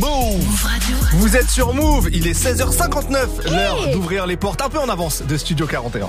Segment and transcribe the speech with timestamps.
[0.00, 0.96] Move Radio.
[1.12, 5.22] Vous êtes sur Move, il est 16h59, l'heure d'ouvrir les portes un peu en avance
[5.22, 6.08] de Studio 41.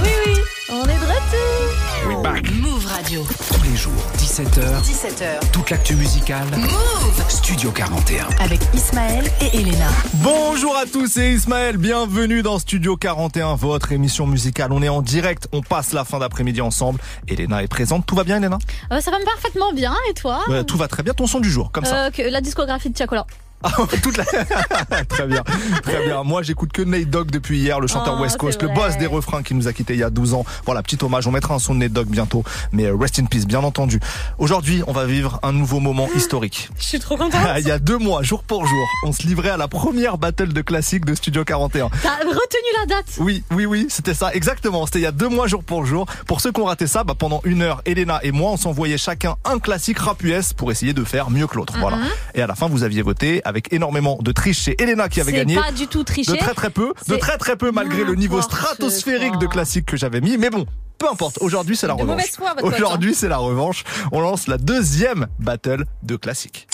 [0.00, 0.40] Oui, oui,
[0.70, 2.08] on est de retour.
[2.08, 2.50] We back.
[2.50, 3.26] Move Radio.
[3.68, 5.50] Tous les jours, 17h, 17h.
[5.52, 6.46] toute l'actu musicale.
[6.56, 8.26] Move Studio 41.
[8.40, 9.88] avec Ismaël et Elena.
[10.14, 14.72] Bonjour à tous, c'est Ismaël, bienvenue dans Studio 41, votre émission musicale.
[14.72, 16.98] On est en direct, on passe la fin d'après-midi ensemble.
[17.26, 18.58] Elena est présente, tout va bien Elena?
[18.90, 20.40] Euh, ça va me parfaitement bien, et toi?
[20.48, 22.06] Ouais, Tout va très bien, ton son du jour, comme ça.
[22.06, 23.26] Euh, que La discographie de Tiakola.
[23.62, 23.70] Ah,
[24.02, 24.24] toute la...
[25.08, 25.42] très bien,
[25.82, 26.22] très bien.
[26.22, 29.06] Moi, j'écoute que Nate Dogg depuis hier, le chanteur Oh, West Coast, le boss des
[29.06, 30.44] refrains qui nous a quittés il y a 12 ans.
[30.64, 31.26] Voilà, petit hommage.
[31.26, 34.00] On mettra un son de Nate Dogg bientôt, mais euh, rest in peace, bien entendu.
[34.38, 36.70] Aujourd'hui, on va vivre un nouveau moment historique.
[36.78, 37.40] Je suis trop contente.
[37.58, 40.52] il y a deux mois, jour pour jour, on se livrait à la première battle
[40.52, 41.90] de classique de Studio 41.
[42.02, 43.06] T'as retenu la date?
[43.18, 44.86] Oui, oui, oui, c'était ça, exactement.
[44.86, 46.06] C'était il y a deux mois, jour pour jour.
[46.26, 48.98] Pour ceux qui ont raté ça, bah, pendant une heure, Elena et moi, on s'envoyait
[48.98, 51.74] chacun un classique rap US pour essayer de faire mieux que l'autre.
[51.78, 51.98] Voilà.
[52.34, 54.60] Et à la fin, vous aviez voté avec énormément de triche.
[54.60, 55.56] C'est Elena qui avait gagné.
[55.56, 56.30] pas du tout triché.
[56.32, 59.38] De très très peu, de très très peu malgré le niveau stratosphérique quoi.
[59.38, 60.36] de classique que j'avais mis.
[60.36, 60.66] Mais bon,
[60.98, 61.38] peu importe.
[61.40, 62.22] Aujourd'hui, c'est la De revanche.
[62.44, 62.54] hein.
[62.62, 63.84] Aujourd'hui, c'est la revanche.
[64.12, 66.68] On lance la deuxième battle de classique.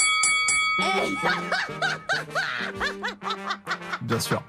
[4.02, 4.42] Bien sûr.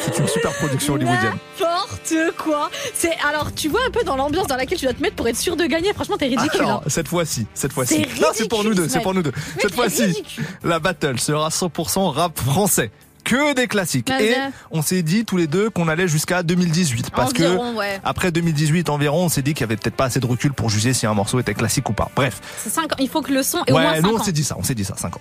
[0.00, 1.36] C'est une super production hollywoodienne.
[1.60, 2.70] N'importe quoi.
[2.94, 5.28] C'est alors tu vois un peu dans l'ambiance dans laquelle tu dois te mettre pour
[5.28, 5.92] être sûr de gagner.
[5.92, 6.60] Franchement, t'es ridicule.
[6.60, 6.88] Alors, hein.
[6.88, 8.06] cette fois-ci, cette fois-ci.
[8.20, 9.32] Non, c'est pour nous deux, c'est pour nous deux.
[9.56, 10.22] Mais Cette fois-ci,
[10.62, 12.90] la battle sera 100% rap français.
[13.24, 14.08] Que des classiques.
[14.08, 14.26] Vas-y.
[14.26, 14.36] Et
[14.70, 17.10] on s'est dit tous les deux qu'on allait jusqu'à 2018.
[17.10, 18.00] Parce que ouais.
[18.04, 20.70] après 2018 environ, on s'est dit qu'il y avait peut-être pas assez de recul pour
[20.70, 22.08] juger si un morceau était classique ou pas.
[22.14, 22.40] Bref.
[22.62, 22.96] C'est cinq ans.
[23.00, 24.54] Il faut que le son ait au moins Ouais, 5 nous on s'est dit ça,
[24.56, 25.20] on s'est dit ça, 5 ans.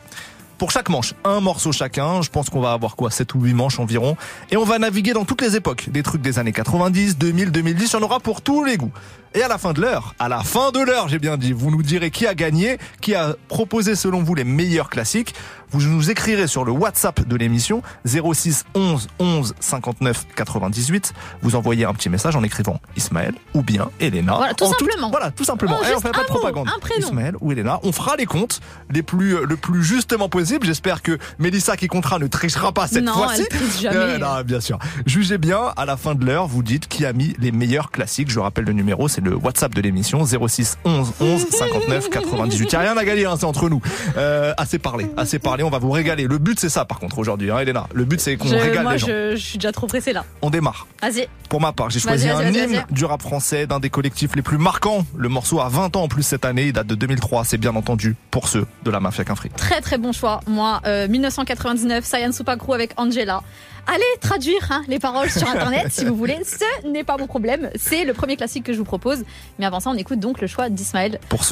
[0.58, 2.22] Pour chaque manche, un morceau chacun.
[2.22, 4.16] Je pense qu'on va avoir quoi, 7 ou 8 manches environ.
[4.52, 5.90] Et on va naviguer dans toutes les époques.
[5.90, 7.92] Des trucs des années 90, 2000, 2010.
[7.92, 8.92] Il y en aura pour tous les goûts.
[9.34, 11.70] Et à la fin de l'heure, à la fin de l'heure, j'ai bien dit, vous
[11.70, 15.36] nous direz qui a gagné, qui a proposé selon vous les meilleurs classiques.
[15.72, 21.14] Vous nous écrirez sur le WhatsApp de l'émission 06 11 11 59 98.
[21.42, 24.36] Vous envoyez un petit message en écrivant Ismaël ou bien Elena.
[24.36, 25.10] Voilà, tout En simplement.
[25.10, 25.78] voilà, tout simplement.
[25.80, 26.68] Oh, Et on juste fait pas de un mot, propagande.
[26.76, 27.08] un prénom.
[27.08, 27.80] Ismaël ou Elena.
[27.84, 28.62] On fera les comptes
[28.92, 30.66] les plus, le plus justement possible.
[30.66, 33.42] J'espère que Mélissa qui comptera ne trichera pas cette Non, fois-ci.
[33.42, 33.96] elle triche jamais.
[33.98, 34.80] Euh, non, bien sûr.
[35.06, 38.30] Jugez bien, à la fin de l'heure, vous dites qui a mis les meilleurs classiques.
[38.32, 42.72] Je rappelle le numéro, c'est le WhatsApp de l'émission 06 11 11 59 98.
[42.72, 43.82] Y a rien à gagner, hein, c'est entre nous.
[44.18, 45.64] Euh, assez parlé, assez parlé.
[45.66, 46.24] On va vous régaler.
[46.28, 47.88] Le but c'est ça, par contre, aujourd'hui, hein, Elena.
[47.94, 49.08] Le but c'est qu'on Je- régale moi, les gens.
[49.08, 50.24] je, je suis déjà trop pressée là.
[50.42, 50.88] On démarre.
[51.02, 51.28] Vas-y.
[51.50, 54.58] Pour ma part, j'ai choisi un hymne du rap français, d'un des collectifs les plus
[54.58, 55.06] marquants.
[55.16, 57.76] Le morceau a 20 ans en plus cette année, il date de 2003, c'est bien
[57.76, 59.50] entendu pour ceux de la Mafia Quinfri.
[59.50, 60.40] Très très bon choix.
[60.48, 63.42] Moi, euh, 1999, Sayan Supakru avec Angela.
[63.88, 66.40] Allez traduire hein, les paroles sur internet si vous voulez.
[66.44, 67.70] Ce n'est pas mon problème.
[67.76, 69.24] C'est le premier classique que je vous propose.
[69.60, 71.20] Mais avant ça, on écoute donc le choix d'Ismaël.
[71.30, 71.46] Pour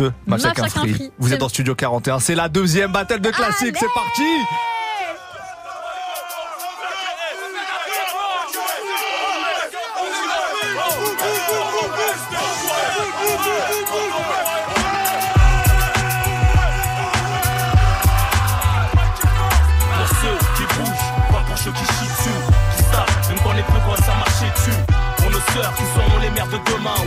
[0.54, 1.12] Quinfri, Quinfri.
[1.20, 4.24] vous êtes dans Studio 41, c'est la deuxième battle de classique, c'est parti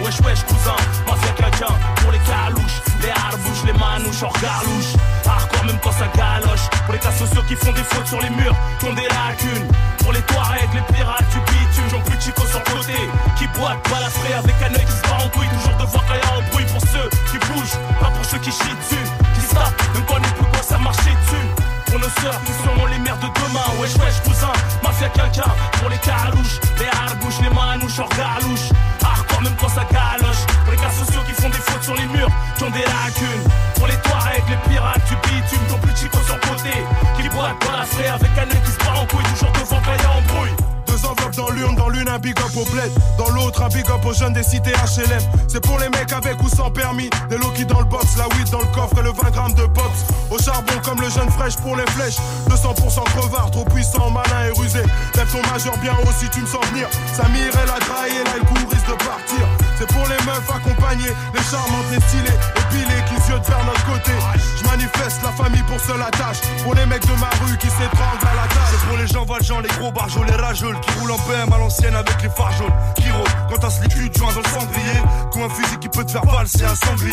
[0.06, 1.75] Wesh, wesh, cousin, mafia quelqu'un.
[1.97, 4.94] Pour les calouches, les harbouches, les manouches, hors garlouche.
[5.27, 6.71] Hardcore même quand ça galoche.
[6.84, 9.66] Pour les cas sociaux qui font des fautes sur les murs, qui ont des lacunes.
[9.99, 12.95] Pour les Touaregs, les pirates du bitume, j'en plus chico sur côté.
[13.37, 15.49] Qui boite, balafré avec un œil qui se bat en couille.
[15.59, 18.78] Toujours devoir qu'il y un bruit pour ceux qui bougent, pas pour ceux qui chient
[18.78, 19.06] dessus.
[19.34, 21.46] Qui se même quand plus quand ça marchait dessus.
[21.86, 23.66] Pour nos sœurs qui seront les mères de demain.
[23.80, 24.52] Wesh wesh cousin,
[24.82, 28.69] mafia quelqu'un Pour les carouches, les harbouches, les manouches hors galouche
[29.02, 30.44] Hardcore même quand ça galoche.
[30.64, 33.44] Pour les cas sociaux qui font des fautes sur les murs Qui ont des lacunes.
[33.76, 36.74] Pour les Touaregs, les pirates du bitume Ton plus chico sur côté.
[37.16, 39.80] Qui boite dans la frais avec un œil qui se bat en couille Toujours devant
[39.84, 42.91] quand y a embrouille Deux enveloppes dans l'urne, dans l'une un big up au bled,
[43.19, 45.21] dans l'autre un big up aux jeunes des cités HLM.
[45.48, 48.48] C'est pour les mecs avec ou sans permis, des low dans le box, la weed
[48.50, 50.04] dans le coffre et le 20 grammes de pops.
[50.30, 52.18] Au charbon comme le jeune fraîche pour les flèches,
[52.48, 54.83] 200% crevard, trop puissant, malin et rusé.
[55.15, 56.89] Lève ton majeur bien haut si tu me sens venir.
[57.15, 59.47] Samir elle a graillé, là le coup risque de partir.
[59.78, 62.39] C'est pour les meufs accompagnées, les charmantes, les stylées,
[62.84, 64.13] qui se vers notre côté.
[64.59, 68.27] Je manifeste la famille pour seule attache, pour les mecs de ma rue qui s'étranglent
[68.31, 68.71] à la tâche.
[68.71, 71.59] C'est pour les gens valjean, les gros barjots, les rageux qui roulent en BM à
[71.59, 72.73] l'ancienne avec les phares jaunes.
[72.97, 75.01] Qui rôdent quand t'as slip de joint dans le cendrier.
[75.37, 77.13] Ou un fusil qui peut te faire valser un sanglier.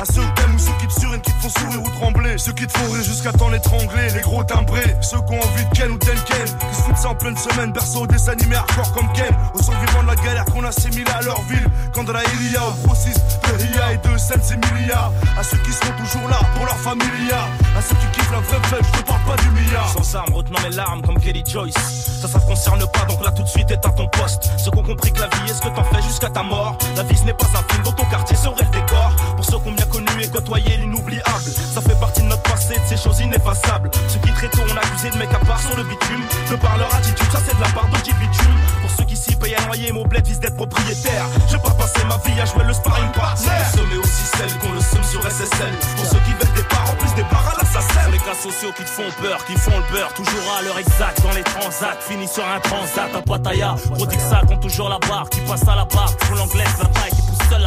[0.00, 2.38] À ceux que t'aimes ou ceux qui te surinent, qui te font sourire ou trembler.
[2.38, 4.10] Ceux qui te font rire jusqu'à temps l'étrangler.
[4.14, 6.44] Les gros timbrés, ceux qui ont envie de Ken ou Denken.
[6.44, 9.34] Qui se foutent ça en pleine semaine, berceau des animés hardcore comme Ken.
[9.54, 11.66] Aux survivants de la galère qu'on assimile à leur ville.
[11.94, 15.01] Quand de la Ilia, au grossiste de Ria et de Sense Emilia.
[15.38, 17.48] À ceux qui seront toujours là pour leur familia.
[17.76, 19.88] À ceux qui kiffent la vraie fête, je te parle pas du milliard.
[19.88, 21.74] Sans armes, retenant mes larmes comme Kelly Joyce.
[22.20, 24.50] Ça, ça te concerne pas, donc là tout de suite est à ton poste.
[24.58, 26.76] Ceux qui ont compris que la vie est ce que t'en fais jusqu'à ta mort.
[26.96, 29.10] La vie ce n'est pas un film, dans ton quartier serait le décor.
[29.36, 31.50] Pour ceux qui ont bien connu et côtoyé l'inoubliable.
[31.74, 33.90] Ça fait partie de notre passé, de ces choses ineffaçables.
[34.08, 36.22] Ceux qui très tôt ont accusé de mecs à part sur le bitume.
[36.50, 38.56] De par leur attitude, ça c'est de la part de bitume.
[39.42, 41.26] Pour payent à noyer, mon bled vise d'être propriétaire.
[41.50, 43.50] J'ai pas passé ma vie à jouer le sparring partner.
[43.90, 45.72] mais aussi celles qu'on le somme sur SSL.
[45.96, 48.08] Pour ceux qui veulent des parts, en plus des parts à l'assassin.
[48.12, 50.14] Les cas sociaux qui te font peur, qui font le beurre.
[50.14, 51.96] Toujours à l'heure exacte dans les transats.
[52.06, 53.74] Fini sur un transat à Pattaya.
[54.30, 55.28] Ça compte toujours la barre.
[55.28, 57.62] Qui passe à la barre, font l'anglaise, la taille, seul.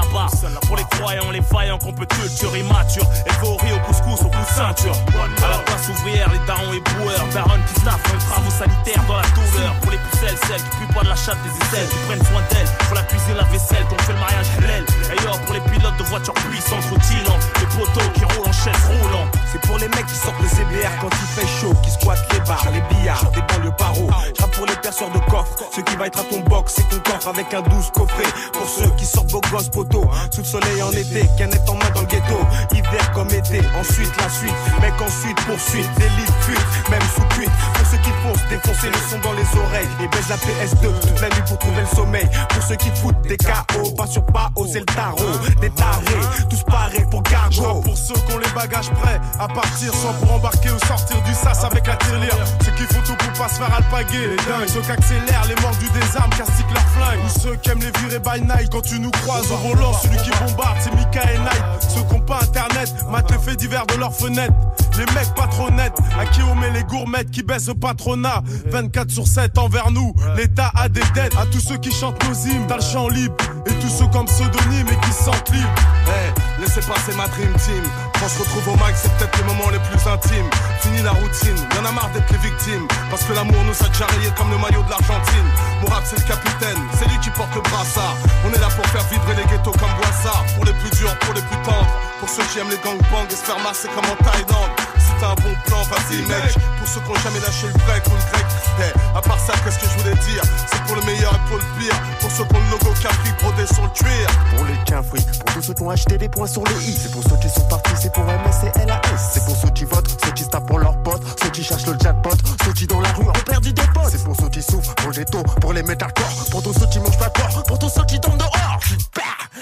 [0.67, 3.05] Pour les croyants, les faillants qu'on peut culture immature.
[3.25, 4.95] Élevé au riz, au couscous, au coup de ceinture.
[5.43, 7.25] À la place ouvrière, les darons et boueurs.
[7.33, 9.73] Baron qui staffent les travaux sanitaires dans la douleur.
[9.81, 11.89] Pour les pucelles, celles qui puent pas de la chatte des aisselles.
[11.89, 12.69] Qui prennent soin d'elles.
[12.87, 14.85] Pour la cuisine, la vaisselle, qu'on fait le mariage halal.
[15.11, 17.45] Et yo, pour les pilotes de voitures puissantes, rutilantes.
[17.59, 19.27] Les poteaux qui roulent en chaise roulant.
[19.51, 22.39] C'est pour les mecs qui sortent le CBR quand il fait chaud, qui squattent les
[22.41, 24.09] bars, les billards, des banlieues paro.
[24.37, 26.99] J'rappe pour les perceurs de coffre, ce qui va être à ton box, c'est ton
[26.99, 28.27] coffre avec un douce coffret.
[28.51, 32.07] Pour ceux qui sortent vos sous le soleil en été, canette en main dans le
[32.07, 32.39] ghetto.
[32.71, 37.51] Hiver comme été, ensuite la suite, mec ensuite poursuite, délit fuite, même sous cuite.
[37.73, 41.21] Pour ceux qui foncent, défoncer le son dans les oreilles et baisse la PS2 toute
[41.21, 42.29] la nuit pour trouver le sommeil.
[42.49, 45.17] Pour ceux qui foutent des KO, pas sur pas c'est le tarot.
[45.61, 47.81] Des tarés, tous parés pour cargo.
[47.81, 51.33] Pour ceux qui ont les bagages prêts à partir, soit pour embarquer ou sortir du
[51.33, 52.37] sas avec la tirelire.
[52.63, 54.27] Ceux qui font tout pour pas se faire alpaguer.
[54.27, 57.19] Les dingues, ceux qui accélèrent, les morts du désarme, castiquent leur flingue.
[57.25, 59.93] Ou ceux qui aiment les virer by night quand tu nous croises au volant.
[59.93, 61.63] Celui qui bombarde, c'est Mika et Night.
[61.79, 64.53] Ceux qui ont pas internet, matent les faits divers de leurs fenêtres.
[64.97, 68.41] Les mecs pas trop nets, à qui on met les gourmettes qui baissent au patronat.
[68.67, 71.35] 24 sur 7 envers nous, l'État a des dettes.
[71.37, 73.35] À tous ceux qui chantent nos hymnes dans le champ libre.
[73.65, 75.67] Et tous ceux comme pseudonyme et qui se sentent libres.
[76.07, 76.31] Hey,
[76.61, 77.83] laissez passer ma dream team.
[78.19, 80.49] Quand se retrouve au mic, c'est peut-être les moments les plus intimes.
[80.79, 82.87] Fini la routine, y'en a marre d'être les victimes.
[83.09, 85.49] Parce que l'amour nous a déjà rayés comme le maillot de l'Argentine.
[85.81, 88.15] Mourad, c'est le capitaine, c'est lui qui porte le brassard.
[88.47, 90.45] On est là pour faire vibrer les ghettos comme Boissard.
[90.55, 91.91] Pour les plus durs, pour les plus tendres.
[92.25, 94.73] Pour ceux qui aiment les gangbangs et se faire masser comme en Thaïlande.
[95.19, 96.57] T'as un bon plan, vas-y mec.
[96.79, 98.45] Pour ceux qui ont jamais lâché le break ou le grec.
[98.81, 101.57] Hey, à part ça, qu'est-ce que je voulais dire C'est pour le meilleur et pour
[101.57, 101.93] le pire.
[102.19, 104.27] Pour ceux qui ont le logo Capri brodé sur le cuir.
[104.55, 106.97] Pour les cafris, pour tous ceux qui ont acheté des points sur le i.
[106.97, 109.01] C'est pour ceux qui sont partis, c'est pour MS et LAS.
[109.31, 111.85] C'est pour ceux qui votent, ceux qui se tapent pour leurs potes, ceux qui cherchent
[111.85, 112.35] le jackpot,
[112.65, 114.09] ceux qui dans la rue ont perdu des potes.
[114.09, 116.97] C'est pour ceux qui souffrent, pour le ghetto, pour les métalcore, pour tous ceux qui
[116.97, 118.79] mangent pas corps, pour tous ceux qui tombent dehors.
[119.15, 119.21] Bah,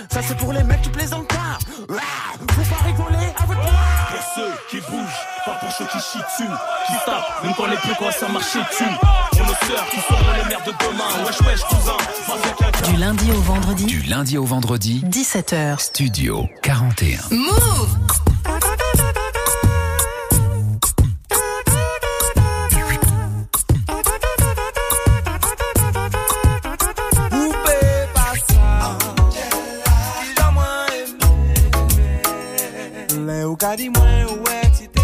[0.10, 1.60] ça c'est pour les mecs qui plaisantent pas.
[2.56, 3.74] Faut pas rigoler avec moi.
[4.10, 6.52] Pour ceux qui bougent, pas pour ceux qui chient dessus,
[6.88, 8.84] qui tapent, même quand les plus quoi ça marche dessus.
[9.32, 12.92] Pour nos sœurs qui seront les mères de demain, wesh wesh cousin.
[12.92, 15.80] Du lundi au vendredi, Du lundi au vendredi, 17h.
[15.80, 17.20] Studio 41.
[17.32, 17.98] Move
[33.64, 35.02] ka di moins ou excité,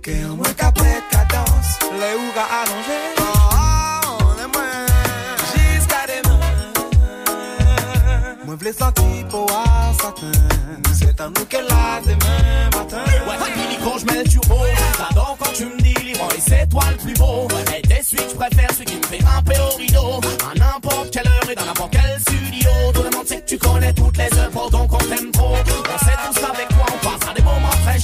[0.00, 1.72] que en moins ka prête ka danse.
[2.00, 3.24] Les ou ka allongé, oh,
[4.38, 4.86] les moins
[5.50, 6.38] jusqu'à demain.
[8.46, 10.38] Moi v'lais sentir pour à satin,
[10.96, 13.02] c'est à nous qu'elle a demain matin.
[13.26, 14.58] Ouais, Billy, quand je mets le turbo,
[14.96, 17.48] j'adore quand tu me dis Leroy, c'est toi le plus beau.
[17.76, 20.20] Et des suites, je préfère celui qui me fait ramper au rideau.
[20.48, 22.70] À n'importe quelle heure et dans n'importe quel studio.
[22.94, 25.56] Tout le monde sait que tu connais toutes les œuvres, donc on t'aime trop.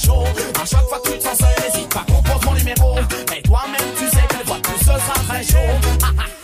[0.05, 0.23] Chauds.
[0.61, 2.97] À chaque fois que tu te sens seul, n'hésite pas, compose mon numéro.
[3.35, 6.37] Et toi-même, tu sais que le de plus, ce sera très chaud.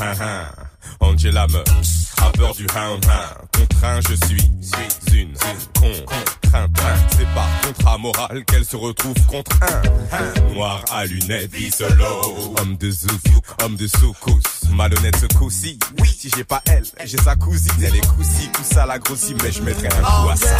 [0.00, 0.46] hein hein.
[1.00, 1.62] Angela me
[2.22, 3.06] a peur du hound hound.
[3.56, 4.50] Contraint, je suis,
[5.08, 5.32] suis une
[5.74, 6.70] contrainte.
[7.16, 10.52] C'est par contrat moral qu'elle se retrouve contre un.
[10.54, 12.54] Noir à lunettes, solo.
[12.60, 14.42] Homme de zouk, homme de soukous.
[14.72, 15.78] Malhonnête ce coup-ci.
[16.00, 17.72] Oui, si j'ai pas elle, j'ai sa cousine.
[17.82, 20.56] Elle est coussi, tout ça la grossit, mais je mettrai un coup à ça.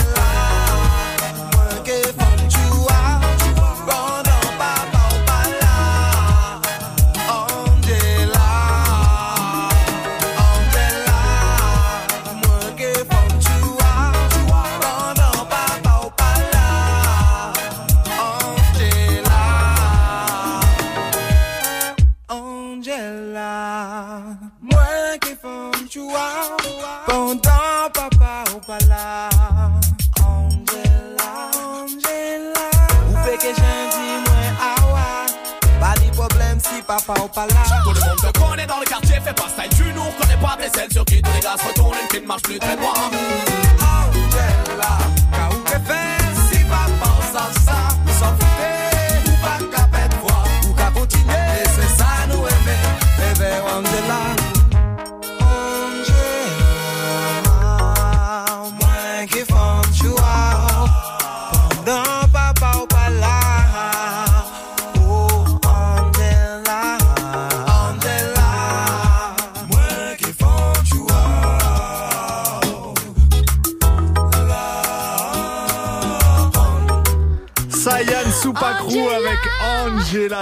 [42.49, 43.50] 你太挖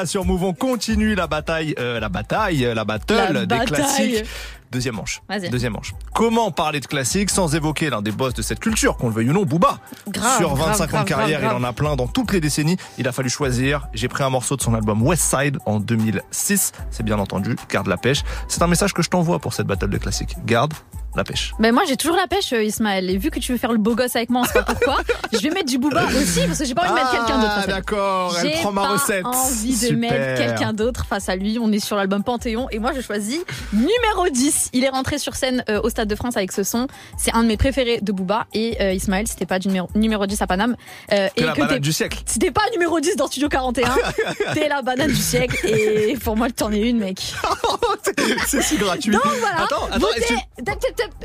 [0.06, 0.44] Sur Move.
[0.44, 3.66] On continue la bataille, euh, la bataille, la battle La des bataille.
[3.66, 4.24] classiques.
[4.70, 5.22] Deuxième manche.
[5.50, 5.94] Deuxième manche.
[6.14, 9.30] Comment parler de classiques sans évoquer l'un des boss de cette culture, qu'on le veuille
[9.30, 9.78] ou non, Booba?
[10.08, 12.40] Grave, Sur 25 grave, ans de grave, carrière, il en a plein dans toutes les
[12.40, 12.76] décennies.
[12.98, 13.88] Il a fallu choisir.
[13.94, 16.72] J'ai pris un morceau de son album West Side en 2006.
[16.90, 18.22] C'est bien entendu, garde la pêche.
[18.48, 20.36] C'est un message que je t'envoie pour cette battle de classiques.
[20.44, 20.74] Garde
[21.18, 21.52] la pêche.
[21.58, 23.10] Ben moi j'ai toujours la pêche euh, Ismaël.
[23.10, 24.96] Et vu que tu veux faire le beau gosse avec moi on sait pas pourquoi
[25.32, 27.52] je vais mettre du booba aussi parce que j'ai pas envie de mettre quelqu'un d'autre
[27.52, 27.72] Ah, face à lui.
[27.75, 29.26] d'accord, elle J'ai prend ma recette.
[29.26, 31.58] envie de mettre quelqu'un d'autre face à lui.
[31.60, 33.40] On est sur l'album Panthéon et moi je choisis
[33.72, 36.87] numéro 10 il est rentré sur scène euh, au Stade de France avec ce son.
[37.18, 40.26] C'est un de mes préférés de Booba et euh, Ismaël c'était pas du numéro, numéro
[40.26, 40.76] 10 à Paname
[41.12, 42.18] euh, Que et la que banane du siècle.
[42.26, 43.96] si t'es pas numéro 10 dans Studio 41
[44.54, 45.56] t'es la banane du siècle.
[45.66, 47.34] Et pour moi t'en es une mec.
[48.46, 49.10] C'est si gratuit.
[49.12, 49.64] donc voilà.
[49.64, 50.06] Attends, attends,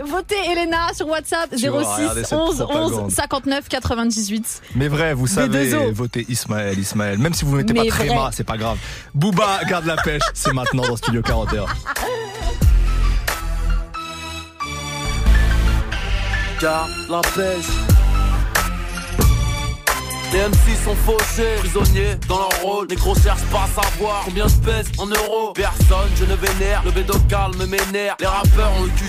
[0.06, 3.12] votez, Elena sur WhatsApp Tu vas 06 regarder cette 11 11 propagande.
[3.12, 7.18] 59 98 Mais vrai, vous savez, votez Ismaël, Ismaël.
[7.20, 8.30] Même si vous mettez Mais pas Tréma, vrai.
[8.34, 8.78] c'est pas grave.
[9.14, 11.66] Booba, garde la pêche, c'est maintenant dans Studio 41.
[16.62, 17.93] Garde la pêche.
[20.34, 22.88] Les MC sont fauchés, prisonniers dans leur rôle.
[22.90, 25.54] Les gros cherchent pas à savoir combien je pèse en euros.
[25.54, 26.82] Personne, je ne vénère.
[26.84, 28.16] Le bédo calme mes nerfs.
[28.20, 29.08] Les rappeurs ont le cul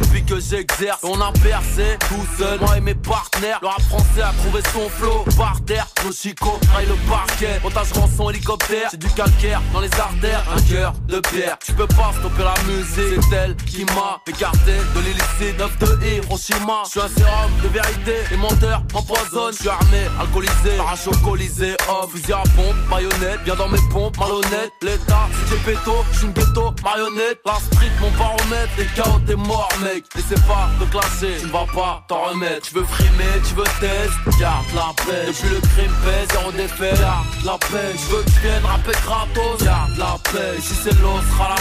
[0.00, 1.00] depuis que j'exerce.
[1.02, 3.58] On a percé tout seul, moi et mes partenaires.
[3.62, 5.24] Le rap français a trouvé son flow.
[5.36, 7.60] Par terre, nos chicots trahissent le parquet.
[7.64, 10.44] Otage rançon hélicoptère, c'est du calcaire dans les artères.
[10.54, 11.58] Un cœur de pierre.
[11.64, 13.20] Tu peux pas stopper la musique.
[13.30, 15.58] C'est elle qui m'a écarté de l'illicite.
[15.58, 16.82] 9 de Hiroshima.
[16.84, 18.14] Je suis un sérum de vérité.
[18.30, 19.52] Les menteurs m'empoisonnent.
[19.52, 21.76] Je suis armé, alcoolisé, parachocolisé.
[21.90, 23.40] Oh, fusil à pompe, baïonnette.
[23.44, 24.72] Viens dans mes pompes, malhonnête.
[24.82, 27.40] L'état, si j'ai péto, je suis une ghetto, marionnette.
[27.44, 28.72] La street, mon baromètre.
[28.78, 30.04] Les chaos, t'es mort, mec.
[30.14, 32.68] N'essaie pas de clasher, tu ne vas pas t'en remettre.
[32.68, 34.12] Tu veux frimer, tu veux test.
[34.38, 35.26] Garde la paix.
[35.28, 36.94] Depuis le crime pèse, zéro défait.
[37.00, 37.92] Garde la paix.
[37.94, 39.64] Je veux que tu viennes rapper gratos.
[39.64, 40.60] Garde la paix.
[40.60, 41.60] Si c'est l'eau, sera la.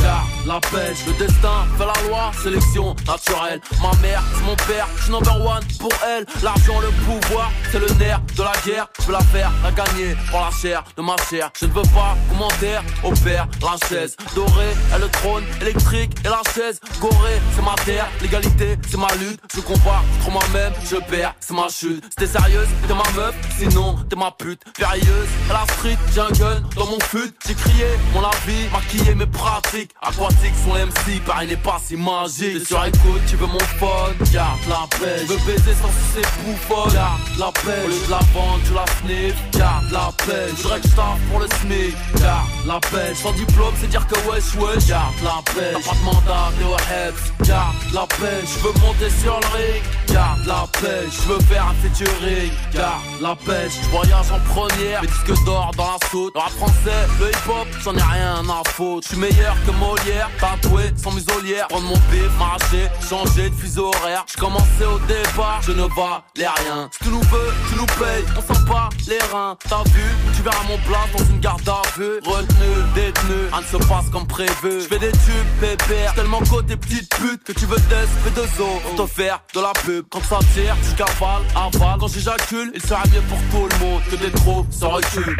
[0.00, 0.98] Garde la pêche.
[1.06, 2.30] Le destin fait la loi.
[2.42, 3.60] Sélection naturelle.
[3.82, 4.88] Ma mère, c'est mon père.
[4.96, 6.24] Je suis number one pour elle.
[6.42, 8.88] L'argent, le pouvoir, c'est le nerf de la guerre.
[9.00, 10.16] Je veux la faire, la gagner.
[10.30, 11.50] Par la chair de ma chair.
[11.58, 12.82] Je ne veux pas commentaire.
[13.02, 14.74] Au père, la chaise dorée.
[14.94, 17.40] Et le trône électrique et la chaise gorée.
[17.54, 18.06] C'est ma terre.
[18.20, 19.40] L'égalité, c'est ma lutte.
[19.54, 20.72] Je combats contre moi-même.
[20.84, 22.04] Je perds, c'est ma chute.
[22.10, 23.34] C'était sérieuse, t'es ma meuf.
[23.58, 24.62] Sinon, t'es ma pute.
[24.76, 25.28] Périlleuse.
[25.50, 27.32] À la street, j'ai un gun dans mon fut.
[27.46, 29.90] J'ai crié mon avis, maquillé mes pratiques.
[30.02, 32.60] Aquatiques sont les MC, pareil n'est pas si magique.
[32.60, 34.14] T'es sur écoute, tu veux mon phone.
[34.32, 35.20] Garde la paix.
[35.20, 36.88] Tu veux baiser sans sucer bouffon.
[36.92, 37.82] Garde la paix.
[38.04, 39.34] De la vendre, tu la sniff.
[39.52, 40.48] Garde la paix.
[40.56, 40.88] Je voudrais que
[41.30, 41.94] pour le SMIC.
[42.20, 43.14] Garde la paix.
[43.14, 44.88] Sans diplôme, c'est dire que wesh wesh.
[44.88, 45.72] Garde la paix.
[45.72, 47.14] T'as pas de mandat, t'es au head.
[47.48, 48.44] Garde la paix.
[48.44, 49.82] Je veux monter sur le ring.
[50.08, 51.08] Garde la paix.
[51.10, 52.50] Je veux faire un featuring.
[52.74, 53.68] Garde la paix.
[53.70, 55.00] Je voyage en première.
[55.00, 56.34] Mes disques d'or dans la soute.
[56.34, 59.08] Le rap français, le hip hop, j'en ai rien à foutre.
[59.08, 60.28] Je suis meilleur que Molière.
[60.40, 61.68] Tatoué, sans muselière.
[61.68, 62.88] Prendre mon bif, m'arracher.
[63.08, 64.26] Changer de fuseau horaire.
[64.30, 65.62] Je commençais au départ.
[65.62, 66.90] Je ne valais rien.
[66.92, 69.56] Si tu nous veux, tu nous On sent pas les reins.
[69.68, 70.02] T'as vu?
[70.34, 72.18] Tu verras mon place dans une garde à vue.
[72.24, 73.34] Retenu, détenu.
[73.52, 74.80] Rien ne se passe comme prévu.
[74.80, 76.14] Je fais des tubes, pépère.
[76.14, 78.96] Tellement côté petite pute que tu veux test, P2O.
[78.96, 80.06] Pour te faire de la pub.
[80.10, 81.98] Quand ça tire, tu cavales, avale.
[82.00, 85.36] Quand j'éjacule, il sera mieux pour tout le monde que des trop se recul.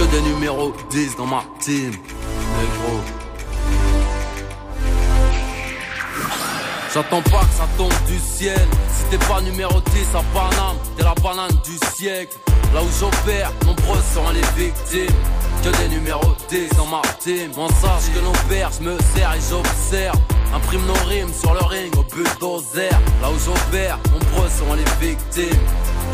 [0.00, 1.90] Que des numéros 10 dans ma team.
[1.90, 3.00] Négro.
[6.94, 8.66] J'attends pas que ça tombe du ciel.
[8.88, 12.38] Si t'es pas numéro 10 à Paname, t'es la banane du siècle.
[12.72, 15.14] Là où j'opère, nombreux sont les victimes.
[15.62, 17.50] Que des numéros 10 dans ma team.
[17.58, 20.16] On sache que nos pères, je me sers et j'observe.
[20.54, 22.88] Imprime nos rimes sur le ring au bulldozer.
[23.20, 25.60] Là où j'opère, nombreux sont les victimes.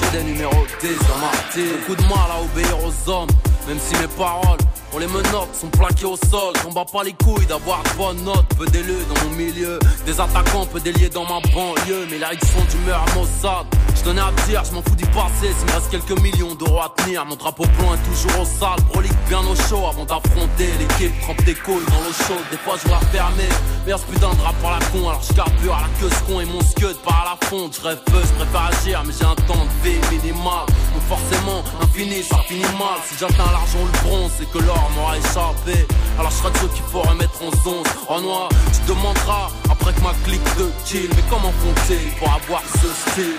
[0.00, 1.76] Que des numéros 10 dans ma team.
[1.86, 3.28] Beaucoup de mal à obéir aux hommes.
[3.66, 4.58] Même si mes paroles
[4.90, 6.54] pour les menottes sont plaquées au sol.
[6.62, 8.46] J'en bats pas les couilles d'avoir de bonnes notes.
[8.56, 12.06] Peu d'élus dans mon milieu, des attaquants, peu déliés dans ma banlieue.
[12.10, 13.66] Mais ils sont d'humeur Mossad.
[14.06, 15.52] À dire, je m'en fous du passé.
[15.58, 18.80] S'il me reste quelques millions d'euros à tenir, mon drapeau blanc est toujours au sale.
[18.92, 21.20] Brolique bien au chaud avant d'affronter l'équipe.
[21.22, 23.48] Trempe des couilles dans l'eau chaude, des fois je la fermer.
[23.84, 26.40] Ce putain de rap par la con, alors je carbure à la queue ce con
[26.40, 27.76] et mon scud par à la fonte.
[27.76, 30.66] Je rêve préfère agir, mais j'ai un temps de vie minimal.
[30.94, 32.98] Donc forcément, infini, ça finit mal.
[33.08, 35.86] Si j'atteins l'argent ou le bronze, c'est que l'or m'aura échappé.
[36.18, 37.84] Alors je serai de ceux qu'il faut remettre en zone.
[38.08, 41.10] En noir, tu demanderas après que ma clique de kill.
[41.10, 43.34] Mais comment font-ils pour avoir ce style?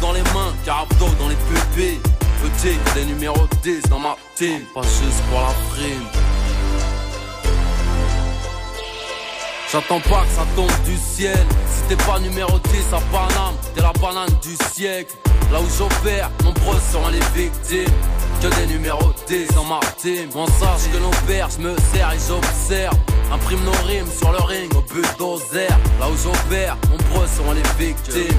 [0.00, 2.00] Dans les mains, carabdo dans les pupilles.
[2.42, 4.60] Petit, des numéros 10 dans ma team.
[4.74, 6.43] Pas juste pour la prime.
[9.74, 11.44] J'attends pas que ça tombe du ciel.
[11.66, 15.16] Si t'es pas numéro 10 à Paname, t'es la banane du siècle.
[15.50, 17.92] Là où j'opère, nombreux sont les victimes.
[18.40, 20.28] Que des numéros 10 dans ma team.
[20.36, 22.96] On sache que l'on perd, je me sers et j'observe.
[23.32, 25.68] Imprime nos rimes sur le ring au bulldozer.
[25.98, 28.36] Là où j'opère, nombreux sont les victimes.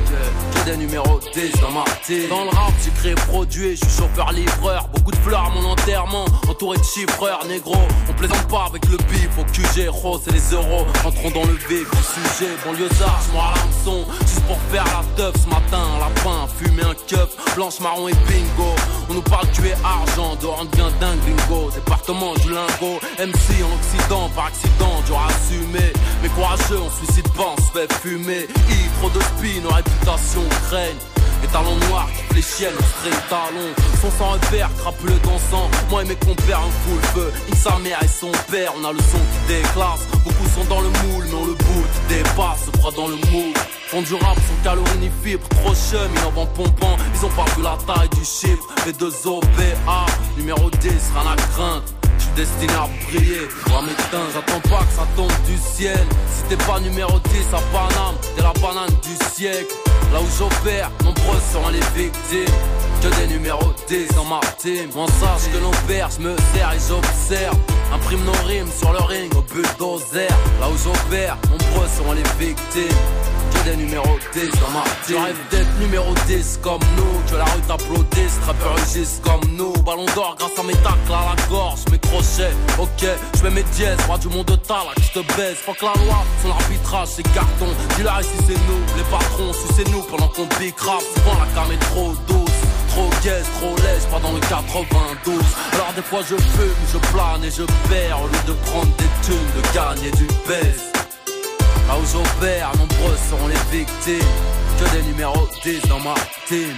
[0.53, 1.83] Que des numéros 10 dans ma.
[2.29, 4.87] Dans le rap, j'ai créé produit, je suis chauffeur-livreur.
[4.93, 7.75] Beaucoup de fleurs à mon enterrement, entouré de chiffreurs, négro.
[8.09, 10.85] On plaisante pas avec le bif au QG, rose et les euros.
[11.25, 14.05] Entrons dans le vif du sujet, banlieusard, je à l'hameçon.
[14.21, 18.75] Juste pour faire la teuf ce matin, lapin, fumer un keuf, blanche, marron et bingo.
[19.09, 21.71] On nous parle tuer argent, dehors on devient dingue bingo.
[21.71, 25.93] Département du lingot, MC en Occident, par accident, dur à assumer.
[26.21, 28.47] Mais courageux, on suicide pas, on se fait fumer.
[28.69, 31.24] I, trop de spin, nos réputations craignent.
[31.45, 33.69] Les talons noirs qui fléchiennent, straight talons
[34.01, 37.31] Son sans repère, crapule dansant Moi et mes compères, un full feu.
[37.47, 40.07] Il sa mère et son père, on a le son qui déclasse.
[40.23, 43.17] Beaucoup sont dans le moule, mais on le bout qui dépasse Se croit dans le
[43.29, 43.53] moule.
[43.89, 46.97] Font du rap sans calories ni fibres, trop chum, vont pompant.
[47.13, 48.65] Ils ont pas vu la taille du chiffre.
[48.87, 50.05] B2OBA,
[50.37, 51.83] numéro 10, rien à craindre
[52.35, 56.79] destiné à briller, à m'éteindre, j'attends pas que ça tombe du ciel Si t'es pas
[56.79, 59.73] numéro 10 à Paname, t'es la banane du siècle
[60.13, 62.55] Là où j'opère, nombreux sont les victimes.
[63.01, 64.89] Que des numéros 10 dans ma team.
[64.95, 67.57] On sache que l'on perd, me sers et j'observe.
[67.93, 70.29] Imprime nos rimes sur le ring au bulldozer.
[70.59, 72.97] Là où j'opère, nombreux sont les victimes.
[73.65, 74.83] Des numéros 10 dans ma
[75.49, 77.31] d'être numéro 10 comme nous.
[77.31, 79.73] Que la rue t'applaudisse, trappeurs rugissent comme nous.
[79.83, 82.53] Ballon d'or grâce à mes tacles à la gorge, mes crochets.
[82.77, 83.03] Ok,
[83.35, 85.57] je mets mes dièses, roi du monde de talak, je te baise.
[85.65, 87.65] Faut que la loi, son arbitrage, c'est carton.
[87.97, 91.01] Dis-leur ici c'est nous, les patrons, c'est nous pendant qu'on pique rap.
[91.15, 92.61] Souvent la cam est trop douce.
[92.89, 95.41] Trop gaze, trop lèche, pas dans le 92
[95.73, 99.09] Alors des fois je fume, je plane et je perds Au lieu de prendre des
[99.25, 100.94] thunes, de gagner du baisse
[101.87, 104.27] Là où j'opère, nombreux seront les victimes
[104.79, 106.15] Que des numéros 10 dans ma
[106.47, 106.73] team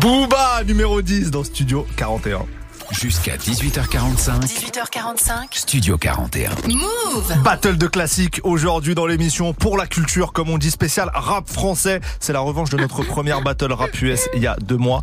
[0.00, 2.40] Booba, numéro 10 dans Studio 41.
[2.90, 4.40] Jusqu'à 18h45.
[4.40, 5.46] 18h45.
[5.52, 6.50] Studio 41.
[6.68, 11.48] Move Battle de classique aujourd'hui dans l'émission pour la culture, comme on dit, spécial rap
[11.48, 12.00] français.
[12.20, 15.02] C'est la revanche de notre première battle rap US il y a deux mois.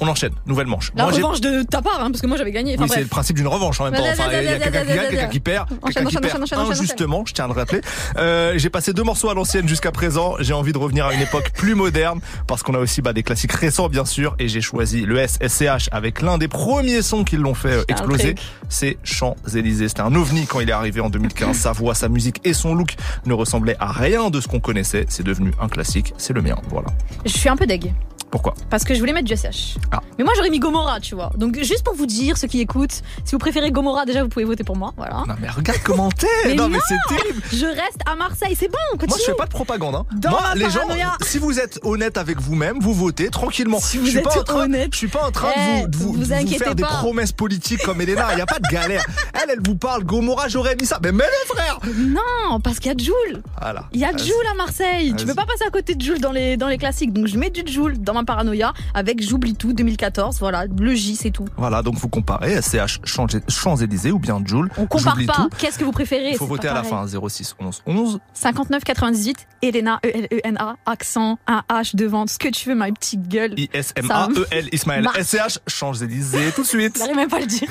[0.00, 0.92] On enchaîne, nouvelle manche.
[0.94, 2.74] La Moi, revanche de ta part, hein, parce que moi j'avais gagné.
[2.74, 4.02] Enfin, oui, c'est le principe d'une revanche en même temps.
[4.02, 6.42] Vas-y, Enfin, vas-y, il y a quelqu'un qui gagne, quelqu'un qui perd, Enchaîne, quelqu'un qui
[6.42, 7.80] enchaîne, perd injustement, je tiens à le rappeler.
[8.16, 10.36] Euh, j'ai passé deux morceaux à l'ancienne jusqu'à présent.
[10.40, 13.22] J'ai envie de revenir à une époque plus moderne parce qu'on a aussi bah, des
[13.22, 17.36] classiques récents bien sûr et j'ai choisi le SSCH avec l'un des premiers sons qui
[17.36, 18.34] l'ont fait euh, C'est exploser.
[18.68, 19.88] C'est Champs-Élysées.
[19.88, 21.56] C'était un ovni quand il est arrivé en 2015.
[21.58, 22.94] Sa voix, sa musique et son look
[23.26, 25.06] ne ressemblaient à rien de ce qu'on connaissait.
[25.08, 26.14] C'est devenu un classique.
[26.18, 26.56] C'est le mien.
[26.70, 26.88] Voilà.
[27.24, 27.92] Je suis un peu deg.
[28.30, 29.76] Pourquoi Parce que je voulais mettre du SH.
[29.92, 30.00] Ah.
[30.18, 31.30] Mais moi j'aurais mis Gomorrah, tu vois.
[31.36, 34.44] Donc juste pour vous dire, ceux qui écoutent, si vous préférez Gomorrah, déjà vous pouvez
[34.44, 34.92] voter pour moi.
[34.96, 35.24] Voilà.
[35.26, 36.26] Non mais regarde comment t'es.
[36.46, 37.42] Mais non mais c'est terrible.
[37.52, 39.08] Je reste à Marseille, c'est bon, continue.
[39.08, 39.94] Moi, je fais pas de propagande.
[39.94, 40.06] Hein.
[40.16, 40.80] Dans Moi, ma les gens,
[41.22, 43.80] si vous êtes honnête avec vous-même, vous votez tranquillement.
[43.80, 44.90] Si vous je suis êtes pas en train, honnête.
[44.92, 48.00] je suis pas en train Eh, de vous, de vous, faire des promesses politiques comme
[48.00, 48.28] Elena.
[48.32, 49.04] Il y a pas de galère.
[49.34, 50.04] Elle, elle vous parle.
[50.04, 50.98] Gomorrah, j'aurais mis ça.
[51.02, 51.78] Mais mets les frères.
[51.96, 53.42] Non, parce qu'il y a Joule.
[53.60, 53.84] Voilà.
[53.92, 54.10] Il y a.
[54.16, 55.14] Joule à Marseille.
[55.16, 57.12] Tu peux pas passer à côté de Joule dans les, dans les classiques.
[57.12, 60.38] Donc je mets du Joule dans ma paranoïa avec J'oublie tout 2014.
[60.38, 61.46] Voilà, le J, c'est tout.
[61.56, 64.70] Voilà, donc vous comparez SCH Champs- Champs-Élysées ou bien Joule.
[64.76, 65.48] On compare pas.
[65.58, 66.30] Qu'est-ce que vous préférez?
[66.30, 67.06] Il faut voter à la fin.
[67.06, 68.18] 06 11 11.
[68.34, 73.28] 59 98, Elena, E E-L-E-N-A, accent, un H devant, ce que tu veux, ma petite
[73.28, 73.54] gueule.
[73.58, 75.04] I-S-M-A-E-L E Ismaël.
[75.04, 75.18] marche.
[75.22, 76.96] SCH Champs-Élysées tout de suite.
[76.98, 77.68] J'arrive même pas à le dire.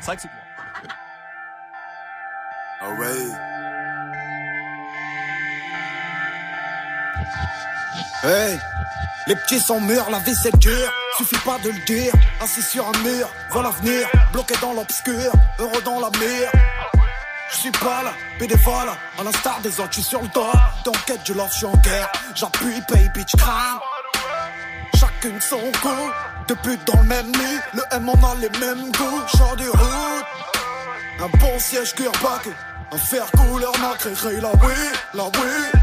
[0.00, 0.28] C'est vrai que c'est
[8.22, 8.58] Hey,
[9.26, 10.92] les petits sont mûrs, la vie c'est dur.
[11.18, 12.12] Suffit pas de le dire.
[12.40, 16.50] Assis sur un mur, voit l'avenir, bloqué dans l'obscur, heureux dans la mire.
[17.50, 20.46] Je suis pas là, bénévole, à l'instar des autres, je suis sur le dos.
[20.84, 22.10] T'enquête du love, je suis en guerre.
[22.34, 23.80] J'appuie, pay, bitch, crame.
[24.98, 25.60] Chacune son
[26.48, 27.58] deux putes dans le même lit.
[27.74, 30.26] Le M on a les mêmes goûts, genre du route.
[31.20, 32.48] Un bon siège cuir-bac,
[32.92, 34.74] un fer couleur nacré, la oui,
[35.14, 35.80] la oui.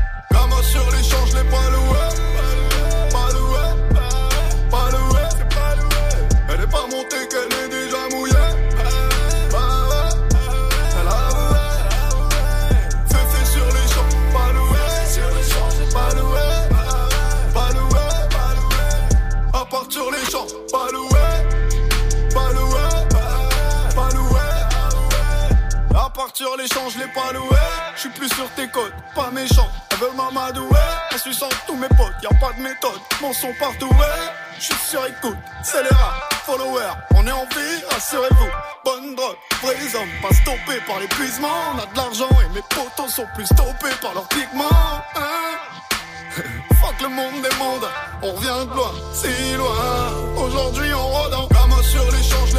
[0.62, 2.04] Sur l'échange, je l'ai pas loué.
[3.12, 3.66] Pas loué,
[4.72, 6.04] pas loué, pas loué.
[6.50, 8.34] Elle est pas montée, qu'elle est déjà mouillée.
[9.52, 9.68] Bah
[13.50, 14.82] sur les champs, pas loué.
[15.08, 15.30] Sur
[26.74, 27.58] champs, je l'ai pas loué.
[27.96, 29.70] Je suis plus sur tes côtes, pas méchant.
[29.94, 30.80] Elle veut m'amadouer.
[31.14, 33.00] En suçant tous mes potes, y a pas de méthode.
[33.22, 34.32] Mon son partout, ouais.
[34.58, 36.94] Je suis sur écoute, c'est les rats, followers.
[37.16, 38.50] On est en vie, rassurez-vous.
[38.84, 41.48] Bonne drogue, vrais hommes, pas stoppés par l'épuisement.
[41.76, 44.64] On a de l'argent et mes potos sont plus stoppés par leurs pigments.
[45.16, 45.58] Hein
[46.82, 47.88] Fuck le monde des mondes,
[48.24, 50.44] on revient de loin, si loin.
[50.44, 52.56] Aujourd'hui on rôde en gamin sur les champs, je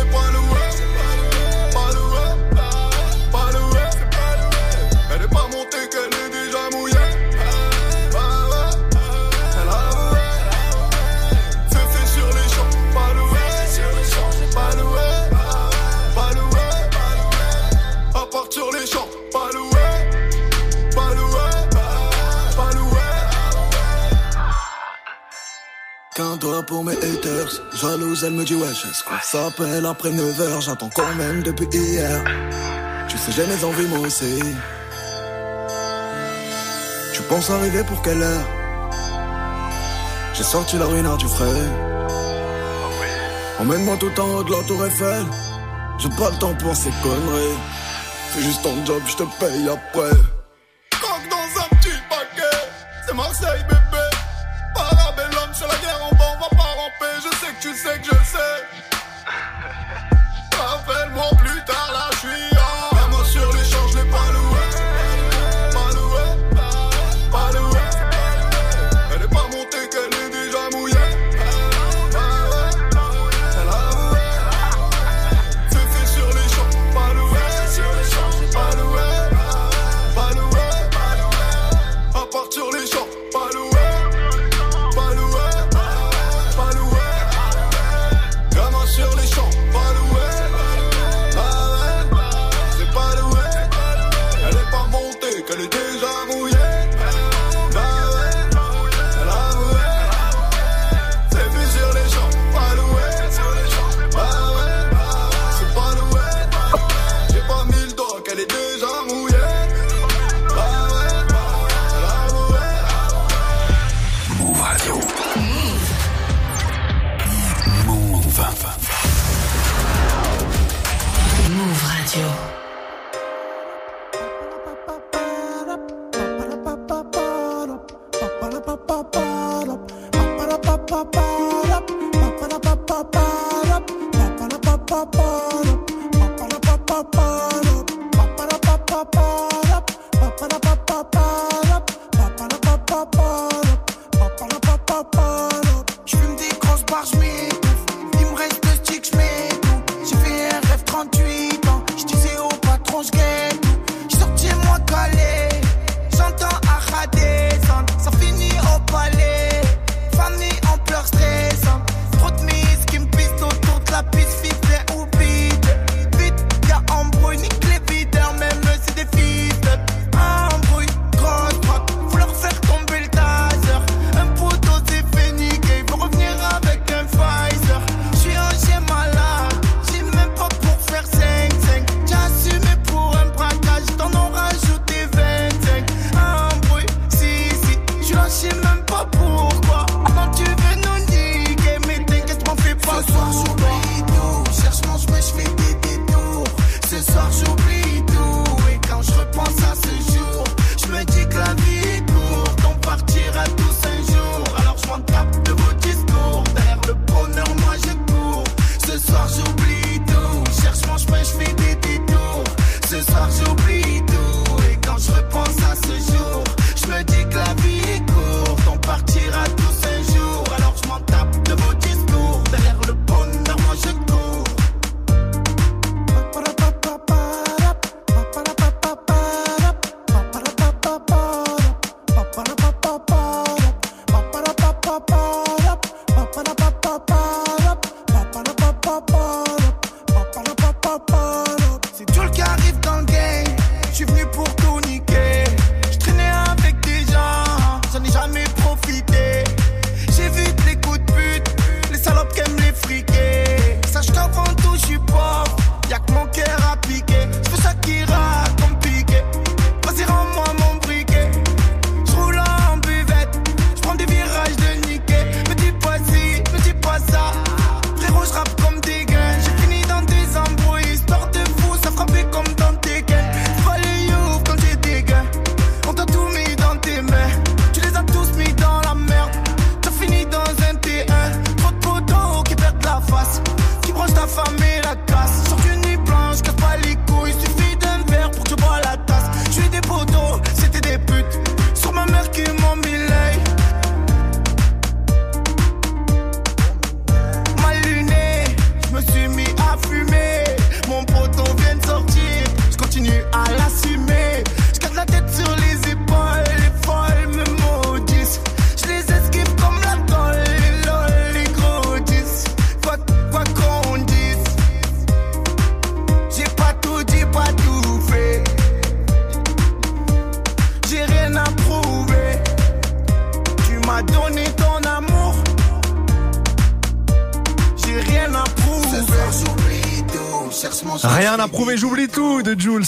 [26.15, 29.85] Qu'un doigt pour mes haters, jalouse elle me dit wesh est-ce qu'on s'appelle.
[29.85, 32.23] Après 9h, j'attends quand même depuis hier.
[33.09, 34.39] Tu sais j'ai mes envies moi aussi.
[37.13, 38.47] Tu penses arriver pour quelle heure?
[40.35, 41.63] J'ai sorti la ruinard du frais
[43.59, 45.25] Emmène-moi tout en haut de la tour Eiffel.
[45.99, 47.59] J'ai pas le temps pour ces conneries.
[48.31, 50.17] Fais juste ton job, je te paye après.
[50.93, 52.59] Coque dans un petit paquet.
[53.05, 53.84] C'est Marseille bébé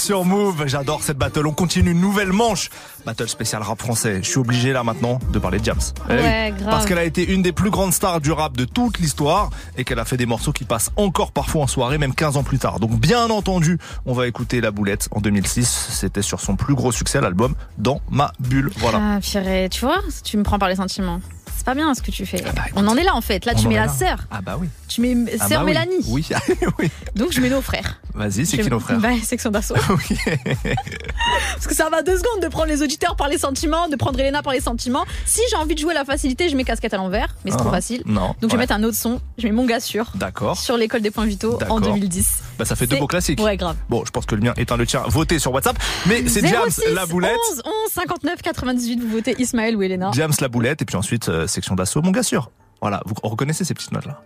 [0.07, 0.67] sur Move.
[0.67, 1.45] J'adore cette battle.
[1.47, 2.69] On continue une nouvelle manche.
[3.05, 4.19] Battle spécial rap français.
[4.23, 5.81] Je suis obligé là maintenant de parler de Jams.
[6.09, 6.19] Eh oui.
[6.19, 6.69] Ouais, grave.
[6.69, 9.83] Parce qu'elle a été une des plus grandes stars du rap de toute l'histoire et
[9.83, 12.57] qu'elle a fait des morceaux qui passent encore parfois en soirée, même 15 ans plus
[12.57, 12.79] tard.
[12.79, 15.89] Donc bien entendu, on va écouter La Boulette en 2006.
[15.89, 18.71] C'était sur son plus gros succès, l'album Dans ma bulle.
[18.77, 18.99] Voilà.
[19.01, 21.19] Ah, purée, tu vois, tu me prends par les sentiments.
[21.57, 22.41] C'est pas bien ce que tu fais.
[22.77, 23.43] On en est là en fait.
[23.43, 24.19] Là, tu mets la sœur.
[24.31, 24.69] Ah bah oui.
[24.87, 25.71] Tu mets Ah sœur bah oui.
[25.73, 25.95] Mélanie.
[26.07, 26.27] Oui.
[26.79, 26.89] oui.
[27.15, 27.99] Donc je mets nos frères.
[28.13, 29.75] Vas-y, c'est qui nos frères Bah, section d'assaut.
[31.53, 34.19] Parce que ça va deux secondes de prendre les auditeurs par les sentiments, de prendre
[34.19, 35.05] Elena par les sentiments.
[35.25, 37.69] Si j'ai envie de jouer la facilité, je mets casquette à l'envers, mais c'est trop
[37.69, 38.01] Ah, facile.
[38.05, 39.19] non, Donc je vais mettre un autre son.
[39.37, 40.11] Je mets mon gars sûr.
[40.15, 40.57] D'accord.
[40.57, 41.81] Sur l'école des points vitaux en D'accord.
[41.81, 42.43] 2010.
[42.57, 43.39] Bah ça fait deux beaux classiques.
[43.41, 43.75] Ouais, grave.
[43.89, 45.03] Bon, je pense que le mien est un le tien.
[45.07, 45.77] Votez sur WhatsApp.
[46.07, 47.35] Mais c'est Jams 06 la boulette.
[47.51, 48.99] 11 11 59 98.
[49.01, 50.11] Vous votez Ismaël ou Elena.
[50.13, 52.51] James la boulette et puis ensuite euh, section d'assaut mon gars sûr.
[52.81, 54.21] Voilà, vous reconnaissez ces petites notes là.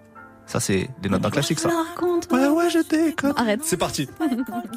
[0.46, 1.70] Ça c'est des notes d'un classique ça.
[2.32, 3.34] Ouais ouais je déconne.
[3.38, 3.62] Arrête.
[3.64, 4.08] C'est parti.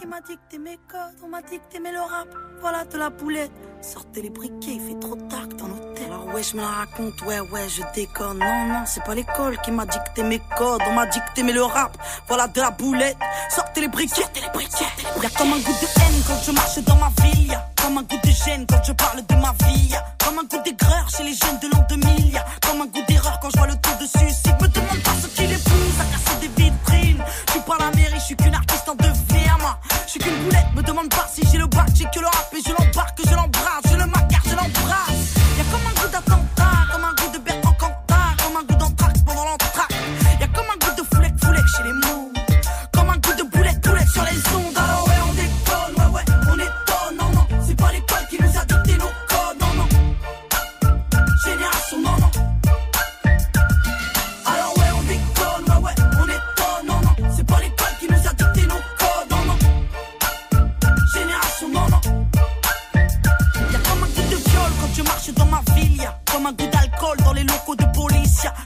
[0.01, 2.29] qui m'a dicté mes codes, on m'a dicté le rap,
[2.61, 3.51] voilà de la boulette.
[3.83, 6.07] Sortez les briquets, il fait trop tard dans l'hôtel.
[6.07, 8.39] Alors ouais, je me la raconte, ouais, ouais, je déconne.
[8.39, 11.63] Non, non, c'est pas l'école qui m'a dicté mes codes, on m'a dicté mais le
[11.63, 11.97] rap,
[12.29, 13.17] voilà de la boulette.
[13.51, 14.85] Sortez les briquets, sortez les briquets.
[15.23, 18.03] Y'a comme un goût de haine quand je marche dans ma ville, y'a comme un
[18.03, 21.25] goût de gêne quand je parle de ma vie, y'a comme un goût d'aigreur chez
[21.25, 23.97] les jeunes de l'an 2000, y'a comme un goût d'erreur quand je vois le taux
[24.01, 24.55] de suicide.
[24.61, 25.14] Me demande pas
[28.25, 29.79] je suis qu'une artiste en devenir, moi.
[30.07, 32.49] Je suis qu'une boulette, me demande pas si j'ai le bac, j'ai que le rap
[32.55, 33.14] et je l'embarque,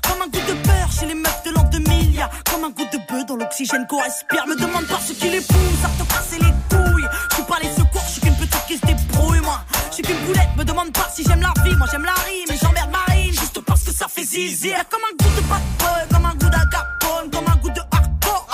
[0.02, 2.86] comme un goût de peur chez les meufs de l'an 2000, y'a comme un goût
[2.92, 4.46] de bœuf dans l'oxygène qu'on respire.
[4.46, 7.08] Me demande pas ce qui les pousse à te casser les couilles.
[7.30, 9.60] Je suis pas les secours, je suis qu'une petite qui se débrouille, moi.
[9.90, 12.50] Je suis qu'une boulette, me demande pas si j'aime la vie, moi j'aime la rime
[12.50, 14.68] et j'emmerde Marine juste parce que ça fait zizi.
[14.68, 17.80] Y'a comme un goût de bad boy, comme un goût d'agapone, comme un goût de
[17.90, 18.46] hardcore,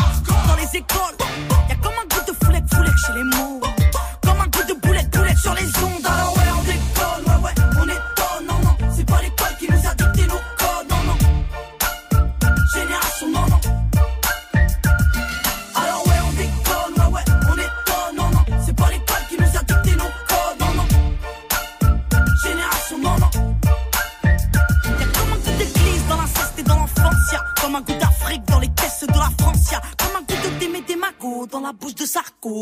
[0.48, 1.16] dans les écoles.
[1.68, 3.60] Y'a comme un goût de foulec, foulec chez les mots.
[4.22, 5.83] Comme un goût de boulette, boulette sur les ondes.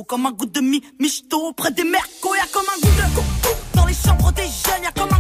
[0.06, 3.24] Comme un goût de mi michto près des mercos, y'a comme un goût de coum
[3.74, 5.11] dans les chambres des jeunes, y'a comme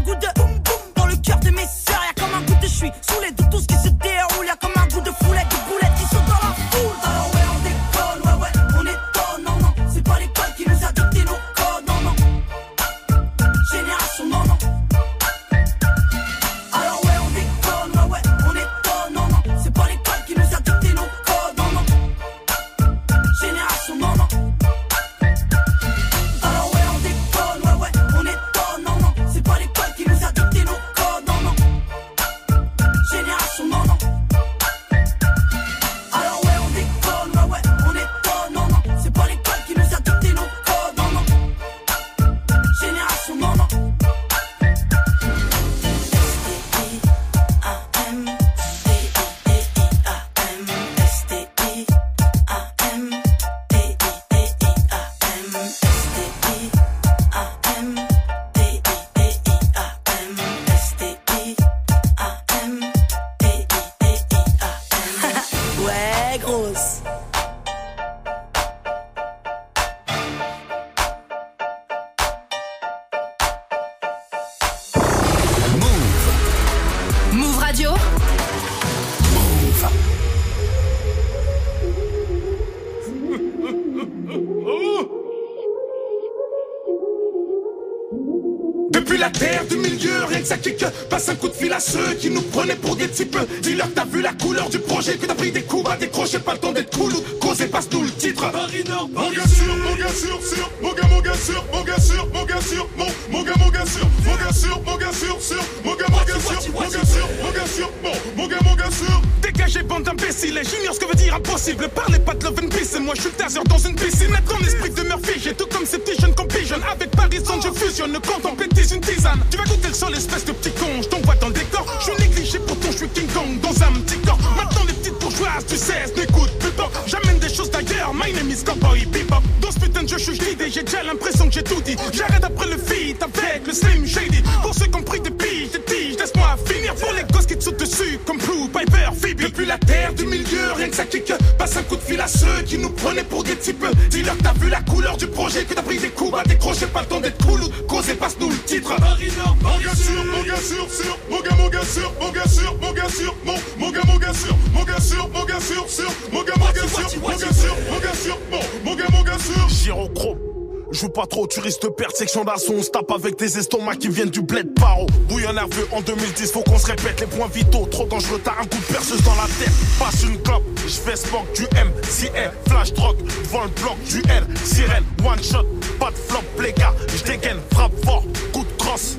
[161.52, 162.74] tu risques de perdre section d'assaut.
[162.78, 165.06] On se tape avec des estomacs qui viennent du bled paro.
[165.28, 167.86] Bouillon nerveux en 2010, faut qu'on se répète les points vitaux.
[167.90, 169.72] Trop dangereux, t'as un coup de perceuse dans la tête.
[169.98, 172.28] Passe une clope, je fais spock, du M, si
[172.68, 175.66] flash drogue, devant le bloc, du L, sirène, one shot,
[175.98, 176.94] pas de flop, les gars.
[177.14, 179.16] Je dégaine, frappe fort, coup de crosse,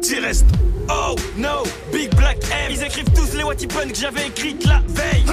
[0.00, 0.46] t'y restes.
[0.88, 2.70] Oh no, Big Black M.
[2.70, 5.24] Ils écrivent tous les Watty Pun que j'avais écrites la veille.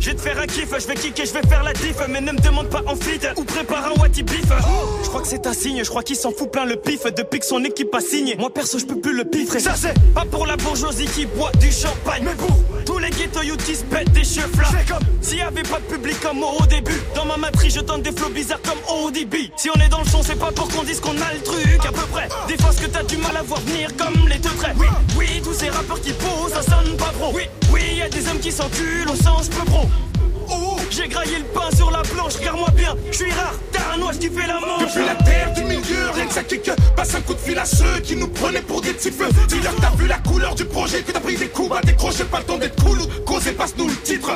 [0.00, 2.20] Je vais te faire un kiff, je vais kicker, je vais faire la diff Mais
[2.20, 4.44] ne me demande pas en fit ou prépare un Watty Beef.
[5.02, 7.40] Je crois que c'est un signe, je crois qu'il s'en fout plein le pif Depuis
[7.40, 10.24] que son équipe a signé, moi perso je peux plus le piffrer Ça c'est pas
[10.30, 12.22] pour la bourgeoisie qui boit du champagne.
[12.24, 12.56] Mais pour
[12.88, 14.48] tous les ghetto se pètent des cheveux
[14.88, 18.02] comme S'il y avait pas de public comme au début Dans ma matrice je tente
[18.02, 20.84] des flots bizarres comme ODB Si on est dans le son c'est pas pour qu'on
[20.84, 22.28] dise qu'on a le truc à peu près.
[22.48, 24.74] Des fois ce que t'as du mal à voir venir comme les deux traits.
[24.78, 24.86] Oui,
[25.18, 27.30] oui, tous ces rappeurs qui posent ça sonne pas pro.
[27.34, 29.86] Oui, oui, y a des hommes qui s'enculent au sens peu pro.
[30.90, 33.54] J'ai graillé le pain sur la planche, regarde-moi bien, je suis rare,
[33.98, 34.94] noix qui fait la manche.
[34.94, 37.64] Depuis la terre du milieu, rien que ça kick, passe un coup de fil à
[37.64, 39.28] ceux qui nous prenaient pour des petits feux.
[39.48, 42.24] Dis-leur que t'as vu la couleur du projet, que t'as pris des coups à décrocher,
[42.24, 44.30] pas le temps d'être cool ou causer, passe-nous le titre.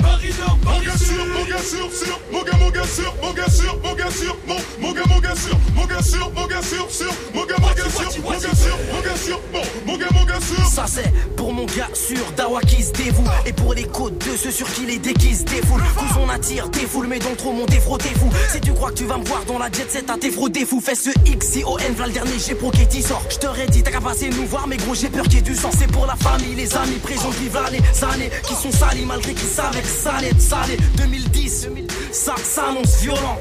[0.65, 3.79] Mon gars sûr, mon gars sûr, sûr, mon gars, mon gars sûr, mon gars sûr,
[3.83, 7.15] mon gars sûr, mon, gars, mon gars sûr, mon gars sûr, mon gars sûr, sûr,
[7.35, 9.41] mon gars, mon gars sûr, mon gars sûr, mon gars sûr,
[9.87, 10.67] mon, gars, mon gars sûr.
[10.67, 14.37] Ça c'est pour mon gars sûr, Dawa qui se dévoue, et pour les côtes de
[14.37, 15.83] ceux sur qui les déguise défoule.
[15.97, 18.31] Cause on attire des foules, mais dans trop mon défro t'es fou.
[18.53, 20.67] Si tu crois que tu vas me voir dans la jet set, t'as tes des
[20.67, 20.81] fous.
[20.81, 23.23] Fais ce X, C, O, N, v'là le dernier, j'ai pro qui sort.
[23.29, 25.55] J't'aurais dit, t'as qu'à passer nous voir, mais gros, j'ai peur qu'il y ait du
[25.55, 25.71] sang.
[25.77, 29.49] C'est pour la famille, les amis, présents, vivent les années qui sont salis, malgré qu'ils
[29.49, 30.77] savent que salé, salé.
[30.97, 31.69] 2010,
[32.13, 33.39] ça s'annonce violent.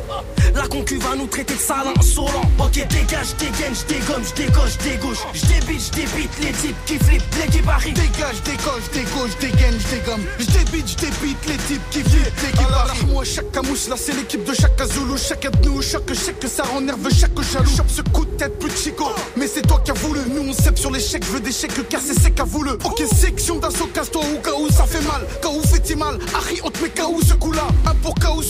[0.56, 2.50] La concu va nous traiter de salin insolent.
[2.60, 5.18] Ok, dégage, dégaine, j'dégomme, j'décoche, j'dégauche.
[5.34, 7.94] J'débite, j'débite les types qui flippent, l'équipe arrive.
[7.94, 10.24] Dégage, décoche, dégauche, dégaine, j'dégomme.
[10.40, 13.08] J'débite, j'débite les types qui flippent, l'équipe arrive.
[13.08, 15.18] Moi, chaque camouche, là c'est l'équipe de chaque Zulu.
[15.18, 17.70] Chaque de nous, chaque chèque, que ça rend nerveux, chaque jaloux.
[17.76, 19.06] Chope ce coup de tête, plus de chico.
[19.38, 20.20] Mais c'est toi qui as voulu.
[20.30, 22.72] Nous, on sait sur les chèques, je veux des chèques, car c'est sec à voulu.
[22.84, 25.26] Ok, section d'assaut, casse-toi ou cas où ça fait mal.
[25.42, 26.18] Cas où fait-il mal.
[26.34, 27.68] Harry, on te met où ce coup-là.
[27.86, 28.42] Un pour cas où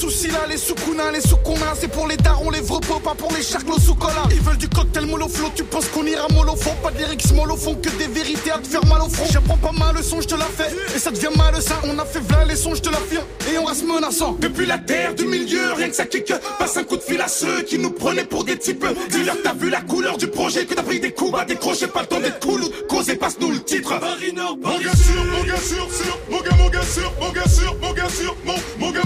[0.49, 1.73] les sous-counins, les sous-counins.
[1.79, 4.23] C'est pour les darons, les vrais pas pour les charclos sous cola.
[4.31, 6.75] Ils veulent du cocktail mollo tu penses qu'on ira mollo fond.
[6.83, 9.25] Pas de lyrics mollo fond, que des vérités à te faire mal au front.
[9.31, 10.71] J'apprends pas mal le son, je te la fais.
[10.95, 11.79] Et ça devient mal ça.
[11.83, 13.25] On a fait v'là les sons, je te l'affirme.
[13.51, 14.35] Et on reste menaçant.
[14.39, 16.33] Depuis la terre du milieu, rien que ça kick.
[16.59, 18.85] Passe un coup de fil à ceux qui nous prenaient pour des types.
[19.09, 22.01] Dis-leur t'as vu la couleur du projet, que t'as pris des coups à décrocher, pas
[22.01, 23.93] le temps d'être cool causer, passe-nous le titre.
[23.93, 24.91] Mon gars
[25.31, 25.87] mon gars sûr,
[26.29, 26.81] mon gars, mon gars
[27.19, 27.43] mon gars
[27.81, 28.07] mon gars
[28.45, 29.01] mon, mon gars,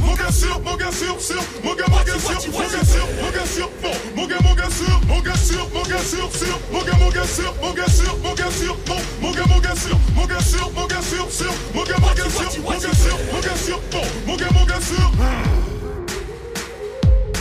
[0.00, 3.06] mon gars sûr, mon gars sûr, sûr, mon gars, mon gars sûr, mon gars sûr,
[3.22, 6.30] mon gars sûr, mon, mon gars, mon gars sûr, mon gars sûr, mon gars sûr,
[6.34, 9.44] sûr, mon gars, mon gars sûr, mon gars sûr, mon gars sûr, mon, mon gars,
[9.46, 12.62] mon gars sûr, mon gars sûr, mon gars sûr, sûr, mon gars, mon gars sûr,
[12.62, 15.12] mon gars sûr, mon gars sûr, mon, mon gars, mon gars sûr.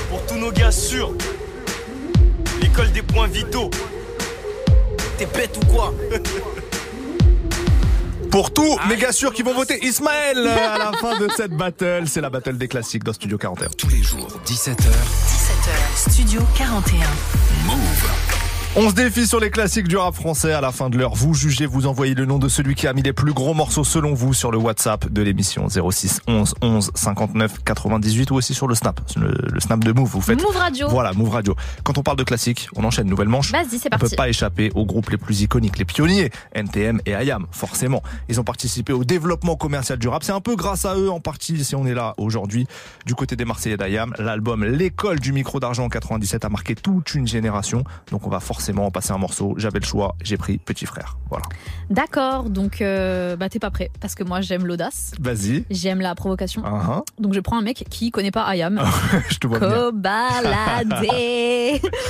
[0.10, 1.14] Pour tous nos gars sûrs,
[2.62, 3.70] l'école des points vitaux.
[5.18, 5.94] T'es bête ou quoi
[8.32, 12.04] Pour tous mes gars sûrs qui vont voter Ismaël à la fin de cette battle,
[12.08, 13.68] c'est la battle des classiques dans Studio 41.
[13.78, 14.88] Tous les jours, 17h.
[14.88, 17.00] 17h, Studio 41.
[17.66, 18.41] Move.
[18.78, 21.14] On se défie sur les classiques du rap français à la fin de l'heure.
[21.14, 23.84] Vous jugez, vous envoyez le nom de celui qui a mis les plus gros morceaux
[23.84, 28.68] selon vous sur le WhatsApp de l'émission 06 11 11 59 98 ou aussi sur
[28.70, 30.08] le Snap, le, le Snap de Move.
[30.10, 30.88] Vous faites Move Radio.
[30.88, 31.54] Voilà, Move Radio.
[31.84, 33.52] Quand on parle de classiques, on enchaîne nouvelle manche.
[33.52, 34.16] Vas-y, c'est On peut parti.
[34.16, 38.02] pas échapper aux groupes les plus iconiques, les pionniers, NTM et IAM, forcément.
[38.30, 40.24] Ils ont participé au développement commercial du rap.
[40.24, 42.68] C'est un peu grâce à eux, en partie, si on est là aujourd'hui.
[43.06, 47.16] Du côté des Marseillais d'IAM, l'album L'école du micro d'argent en 97 a marqué toute
[47.16, 47.84] une génération.
[48.12, 49.56] Donc on va forcément forcément passer un morceau.
[49.58, 51.18] J'avais le choix, j'ai pris Petit Frère.
[51.32, 51.46] Voilà.
[51.90, 55.66] D'accord, donc euh, bah t'es pas prêt parce que moi j'aime l'audace, Vas-y.
[55.72, 56.62] j'aime la provocation.
[56.64, 57.02] Ah, ah.
[57.20, 58.80] Donc je prends un mec qui connaît pas Ayam.
[59.30, 59.60] je te vois.
[59.60, 61.02] Cobaladé.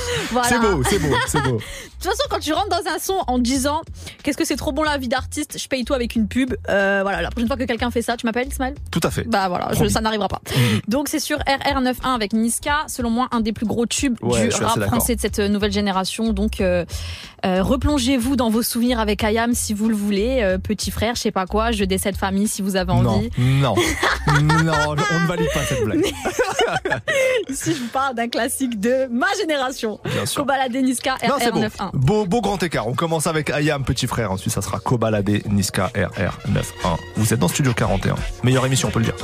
[0.30, 0.48] voilà.
[0.48, 1.56] C'est beau, c'est beau, c'est beau.
[2.02, 3.80] De toute façon, quand tu rentres dans un son en disant
[4.24, 6.52] qu'est-ce que c'est trop bon la vie d'artiste, je paye tout avec une pub.
[6.68, 8.74] euh, voilà, la prochaine fois que quelqu'un fait ça, tu m'appelles, Ismaël?
[8.90, 9.22] Tout à fait.
[9.28, 10.40] Bah voilà, je- ça n'arrivera pas.
[10.88, 14.54] Donc c'est sur RR91 avec Niska, selon moi un des plus gros tubes Ouais, du
[14.64, 16.32] rap français de cette nouvelle génération.
[16.32, 16.84] Donc euh,
[17.44, 21.20] euh, replongez-vous dans vos souvenirs avec Ayam si vous le voulez, Euh, petit frère, je
[21.22, 23.30] sais pas quoi, je décède famille si vous avez envie.
[23.38, 23.74] non,
[24.42, 26.04] non, on ne valide pas cette blague.
[27.48, 30.00] Ici je vous parle d'un classique de ma génération.
[30.34, 31.60] Kobalade Niska Non, c'est beau.
[31.60, 31.90] RR91.
[31.94, 32.26] beau.
[32.26, 32.86] Beau grand écart.
[32.88, 34.32] On commence avec Ayam, petit frère.
[34.32, 36.96] Ensuite, ça sera Kobalade, Niska, RR91.
[37.16, 38.14] Vous êtes dans Studio 41.
[38.42, 39.16] Meilleure émission, on peut le dire.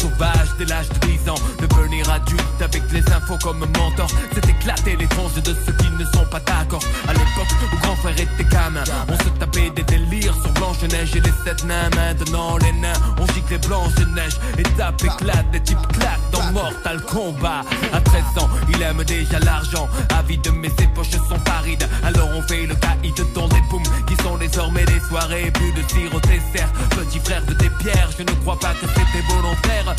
[0.00, 1.34] S'obstine à jouer des sauvages dès l'âge de 10 ans.
[1.58, 4.08] Devenir adulte avec les infos comme mentor.
[4.34, 6.82] C'est éclater les tronches de ceux qui ne sont pas d'accord.
[7.08, 11.20] À l'époque où grand frère était gamin, on se tapait des délires sur Blanche-Neige et
[11.20, 11.90] les sept nains.
[11.96, 14.36] Maintenant les nains, on gicle les Blanche-Neige.
[14.58, 17.62] Étape éclate, des types claquent dans Mortal Kombat.
[17.92, 19.88] À 13 ans, il aime déjà l'argent.
[20.18, 21.88] Avide, mais ses poches sont parides.
[22.04, 25.50] Alors on fait le caïd dans des boums qui sont désormais des soirées.
[25.52, 26.70] Plus de tir au dessert.
[26.90, 29.94] Petit frère de tes pierres, je ne crois pas que c'était volontaire.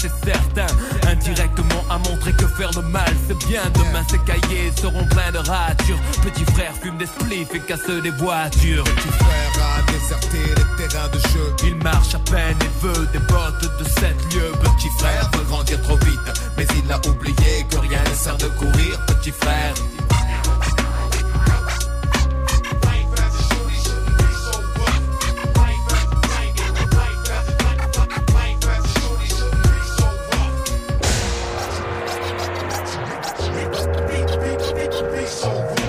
[0.00, 0.66] C'est certain.
[1.08, 3.62] Indirectement a montré que faire le mal, c'est bien.
[3.74, 5.98] Demain, ses cahiers seront pleins de ratures.
[6.22, 8.84] Petit frère fume des spliffs et casse des voitures.
[8.84, 11.54] Petit frère a déserté les terrains de jeu.
[11.64, 14.52] Il marche à peine et veut des bottes de 7 lieux.
[14.62, 16.20] Petit frère veut grandir trop vite,
[16.56, 19.00] mais il a oublié que rien ne sert de courir.
[19.06, 19.74] Petit frère.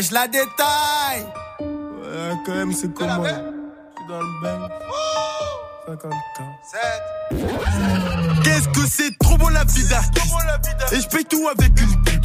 [0.00, 1.26] Ouais, je la détaille
[1.60, 4.68] Ouais, quand même, c'est comment Je suis dans le bain.
[5.86, 6.12] 50
[8.42, 10.34] Qu'est-ce que c'est trop bon la vie d'artiste.
[10.92, 12.24] Et je paye tout avec une pute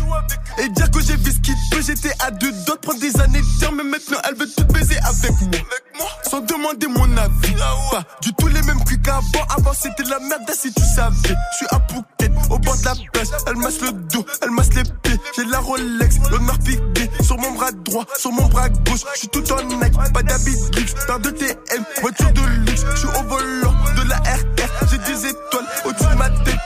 [0.57, 3.41] Et dire que j'ai vu ce qu'il peut J'étais à deux d'autres prendre des années
[3.41, 6.07] de dire Mais maintenant elle veut tout baiser avec moi.
[6.23, 7.55] Sans demander mon avis.
[7.91, 9.45] Pas du tout les mêmes cuits qu'avant.
[9.57, 11.15] Avant c'était de la merde si tu savais.
[11.51, 12.14] Je suis à Phuket
[12.49, 15.59] au bord de la plage Elle masse le dos, elle masse les pieds J'ai la
[15.59, 19.63] Rolex, l'honneur piqué Sur mon bras droit, sur mon bras gauche Je suis tout en
[19.63, 24.09] Nike, pas d'habit luxe Paire de TM, voiture de luxe Je suis au volant de
[24.09, 26.59] la RR J'ai des étoiles au-dessus de ma tête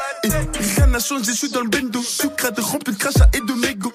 [0.75, 3.53] rien n'a changé, je suis dans le bendo Sucre de rempli de crachat et de
[3.53, 3.93] mégots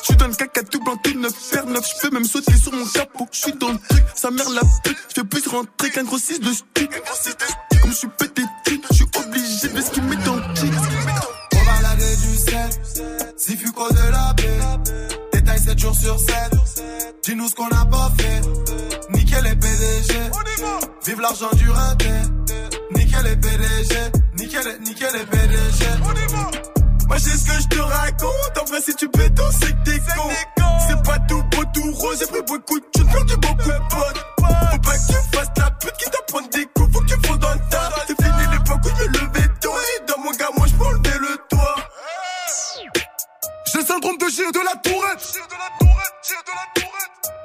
[0.00, 1.84] Je suis dans le caca tout blanc, tout neuf, faire neuf.
[1.86, 3.26] Je peux même sauter sur mon capot.
[3.32, 4.96] Je suis dans le truc, sa mère la pute.
[5.08, 6.90] Je fais plus rentrer qu'un gros 6 de stick.
[7.82, 10.36] Comme je suis pété de thunes, je suis obligé de ce qu'il met dans
[13.40, 14.60] si fuco de la baie.
[15.32, 16.34] Détail 7 jours sur 7.
[17.24, 18.40] Dis-nous ce qu'on a pas fait.
[19.10, 20.14] Nickel les PDG.
[21.06, 22.10] Vive l'argent du raté.
[22.94, 23.94] Nickel les PDG.
[24.38, 25.84] Nickel, les- nickel les PDG.
[27.08, 28.58] Moi j'ai ce que je te raconte.
[28.60, 30.30] En vrai, si tu pétos, c'est que t'es con.
[30.86, 32.18] C'est pas tout beau, tout rose.
[32.20, 34.24] J'ai pris beaucoup de thunes, perdu beaucoup de potes.
[34.38, 35.02] Faut pas que
[43.72, 45.38] J'ai le syndrome de Gilles de la Tourette.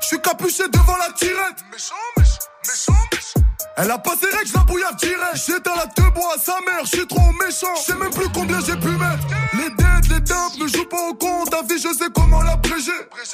[0.01, 1.63] Je suis capuché devant la tirette.
[1.71, 2.32] Méchant, méchant,
[2.67, 3.47] méchant, méchant.
[3.78, 5.36] Elle a pas ses règles, je la bouillave direct.
[5.36, 7.76] J'éteins la deux bois à sa mère, je suis trop méchant.
[7.76, 9.28] Je sais même plus combien j'ai pu mettre.
[9.53, 11.51] Les dettes, les dumps ne jouent pas au compte.
[11.51, 12.91] Ta vie, je sais comment l'abréger.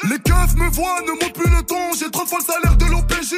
[0.09, 1.93] Les keufs me voient, ne montent plus le ton.
[1.97, 3.35] J'ai trois fois le salaire de l'OPJ.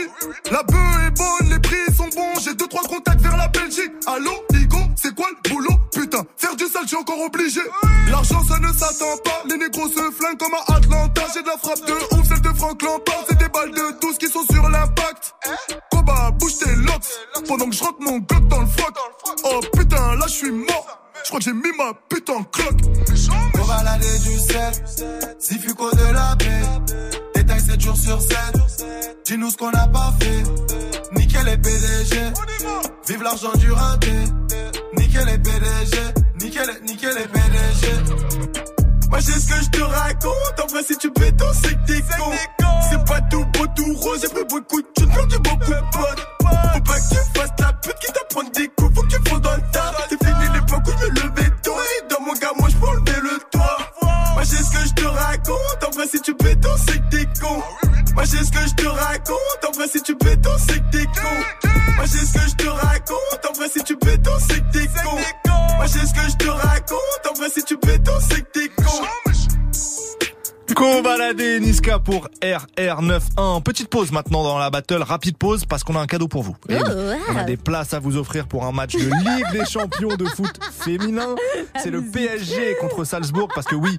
[0.52, 2.40] La bœuf est bonne, les prix sont bons.
[2.44, 3.92] J'ai deux, trois contacts vers la Belgique.
[4.08, 5.83] Allô, Igo, c'est quoi le boulot?
[6.84, 7.62] Sale, j'ai encore obligé.
[8.10, 9.44] L'argent, ça ne s'attend pas.
[9.50, 11.22] Les négros se flinguent comme à Atlanta.
[11.34, 12.82] J'ai de la frappe de ouf, celle de Franck.
[13.30, 15.34] C'est des balles de 12 qui sont sur l'impact.
[15.92, 17.48] Koba, bouge tes locks.
[17.48, 18.96] Pendant que je rentre mon glock dans le froc.
[19.46, 21.00] Oh putain, là je suis mort.
[21.24, 22.82] Je crois que j'ai mis ma putain en cloque.
[23.60, 24.74] On va laver du sel,
[25.40, 26.94] si fuco de la baie.
[27.36, 28.38] Détail 7 jours sur 7.
[29.26, 30.44] Dis-nous ce qu'on a pas fait.
[31.14, 32.34] Nickel les PDG.
[33.08, 34.12] Vive l'argent du raté.
[34.98, 36.23] Nickel les PDG.
[36.44, 37.88] Nickel, nickel les PDG.
[39.10, 40.60] Moi j'ai ce que je te raconte.
[40.62, 42.32] En vrai, si tu pétos, c'est que t'es con.
[42.90, 44.20] C'est pas tout beau, tout rose.
[44.22, 46.28] J'ai pris beaucoup de thunes, perdu beaucoup de potes.
[46.42, 48.94] Faut pas que tu fasses la pute qui t'apprend des coups.
[48.94, 49.94] Faut que tu fonds dans le tas.
[50.10, 51.78] C'est fini l'époque où je me levais tôt.
[51.78, 53.78] Et dans mon gars, moi je peux enlever le toit.
[54.34, 55.84] Moi j'ai ce que je te raconte.
[55.88, 57.64] En vrai, si tu pétos, c'est que t'es con.
[58.16, 59.66] Moi j'ai ce que je te raconte.
[59.66, 61.70] En vrai, si tu pétos, c'est que t'es con.
[61.96, 63.46] Moi j'ai ce que je te raconte.
[63.50, 65.18] En vrai, si tu pétos, c'est que t'es con.
[65.84, 67.28] Moi j'ai ce que je te raconte.
[67.30, 68.83] En vrai, si tu pétos, c'est que t'es.
[70.74, 73.62] Co-baladé Niska pour RR91.
[73.64, 76.56] Petite pause maintenant dans la battle, rapide pause parce qu'on a un cadeau pour vous.
[76.70, 77.14] Et Oh, wow.
[77.34, 80.26] On a des places à vous offrir pour un match de Ligue des champions de
[80.26, 81.36] foot féminin.
[81.82, 83.98] C'est le PSG contre Salzbourg parce que oui.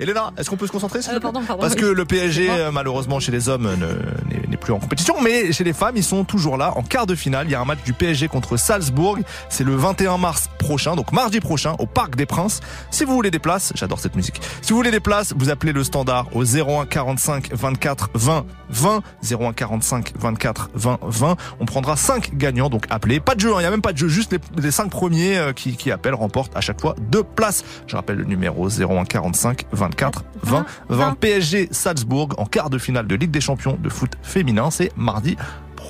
[0.00, 1.80] Elena, est-ce qu'on peut se concentrer Euh, pardon, pardon, Parce oui.
[1.80, 5.64] que le PSG, euh, malheureusement chez les hommes, ne- n'est plus en compétition, mais chez
[5.64, 6.72] les femmes, ils sont toujours là.
[6.76, 9.18] En quart de finale, il y a un match du PSG contre Salzbourg.
[9.48, 12.60] C'est le 21 mars prochain, donc mardi prochain, au Parc des Princes.
[12.90, 14.40] Si vous voulez des places, j'adore cette musique.
[14.62, 19.02] Si vous voulez des places, vous appelez le standard au 01 45 24 20 20
[19.30, 21.36] 01 45 24 20 20.
[21.58, 23.18] On prendra 5 gagnants, donc appelez.
[23.18, 24.90] Pas de jeu, hein, il n'y a même pas de jeu, juste les, les 5
[24.90, 27.64] premiers euh, qui, qui appellent remportent à chaque fois deux places.
[27.86, 31.14] Je rappelle le numéro 01 45 24 20 20.
[31.18, 34.70] PSG Salzbourg en quart de finale de Ligue des Champions de foot féminin.
[34.70, 35.36] C'est mardi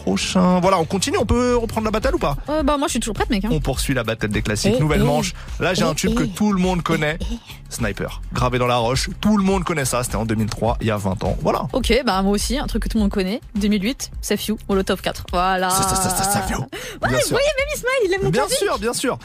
[0.09, 0.61] prochain.
[0.61, 3.01] Voilà, on continue, on peut reprendre la bataille ou pas Euh, bah, moi, je suis
[3.01, 3.45] toujours prête, mec.
[3.45, 3.49] hein.
[3.53, 4.75] on poursuit la bataille des classiques.
[4.77, 5.07] Eh, Nouvelle eh.
[5.07, 5.35] manche.
[5.61, 7.19] Là, j'ai un Eh, tube que tout le monde connaît.
[7.69, 8.21] Sniper.
[8.33, 9.11] Gravé dans la roche.
[9.21, 10.03] Tout le monde connaît ça.
[10.03, 11.37] C'était en 2003, il y a 20 ans.
[11.43, 11.67] Voilà.
[11.73, 13.41] Ok, bah moi aussi, un truc que tout le monde connaît.
[13.57, 15.27] 2008, Safe You, Molotov 4.
[15.33, 15.71] Voilà.
[15.71, 16.59] Safe You.
[16.59, 19.19] Ouais, Bien vous voyez, même Ismaël, il aime mon Bien sûr, bien sûr.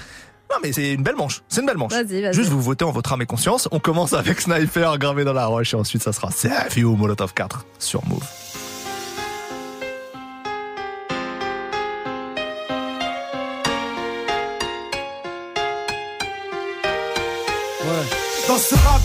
[0.51, 1.41] Non, mais c'est une belle manche.
[1.47, 1.93] C'est une belle manche.
[1.93, 2.33] Vas-y, vas-y.
[2.33, 3.67] Juste, vous votez en votre âme et conscience.
[3.71, 7.33] On commence avec Sniper gravé dans la roche et ensuite, ça sera Safe You Molotov
[7.33, 8.23] 4 sur Move.
[18.47, 19.01] Dans ce rap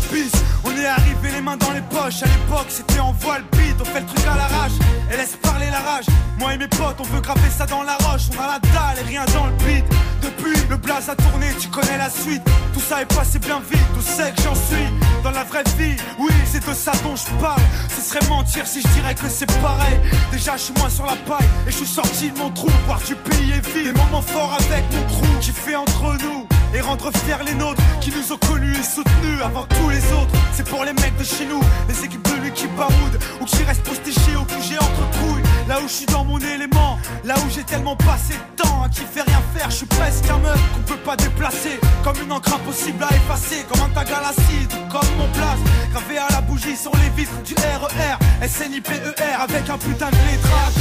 [0.65, 2.23] on est arrivé les mains dans les poches.
[2.23, 4.73] À l'époque, c'était en voile beat, on fait le truc à l'arrache
[5.13, 6.07] et laisse parler la rage.
[6.39, 8.23] Moi et mes potes, on veut graver ça dans la roche.
[8.37, 9.85] On a la dalle et rien dans le beat.
[10.23, 12.43] Depuis, le blaze a tourné, tu connais la suite.
[12.75, 14.89] Tout ça est passé bien vite, tout sait que j'en suis.
[15.23, 17.63] Dans la vraie vie, oui, c'est de ça dont je parle.
[17.95, 20.01] Ce serait mentir si je dirais que c'est pareil.
[20.33, 22.69] Déjà, je suis moins sur la paille et je suis sorti de mon trou.
[22.87, 25.39] Voir du pays et vie, des moments forts avec mon crew.
[25.41, 29.41] Qui fait entre nous et rendre fiers les nôtres qui nous ont connus et soutenus
[29.43, 30.33] avant tous les autres.
[30.53, 33.63] C'est pour les mecs de chez nous, les équipes de lui qui baroudent ou qui
[33.65, 35.43] restent postichés au QG entre couilles.
[35.69, 38.89] Là où je suis dans mon élément, là où j'ai tellement passé de temps à
[38.89, 41.81] qui fait rien faire, je suis presque un meuf qu'on peut pas déplacer.
[42.05, 45.61] Comme une encre impossible à effacer, comme un tag à l'acide ou comme mon place.
[45.93, 50.75] Gravé à la bougie sur les vitres du RER, SNIPER avec un putain de lettrage.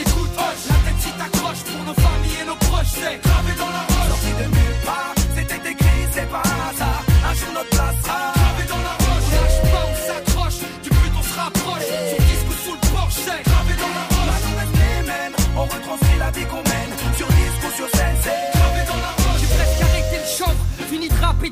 [0.00, 3.80] Écoute, hoche, la tête t'accroche pour nos familles et nos proches, c'est gravé dans la
[3.80, 3.94] roche.
[5.34, 7.02] C'était écrit, c'est pas hasard.
[7.28, 8.33] Un jour notre place sera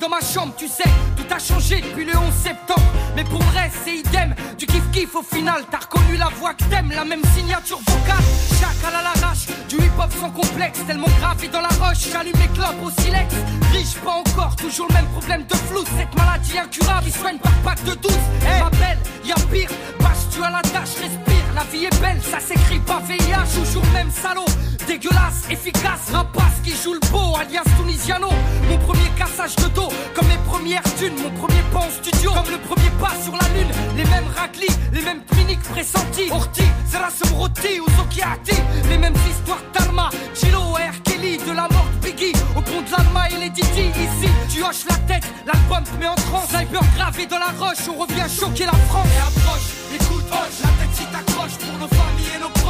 [0.03, 2.83] dans ma chambre, tu sais, tout a changé depuis le 11 septembre.
[3.15, 4.35] Mais pour le reste, c'est idem.
[4.59, 8.25] Tu kiff kiff au final, t'as reconnu la voix que t'aimes, la même signature vocale.
[8.59, 12.11] Chaque à l'arrache, du hip hop sans complexe, tellement grave et dans la roche.
[12.13, 13.33] J'allume les clopes au silex.
[13.73, 15.85] Riche, pas encore, toujours le même problème de flou.
[15.97, 18.13] Cette maladie incurable, il soigne par pack de 12.
[18.13, 21.47] Eh, ma belle, y'a pire, bâche, tu as la tâche, respire.
[21.55, 24.47] La vie est belle, ça s'écrit pas VIH, toujours même salaud.
[24.87, 28.29] Dégueulasse, efficace, rapace qui joue le beau, alias Tunisiano.
[28.69, 31.15] Mon premier cassage de dos, comme mes premières thunes.
[31.23, 33.71] Mon premier pas en studio, comme le premier pas sur la lune.
[33.97, 36.31] Les mêmes raclis, les mêmes cliniques pressentis.
[36.31, 38.57] Orti, Zerasum Roti ou Zokiati.
[38.91, 41.03] Les mêmes histoires d'Alma, Chilo R.
[41.05, 41.39] Kelly.
[41.39, 43.89] De la mort de Biggie, au pont de l'Alma et les Didi.
[43.89, 46.51] Ici, tu hoches la tête, l'album te met en transe.
[46.51, 49.07] Sniper gravé dans la roche, on revient choquer la France.
[49.17, 52.12] Et approche, écoute, hoche, la tête si t'accroche pour nos familles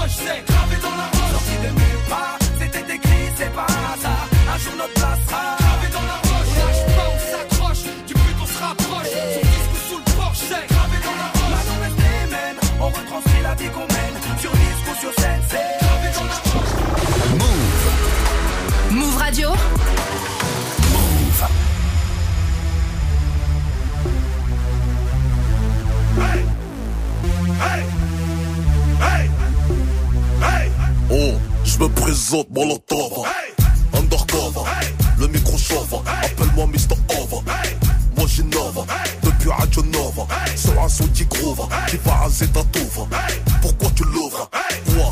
[0.09, 1.32] C'est gravé dans la roche.
[1.32, 4.26] Sorti de nulle part, c'était écrit, c'est pas un hasard.
[4.53, 6.50] Un jour notre place sera gravé dans la roche.
[6.50, 9.12] On lâche pas, on s'accroche, du but on se rapproche.
[9.34, 11.55] Son disque sous le porche, c'est gravé dans la roche.
[11.55, 14.16] Maintenant reste les mêmes, on retranscrit la vie qu'on mène.
[14.40, 16.72] Sur disque ou sur scène, c'est gravé dans la roche.
[18.90, 19.50] Move Radio.
[31.14, 31.34] Oh,
[31.64, 33.26] je me présente Molotov.
[33.92, 34.66] Undercover.
[35.18, 36.96] Le micro chauffe Appelle-moi Mr.
[37.20, 37.42] Over.
[38.16, 38.86] Moi j'innove
[39.22, 40.26] Depuis Radio Nova.
[40.56, 43.06] Sur un son qui groove Qui va raser ta touve
[43.60, 44.48] Pourquoi tu l'ouvres?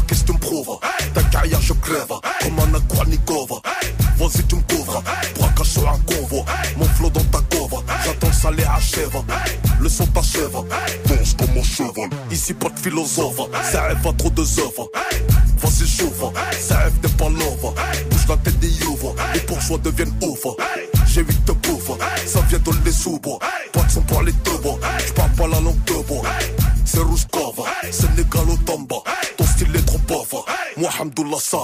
[0.06, 0.78] Qu'est-ce que tu me prouves?
[1.14, 2.12] Ta carrière je crève.
[2.42, 3.56] Comme un Aquanikova
[4.18, 5.02] Vas-y tu me couvres.
[5.38, 6.44] Braquage sur un convoi
[6.76, 9.22] Mon flow dans ta cover J'attends le salaire achève.
[9.80, 10.56] Le son t'achève.
[11.06, 12.10] Danse comme mon cheval.
[12.30, 13.40] Ici pas de philosophe.
[13.72, 14.90] Ça rêve à trop de œuvres.
[15.58, 16.24] Vas-y chauffe,
[16.58, 17.74] ça rêve des pas love
[18.10, 20.46] Bouge la tête des youves, les bourgeois deviennent ouf
[21.06, 21.90] J'ai huit de bouffe,
[22.24, 24.50] ça vient de les sous Pas de son pour les deux
[25.06, 26.22] je parle pas la langue de bois
[26.92, 28.96] C'est rouge cove, Sénégal au tamba
[29.36, 30.44] Ton style est trop pauvre,
[30.76, 31.58] moi Hamdoullah ça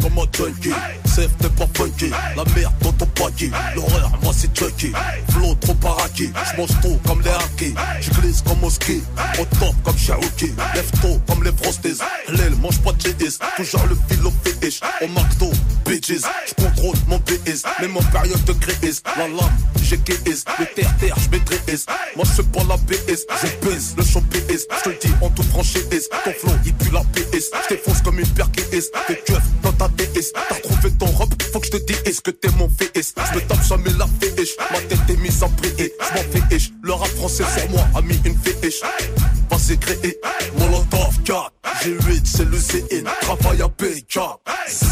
[0.00, 0.72] comme un junkie.
[1.04, 2.10] Safe t'es pas funky.
[2.36, 4.92] La merde dans ton paquet L'horreur moi c'est Chucky
[5.28, 9.02] Flow trop paraqué J'mange trop comme les hackers J'glisse comme au ski.
[9.38, 11.98] Au top comme Cherokee Lève tôt comme les frosties.
[12.28, 14.80] L'aile mange pas de GS Toujours le filo fétiche.
[15.02, 15.50] Au McDo
[15.84, 16.22] Bitches.
[16.48, 21.86] J'contrôle mon BS Même en période de crise La lame j'ai KS Le terre-terre j'maîtrise
[22.16, 26.08] Moi j'fais pas la BS Je baisse le champ PS J'te dis en toute franchise.
[26.24, 29.88] Ton flow il pue la PS J't'effonce comme une paire KS T'es keuf dans ta
[29.88, 33.40] DS T'as trouvé ton robe Faut que j'te dise est-ce que t'es mon VS J'me
[33.48, 37.44] tape jamais la féiche Ma tête est mise en prier J'm'en féiche Le rap français
[37.56, 38.80] sur moi a mis une féiche
[39.50, 40.18] Vas-y créer
[40.58, 41.52] Molotov 4
[41.82, 44.20] G8 c'est le CN Travail à PK
[44.66, 44.86] Ça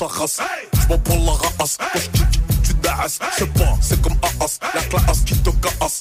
[0.00, 0.38] La race
[0.88, 6.00] Quand j'kick tu dasses J'sais pas c'est comme Aas La classe qui te casse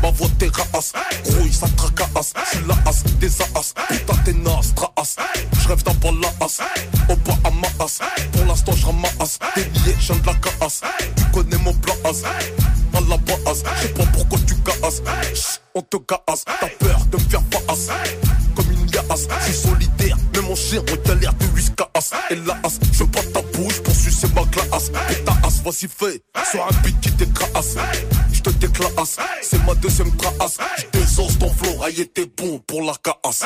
[0.00, 0.92] Ma voix t'es race
[1.24, 5.16] Grouille ça tracasse J'suis la as des as Putain t'es naze traas
[5.62, 6.60] J'rêve d'un bal la as
[7.08, 7.98] Au bas à ma as
[8.32, 10.82] Pour l'instant j'ramasse Des billets j'aime de la casse
[11.16, 12.22] Tu connais mon plan as
[12.96, 15.02] À la base J'sais pas pourquoi tu casses
[15.74, 17.88] On te casse T'as peur de me faire face
[18.54, 21.88] Comme une liasse J'suis solidaire Mais mon chien on galère de whiskas
[22.30, 22.78] Et la as
[25.72, 27.76] Sois un beat qui t'écrase
[28.32, 32.82] Je te déclasse C'est ma deuxième trace Je désose ton flow Aïe t'es bon pour
[32.82, 33.44] la casse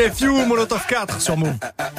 [0.00, 1.56] C'est Few Molotov 4 sur Move.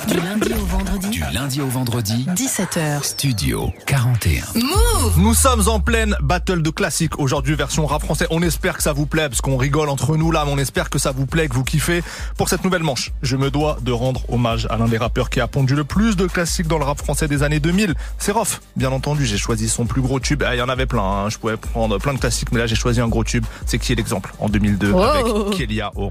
[0.09, 1.09] Du lundi au vendredi.
[1.09, 2.25] Du lundi au vendredi.
[2.35, 3.03] 17h.
[3.03, 4.43] Studio 41.
[4.55, 8.25] Move Nous sommes en pleine battle de classiques aujourd'hui version rap français.
[8.31, 10.89] On espère que ça vous plaît parce qu'on rigole entre nous là, mais on espère
[10.89, 12.03] que ça vous plaît, que vous kiffez.
[12.37, 15.39] Pour cette nouvelle manche, je me dois de rendre hommage à l'un des rappeurs qui
[15.41, 17.93] a pondu le plus de classiques dans le rap français des années 2000.
[18.17, 18.61] C'est Rof.
[18.75, 20.43] Bien entendu, j'ai choisi son plus gros tube.
[20.45, 21.03] Ah, Il y en avait plein.
[21.03, 21.29] hein.
[21.29, 23.45] Je pouvais prendre plein de classiques, mais là j'ai choisi un gros tube.
[23.65, 25.01] C'est qui est l'exemple en 2002 Oh.
[25.01, 26.09] avec Kélia au.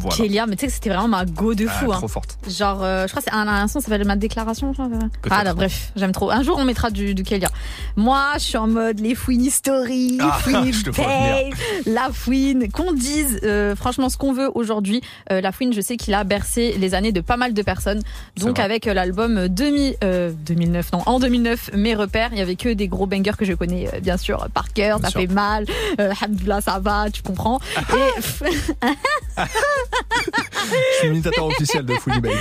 [0.00, 0.16] Voilà.
[0.16, 1.92] Kélia, mais tu sais que c'était vraiment ma go de Ah, fou.
[1.92, 1.96] hein.
[1.98, 2.36] trop forte.
[2.48, 4.72] Genre, euh, je crois que c'est un, un son, ça s'appelle ma déclaration.
[5.30, 6.30] Ah là, bref, j'aime trop.
[6.30, 7.48] Un jour, on mettra du, du Kélia.
[7.96, 10.74] Moi, je suis en mode les fouines history, Ah, babe, venir.
[11.86, 15.00] la fouine, qu'on dise euh, franchement ce qu'on veut aujourd'hui.
[15.32, 18.02] Euh, la fouine, je sais qu'il a bercé les années de pas mal de personnes.
[18.36, 22.56] Donc avec euh, l'album 2000, euh, 2009, non, en 2009, Mes repères, il y avait
[22.56, 25.20] que des gros bangers que je connais bien sûr par cœur, ça sûr.
[25.20, 25.64] fait mal,
[25.98, 27.58] Alhamdoulilah, ça va, tu comprends.
[27.76, 28.50] Et
[29.38, 32.36] Je suis imitateur officiel de Fouini Baby.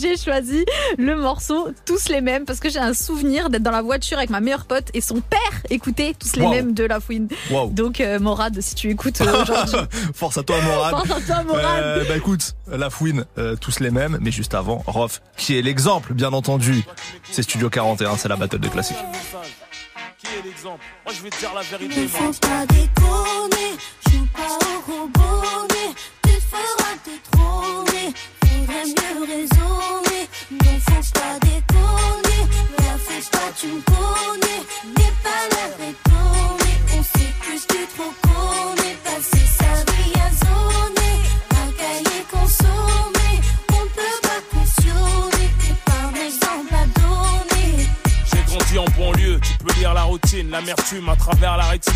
[0.00, 0.64] j'ai choisi
[0.98, 4.30] le morceau Tous les mêmes parce que j'ai un souvenir d'être dans la voiture avec
[4.30, 5.38] ma meilleure pote et son père
[5.70, 6.50] écoutait Tous les Wow.
[6.50, 7.28] mêmes de La Fouine.
[7.50, 7.70] Wow.
[7.70, 9.76] Donc euh, Morad, si tu écoutes euh, aujourd'hui.
[10.14, 10.90] Force à toi, Morad.
[11.06, 11.82] Force à toi, Morad.
[11.82, 15.62] Euh, bah écoute, la fouine, euh, tous les mêmes, mais juste avant, Rof, qui est
[15.62, 16.82] l'exemple, bien entendu.
[17.30, 18.96] C'est Studio 41, c'est la battle de classique.
[20.18, 20.82] Qui est l'exemple?
[21.04, 22.00] Moi je vais te dire la vérité.
[22.02, 23.76] Ne pas déconner,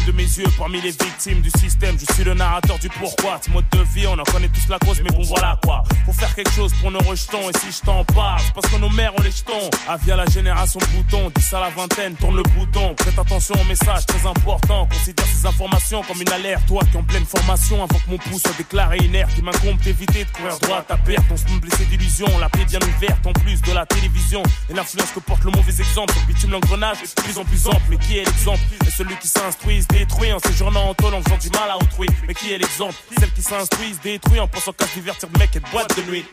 [0.07, 0.46] de mes yeux.
[0.59, 3.40] Parmi les victimes du système, je suis le narrateur du pourquoi.
[3.44, 5.82] Ce mode de vie, on en connaît tous la cause, mais bon voilà quoi.
[6.07, 8.90] Faut faire quelque chose pour nos rejetons, et si je t'en parle, parce que nos
[8.90, 9.70] mères ont les jetons.
[9.88, 12.94] Avis à la génération bouton, 10 à la vingtaine, tourne le bouton.
[12.94, 16.66] Prête attention au message très important, considère ces informations comme une alerte.
[16.66, 20.24] Toi qui en pleine formation, avant que mon pouce soit déclaré inerte, il m'incombe d'éviter
[20.24, 21.24] de courir droit à perte.
[21.30, 24.42] On se blessé d'illusions, la paix bien ouverte en plus de la télévision.
[24.70, 27.82] Et l'influence que porte le mauvais exemple, le bitume l'engrenage plus en plus ample.
[27.90, 28.61] Mais qui est l'exemple?
[28.86, 31.76] Et celui qui s'instruit, se détruit en séjournant en tôle en faisant du mal à
[31.76, 32.09] autrui.
[32.26, 32.95] Mais qui est l'exemple?
[33.18, 36.11] Celle qui s'instruit, se détruit en pensant qu'à divertir de mecs et de boîtes de
[36.11, 36.24] nuit.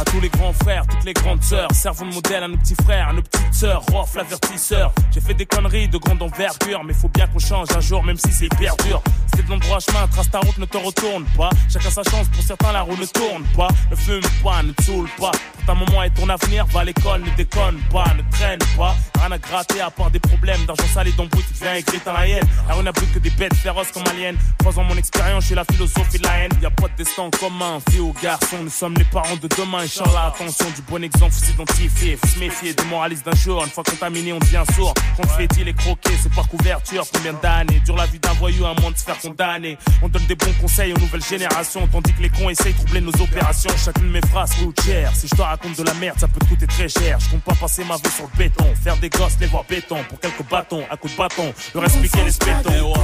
[0.00, 2.74] a tous les grands frères, toutes les grandes sœurs, servons de modèle à nos petits
[2.84, 4.92] frères, à nos petites sœurs, Rof, l'avertisseur.
[5.12, 8.18] J'ai fait des conneries de grande envergure, mais faut bien qu'on change un jour, même
[8.18, 9.02] si c'est hyper dur.
[9.30, 11.48] C'était de l'endroit chemin, trace ta route, ne te retourne pas.
[11.72, 13.68] Chacun sa chance, pour certains la roue ne tourne pas.
[13.90, 15.30] Ne fume pas, ne te saoule pas.
[15.30, 18.94] Pour ta maman et ton avenir, va à l'école, ne déconne pas, ne traîne pas.
[19.20, 22.28] Rien à gratter à part des problèmes d'argent sale et d'embrouille, tu viens écrire la
[22.28, 22.44] haine.
[22.68, 24.34] La rue n'a plus que des bêtes féroces comme aliens.
[24.58, 26.52] Croisant mon expérience, j'ai la philosophie de la haine.
[26.60, 29.86] Y a pas de destin commun, fille ou garçon, nous sommes les parents de demain.
[30.10, 33.62] Inch'Allah, attention, du bon exemple, faut s'identifier, faut se méfier des moralistes d'un jour.
[33.64, 34.92] Une fois contaminé, on devient sourd.
[35.16, 37.04] Quand on fait dit les croquer, c'est par couverture.
[37.12, 40.24] Combien d'années dure la vie d'un voyou à moins de se faire condamner On donne
[40.26, 43.70] des bons conseils aux nouvelles générations, tandis que les cons essayent de troubler nos opérations.
[43.76, 45.14] Chacune de mes phrases coûte cher.
[45.14, 47.18] Si je te raconte de la merde, ça peut te coûter très cher.
[47.20, 50.02] Je compte pas passer ma vie sur le béton, faire des gosses, les voir béton
[50.08, 52.94] pour quelques bâtons, à coups de bâton, leur expliquer les spétons.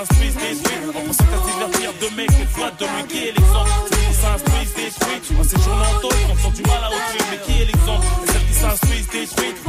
[0.00, 3.04] S'instruisent, détruisent, en pensant qu'à divertir de mecs, des fois de lui.
[3.08, 3.70] Qui est l'exemple?
[3.90, 7.20] Ceux qui s'instruisent, détruisent, en jours-là en tôle, en faisant du mal à autrui.
[7.30, 8.06] Mais qui est l'exemple?
[8.24, 9.60] Et celles qui s'instruisent, détruisent,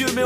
[0.00, 0.23] yeux mais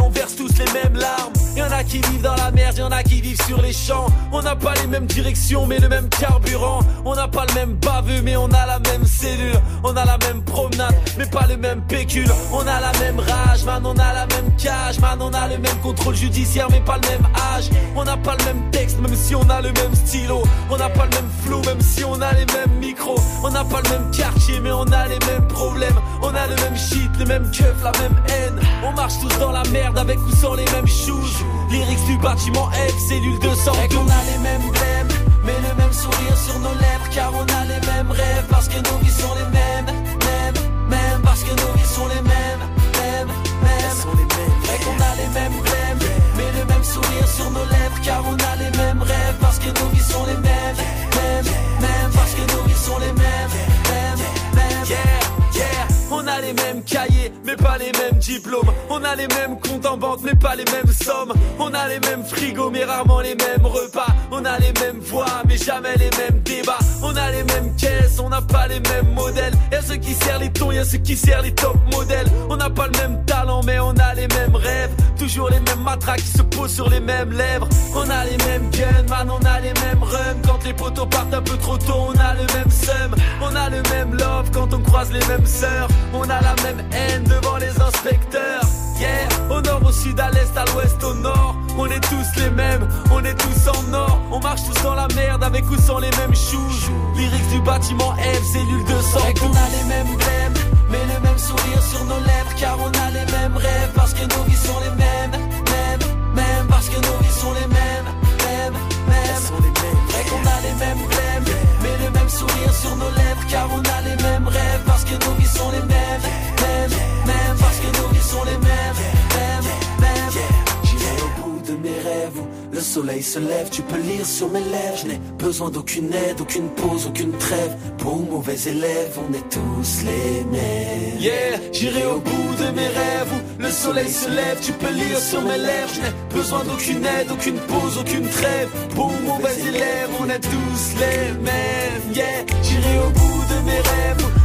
[122.98, 124.98] soleil se lève, tu peux lire sur mes lèvres.
[125.00, 127.72] Je n'ai besoin d'aucune aide, aucune pause, aucune trêve.
[128.02, 131.20] Bon mauvais élève, on est tous les mêmes.
[131.20, 135.42] Yeah, j'irai au bout de mes rêves le soleil se lève, tu peux lire sur
[135.42, 135.92] mes lèvres.
[135.94, 138.68] Je n'ai besoin d'aucune aide, aucune pause, aucune trêve.
[138.94, 142.14] Bon mauvais élève, on est tous les mêmes.
[142.14, 144.37] Yeah, j'irai au bout de mes rêves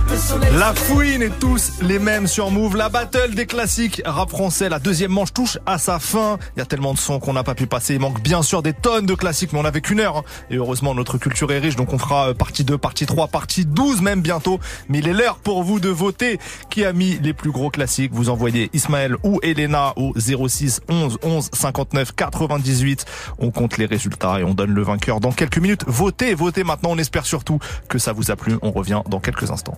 [0.59, 2.78] La fouine et tous les mêmes sur Move.
[2.78, 4.70] La battle des classiques rap français.
[4.70, 6.38] La deuxième manche touche à sa fin.
[6.55, 7.95] Il y a tellement de sons qu'on n'a pas pu passer.
[7.95, 10.18] Il manque bien sûr des tonnes de classiques, mais on avait qu'une heure.
[10.18, 10.24] hein.
[10.51, 11.76] Et heureusement, notre culture est riche.
[11.76, 14.59] Donc on fera euh, partie 2, partie 3, partie 12 même bientôt.
[14.88, 16.38] Mais il est l'heure pour vous de voter.
[16.70, 18.11] Qui a mis les plus gros classiques?
[18.14, 23.05] Vous envoyez Ismaël ou Elena au 06 11 11 59 98.
[23.39, 25.86] On compte les résultats et on donne le vainqueur dans quelques minutes.
[25.88, 26.91] Votez, votez maintenant.
[26.91, 27.57] On espère surtout
[27.89, 28.57] que ça vous a plu.
[28.61, 29.76] On revient dans quelques instants.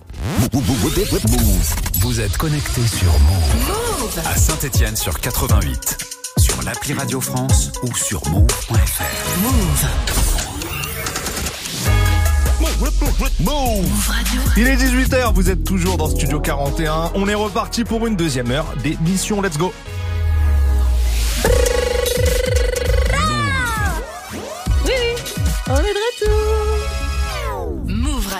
[2.00, 4.18] Vous êtes connecté sur Move.
[4.24, 5.98] À Saint-Étienne sur 88,
[6.38, 9.40] sur l'appli Radio France ou sur move.fr.
[13.40, 14.12] Move.
[14.56, 17.12] Il est 18h, vous êtes toujours dans Studio 41.
[17.14, 19.40] On est reparti pour une deuxième heure d'émission.
[19.42, 19.72] Let's go.
[24.34, 24.40] Oui,
[24.86, 25.14] oui,
[25.68, 26.35] on est de retour.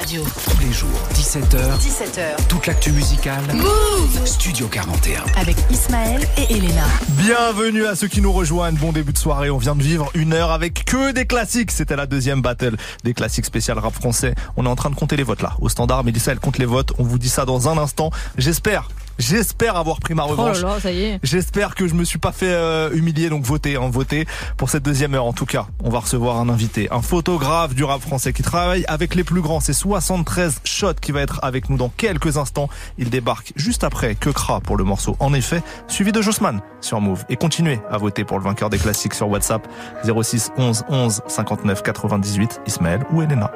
[0.07, 0.23] Radio.
[0.23, 2.47] Tous les jours, 17h, 17h.
[2.49, 3.43] toute l'actu musicale.
[3.55, 5.25] Move Studio 41.
[5.37, 6.85] Avec Ismaël et Elena.
[7.09, 8.77] Bienvenue à ceux qui nous rejoignent.
[8.77, 9.51] Bon début de soirée.
[9.51, 11.73] On vient de vivre une heure avec que des classiques.
[11.73, 14.37] C'était la deuxième battle des classiques spécial rap français.
[14.57, 15.57] On est en train de compter les votes là.
[15.61, 16.93] Au standard, Mélissa, elle compte les votes.
[16.99, 18.13] On vous dit ça dans un instant.
[18.39, 18.89] J'espère.
[19.19, 20.63] J'espère avoir pris ma Oh là revanche.
[20.63, 21.21] là, ça y est.
[21.23, 24.83] J'espère que je me suis pas fait euh, humilier, donc votez, hein, votez pour cette
[24.83, 25.25] deuxième heure.
[25.25, 28.85] En tout cas, on va recevoir un invité, un photographe du rap français qui travaille
[28.89, 29.61] avec les plus grands.
[29.61, 32.69] C'est 73 Shot qui va être avec nous dans quelques instants.
[32.99, 35.17] Il débarque juste après que Kra pour le morceau.
[35.19, 37.25] En effet, suivi de Jossman sur Move.
[37.29, 39.67] Et continuez à voter pour le vainqueur des classiques sur WhatsApp
[40.05, 43.51] 06 11 11 59 98 Ismaël ou Elena.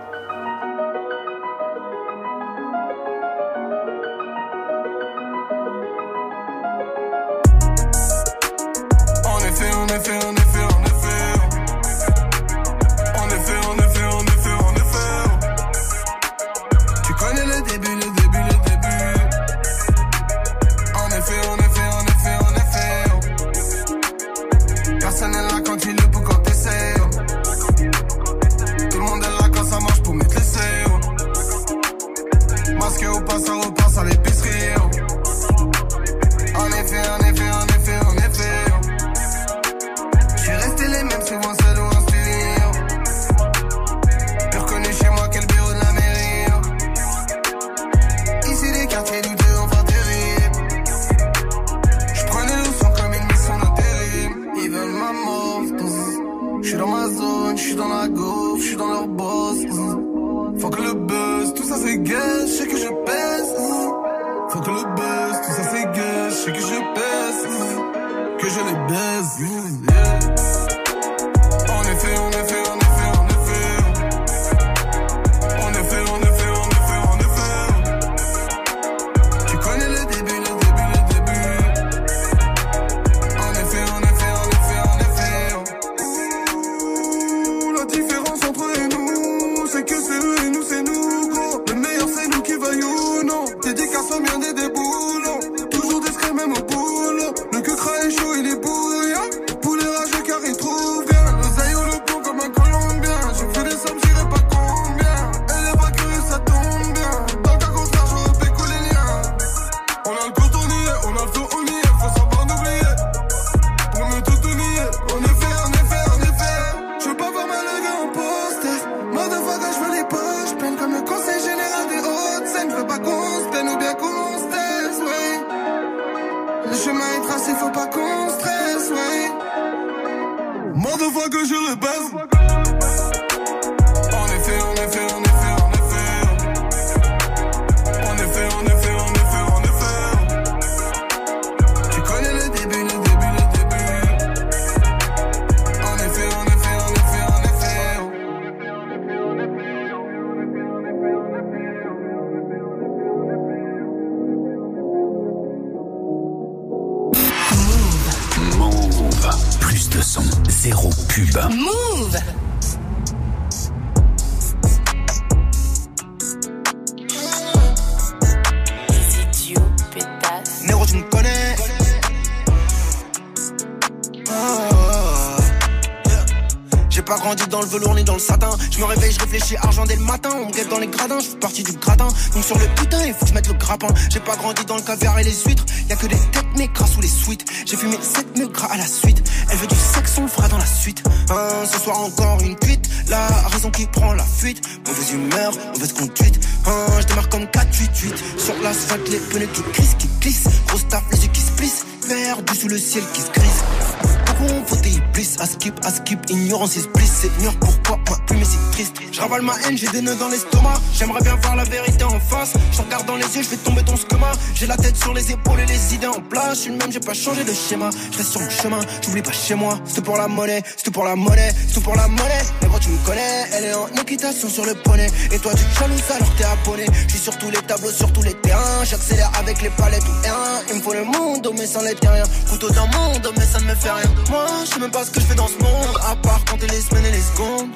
[209.76, 210.74] J'ai des nœuds dans l'estomac.
[210.92, 212.52] J'aimerais bien voir la vérité en face.
[212.72, 214.32] Je regarde dans les yeux, je vais tomber ton schéma.
[214.54, 216.56] J'ai la tête sur les épaules et les idées en place.
[216.56, 217.90] Je suis le même, j'ai pas changé de schéma.
[218.10, 219.78] Je reste sur mon chemin, j'oublie pas chez moi.
[219.84, 222.42] C'est tout pour la monnaie, c'est tout pour la monnaie, c'est tout pour la monnaie.
[222.60, 225.06] Mais gros, tu me connais, elle est en équitation sur le poney.
[225.30, 226.86] Et toi, tu te jalouses alors t'es abonné.
[227.06, 228.84] Je suis sur tous les tableaux, sur tous les terrains.
[228.84, 230.62] J'accélère avec les palettes ou un.
[230.70, 232.24] Il me faut le monde, mais sans les rien.
[232.48, 234.10] Couteau dans le monde, mais ça ne me fait rien.
[234.28, 235.96] Moi, je sais même pas ce que je fais dans ce monde.
[236.10, 237.68] À part compter les semaines et les secondes.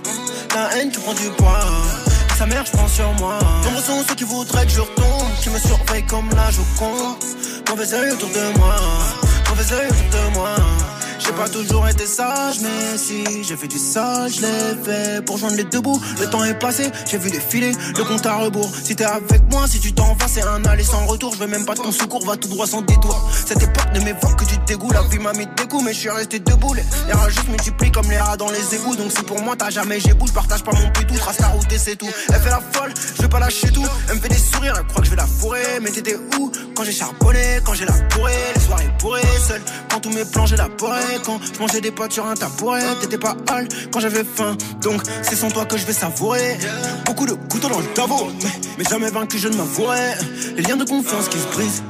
[0.54, 1.58] La haine, tu prends du poids.
[2.38, 3.40] Sa mère, je prends sur moi.
[3.64, 5.28] Nombreux sont ceux qui voudraient que je retombe.
[5.42, 7.16] Qui me surveillent comme la Joconde.
[7.68, 8.76] Mauvais œil autour de moi.
[9.48, 10.54] Mauvais œil autour de moi.
[11.24, 15.38] J'ai pas toujours été sage, mais si j'ai fait du sage, je l'ai fait pour
[15.38, 15.98] joindre les deux bouts.
[16.20, 18.70] Le temps est passé, j'ai vu défiler le compte à rebours.
[18.82, 21.32] Si t'es avec moi, si tu t'en vas, c'est un aller sans retour.
[21.32, 23.30] Je veux même pas de ton secours, va tout droit sans détour.
[23.46, 24.90] Cette époque ne m'évoque que du dégoût.
[24.92, 26.74] La vie m'a mis des coups, mais je suis resté debout.
[26.74, 28.96] Les, les rats juste multiplient comme les rats dans les égouts.
[28.96, 31.14] Donc si pour moi t'as jamais j'ai bout, je partage pas mon pétou.
[31.14, 32.10] Trace la route et c'est tout.
[32.28, 33.86] Elle fait la folle, je vais pas lâcher tout.
[34.08, 35.80] Elle me fait des sourires, elle croit que je vais la fourrer.
[35.80, 39.62] Mais t'étais où quand j'ai charbonné, quand j'ai la bourrée, les soirées bourrées, seul.
[39.90, 42.82] Quand tous mes plans j'ai la porée, quand je mangeais des pâtes sur un tabouret,
[43.00, 44.56] t'étais pas hal quand j'avais faim.
[44.80, 46.58] Donc c'est sans toi que je vais savourer.
[47.04, 50.14] Beaucoup de couteaux dans le caveau, mais, mais jamais vaincu je ne m'avouerai.
[50.56, 51.82] Les liens de confiance qui se brisent.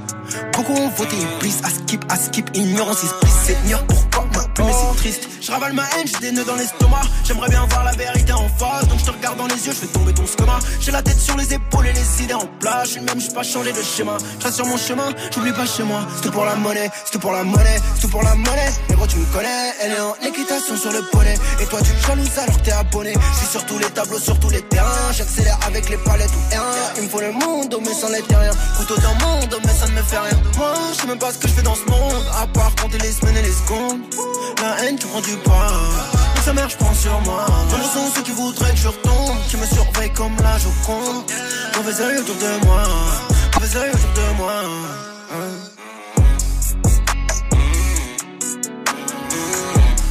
[0.56, 4.66] Beaucoup ont voté iblis, à skip, à skip, ignorance, esprit, seigneur, pourquoi ma plume
[5.04, 7.02] Je ravale ma haine, j'ai des nœuds dans l'estomac.
[7.24, 9.86] J'aimerais bien voir la vérité en face, donc je te regarde dans les yeux, je
[9.86, 10.58] fais tomber ton schéma.
[10.80, 13.42] J'ai la tête sur les épaules et les idées en place, je même, j'ai pas
[13.42, 14.16] changé de schéma.
[14.42, 16.06] Je sur mon chemin, j'oublie pas chez moi.
[16.16, 18.72] C'est tout pour la monnaie, c'est tout pour la monnaie, c'est tout pour la monnaie.
[18.88, 21.34] Mais gros tu me connais, elle est en équitation sur le poney.
[21.60, 23.12] Et toi tu jalouses alors t'es abonné.
[23.12, 25.12] Je suis sur tous les tableaux, sur tous les terrains.
[25.12, 26.64] J'accélère avec les palettes ou rien
[26.96, 29.72] Il me faut le monde, oh, mais sans les rien Couteau dans le monde, mais
[29.72, 30.72] ça ne me fait rien Moi.
[30.94, 33.12] Je sais même pas ce que je fais dans ce monde À part compter les
[33.12, 34.00] semaines et les secondes.
[34.62, 35.72] La haine tu prends du poids
[36.34, 39.36] Mais sa mère je prends sur moi Nombreux sont ceux qui voudraient que je retombe
[39.48, 41.24] Qui me surveillent comme la Joconde
[41.76, 42.82] Mauvais œil autour de moi
[43.54, 44.52] Mauvais œil autour de moi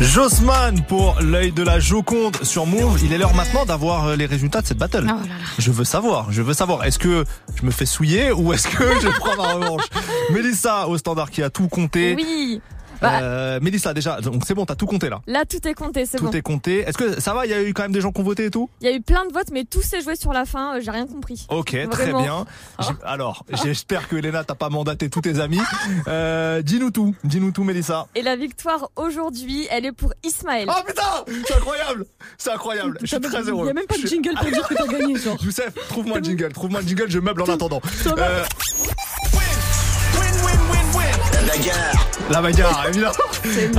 [0.02, 3.00] Jossman pour l'œil de la Joconde sur Move.
[3.06, 5.08] Il est l'heure maintenant d'avoir euh, les résultats de cette battle.
[5.10, 5.28] Oh
[5.60, 6.84] Je veux savoir, je veux savoir.
[6.84, 7.24] Est-ce que
[7.56, 9.84] je me fais souiller ou est-ce que je prends ma revanche?
[10.32, 12.16] Mélissa au standard qui a tout compté.
[12.18, 12.62] Oui.
[13.04, 13.20] Bah.
[13.22, 15.22] Euh, Mélissa, déjà, donc c'est bon, t'as tout compté là.
[15.28, 16.32] Là, tout est compté, c'est Tout bon.
[16.32, 16.80] est compté.
[16.80, 17.46] Est-ce que ça va?
[17.46, 18.70] Il y a eu quand même des gens qui ont voté et tout?
[18.82, 20.78] Il y a eu plein de votes, mais tout s'est joué sur la fin.
[20.78, 21.46] euh, J'ai rien compris.
[21.50, 22.46] Ok, très bien.
[22.80, 25.60] J'ai- Alors, j'espère que Elena t'as pas mandaté tous tes amis.
[26.08, 28.08] Euh, dis-nous tout, dis-nous tout, Mélissa.
[28.16, 30.68] Et la victoire aujourd'hui, elle est pour Ismaël.
[30.70, 31.02] Oh putain
[31.48, 32.06] C'est incroyable
[32.38, 32.98] C'est incroyable.
[33.02, 33.66] Je suis très heureux.
[33.66, 35.38] Il y a même pas de jingle pour dire que t'as gagné, genre.
[35.44, 37.82] Youssef, trouve-moi un jingle, trouve-moi un jingle, je meuble en attendant.
[41.44, 43.14] Euh, la bagarre, évidemment.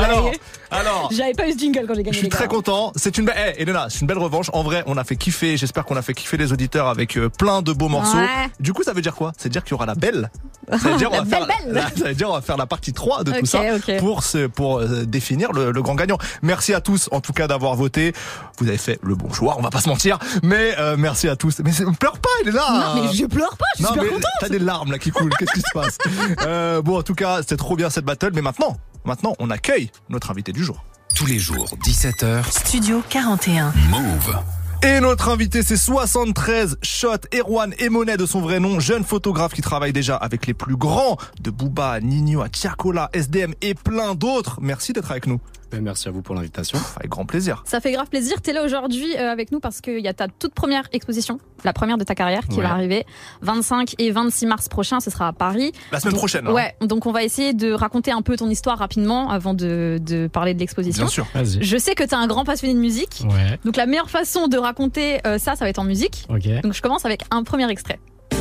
[0.02, 0.30] Alors.
[0.70, 1.08] Alors.
[1.12, 2.12] J'avais pas eu ce jingle quand j'ai gagné.
[2.14, 2.92] Je suis très content.
[2.96, 4.46] C'est une belle, eh, Elena, c'est une belle revanche.
[4.52, 5.56] En vrai, on a fait kiffer.
[5.56, 8.16] J'espère qu'on a fait kiffer les auditeurs avec euh, plein de beaux morceaux.
[8.18, 8.50] Ouais.
[8.60, 9.32] Du coup, ça veut dire quoi?
[9.42, 10.30] Veut dire qu'il y aura la belle.
[10.70, 11.74] Ça veut dire, on va faire, belle, belle.
[11.74, 13.60] la- ça veut dire on va faire la partie 3 de tout ça
[13.98, 16.18] pour se, pour euh, définir le, le grand gagnant.
[16.42, 18.12] Merci à tous, en tout cas, d'avoir voté.
[18.58, 20.18] Vous avez fait le bon choix, on va pas se mentir.
[20.42, 21.60] Mais euh, merci à tous.
[21.64, 22.94] Mais c'est- pleure pas, Elena.
[22.96, 24.30] Non, mais je pleure pas, je suis Non, super contente.
[24.40, 25.32] T'as des larmes là qui coulent.
[25.38, 25.98] Qu'est-ce qui se passe?
[26.46, 28.30] Euh, Bon, en tout cas, c'était trop bien cette battle.
[28.34, 30.84] Mais maintenant, maintenant, on accueille notre invité du jour.
[31.14, 33.72] Tous les jours, 17h, Studio 41.
[33.90, 34.36] Move.
[34.82, 39.62] Et notre invité, c'est 73 Shot, Erwan Emonet de son vrai nom, jeune photographe qui
[39.62, 44.58] travaille déjà avec les plus grands de Booba, Nino, Tiakola, SDM et plein d'autres.
[44.60, 45.40] Merci d'être avec nous.
[45.80, 46.78] Merci à vous pour l'invitation.
[46.96, 47.62] Avec grand plaisir.
[47.66, 48.40] Ça fait grave plaisir.
[48.42, 51.72] T'es là aujourd'hui euh, avec nous parce qu'il y a ta toute première exposition, la
[51.72, 52.62] première de ta carrière qui Ouais.
[52.64, 53.04] va arriver
[53.42, 55.00] 25 et 26 mars prochain.
[55.00, 55.72] Ce sera à Paris.
[55.92, 56.52] La semaine Donc, prochaine, hein.
[56.52, 56.74] Ouais.
[56.80, 60.54] Donc on va essayer de raconter un peu ton histoire rapidement avant de, de parler
[60.54, 61.04] de l'exposition.
[61.04, 61.26] Bien sûr.
[61.34, 61.62] Vas-y.
[61.62, 63.22] Je sais que t'es un grand passionné de musique.
[63.24, 63.58] Ouais.
[63.64, 66.24] Donc la meilleure façon de raconter euh, ça, ça va être en musique.
[66.28, 66.48] Ok.
[66.62, 67.98] Donc je commence avec un premier extrait.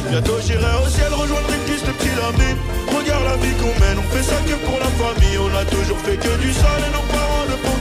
[0.09, 2.57] Bientôt j'irai au ciel rejoindre une piste de pyramide
[2.87, 5.97] Regarde la vie qu'on mène, on fait ça que pour la famille On a toujours
[5.99, 7.22] fait que du sale et ne font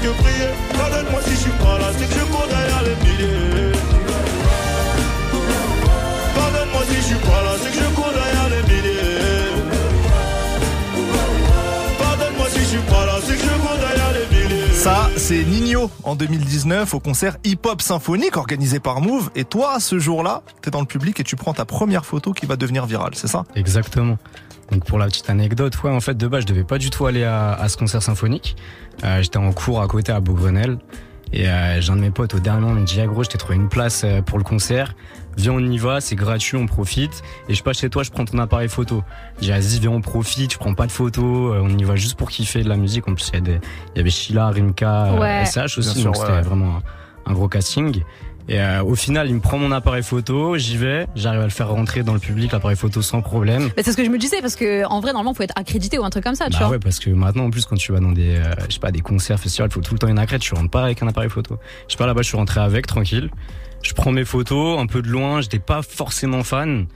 [0.03, 0.51] que prier.
[0.77, 3.73] Pardonne-moi si je suis pas là, c'est que je cours derrière les milliers
[6.35, 9.53] Pardonne-moi si je suis pas là, c'est que je cours derrière les milliers
[11.99, 15.45] Pardonne-moi si je suis pas là, c'est que je cours derrière les milliers Ça, c'est
[15.45, 19.31] Nino en 2019 au concert Hip Hop Symphonique organisé par Move.
[19.37, 22.47] Et toi, ce jour-là, t'es dans le public et tu prends ta première photo qui
[22.47, 23.45] va devenir virale, c'est ça?
[23.55, 24.19] Exactement.
[24.73, 27.05] Donc pour la petite anecdote, ouais, en fait de base je devais pas du tout
[27.07, 28.57] aller à, à ce concert symphonique.
[29.05, 30.79] Euh, J'étais en cours à côté à Beaugrenelle
[31.35, 33.29] et euh, j'ai un de mes potes au dernier moment me dit ah gros je
[33.29, 34.95] t'ai trouvé une place euh, pour le concert.
[35.37, 37.23] Viens on y va, c'est gratuit, on profite.
[37.51, 39.03] Et je passe chez toi, je prends ton appareil photo.
[39.43, 42.15] J'ai dit vas-y viens on profite, je prends pas de photos, on y va juste
[42.17, 43.07] pour kiffer de la musique.
[43.09, 43.61] En plus il
[43.97, 45.45] y, avait Sheila, Rimka, Ouais.
[45.45, 46.41] SH aussi, Bien donc c'était ouais.
[46.41, 46.77] vraiment
[47.27, 48.03] un, un gros casting.
[48.49, 51.51] Et euh, au final, il me prend mon appareil photo, j'y vais, j'arrive à le
[51.51, 53.71] faire rentrer dans le public, l'appareil photo sans problème.
[53.77, 55.99] Mais c'est ce que je me disais parce que en vrai normalement faut être accrédité
[55.99, 56.71] ou un truc comme ça, tu Bah vois.
[56.71, 58.91] ouais, parce que maintenant, en plus, quand tu vas dans des, euh, je sais pas,
[58.91, 61.31] des concerts, festivals, faut tout le temps une accrète, tu rentres pas avec un appareil
[61.31, 61.57] photo.
[61.87, 63.31] Je sais pas, là-bas, je suis rentré avec, tranquille.
[63.83, 66.87] Je prends mes photos, un peu de loin, j'étais pas forcément fan.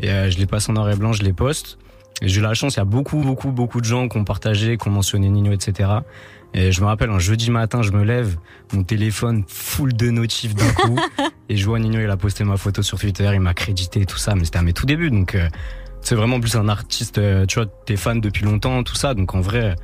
[0.00, 1.78] Et euh, je les passe en noir et blanc, je les poste.
[2.22, 4.24] Et j'ai eu la chance, il y a beaucoup, beaucoup, beaucoup de gens qui ont
[4.24, 5.88] partagé, qui ont mentionné Nino, etc.
[6.54, 8.36] Et je me rappelle, un jeudi matin, je me lève,
[8.72, 10.98] mon téléphone full de notifs d'un coup.
[11.48, 14.16] et je vois Nino, il a posté ma photo sur Twitter, il m'a crédité, tout
[14.16, 14.34] ça.
[14.34, 15.48] Mais c'était à mes tout débuts, donc euh,
[16.00, 19.14] c'est vraiment plus un artiste, euh, tu vois, t'es fan depuis longtemps, tout ça.
[19.14, 19.74] Donc en vrai,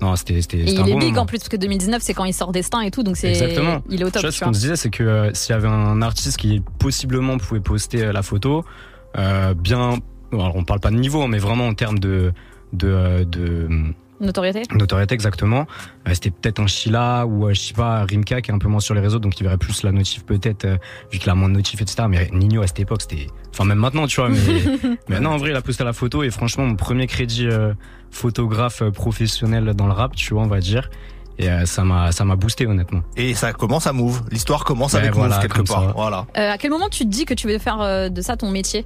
[0.00, 1.22] non, c'était c'était Et il un est bon big moment.
[1.22, 3.82] en plus parce que 2019 c'est quand il sort Destin et tout donc c'est Exactement.
[3.88, 4.20] il est au top.
[4.20, 6.60] Tu vois, ce qu'on se disait, c'est que euh, s'il y avait un artiste qui
[6.78, 8.64] possiblement pouvait poster euh, la photo,
[9.18, 9.98] euh, bien,
[10.32, 12.32] alors on parle pas de niveau, mais vraiment en termes de
[12.72, 13.68] de, de
[14.22, 14.62] Notoriété.
[14.74, 15.66] notoriété exactement,
[16.08, 18.68] euh, c'était peut-être un Sheila ou euh, je sais pas Rimka qui est un peu
[18.68, 20.76] moins sur les réseaux, donc il verrait plus la notif peut-être euh,
[21.10, 22.04] vu qu'il a moins de notifs etc.
[22.08, 24.38] Mais Nino à cette époque c'était, enfin même maintenant tu vois, mais
[25.08, 27.74] mais non en vrai il a posté la photo et franchement mon premier crédit euh,
[28.10, 30.88] photographe professionnel dans le rap, tu vois on va dire.
[31.38, 33.00] Et euh, ça m'a ça m'a boosté honnêtement.
[33.16, 34.22] Et ça commence à Move.
[34.30, 35.84] L'histoire commence Ouais, avec voilà, Move quelque part.
[35.86, 35.92] ça.
[35.96, 36.26] Voilà.
[36.36, 38.50] Euh, à quel moment tu te dis que tu veux faire euh, de ça ton
[38.50, 38.84] métier?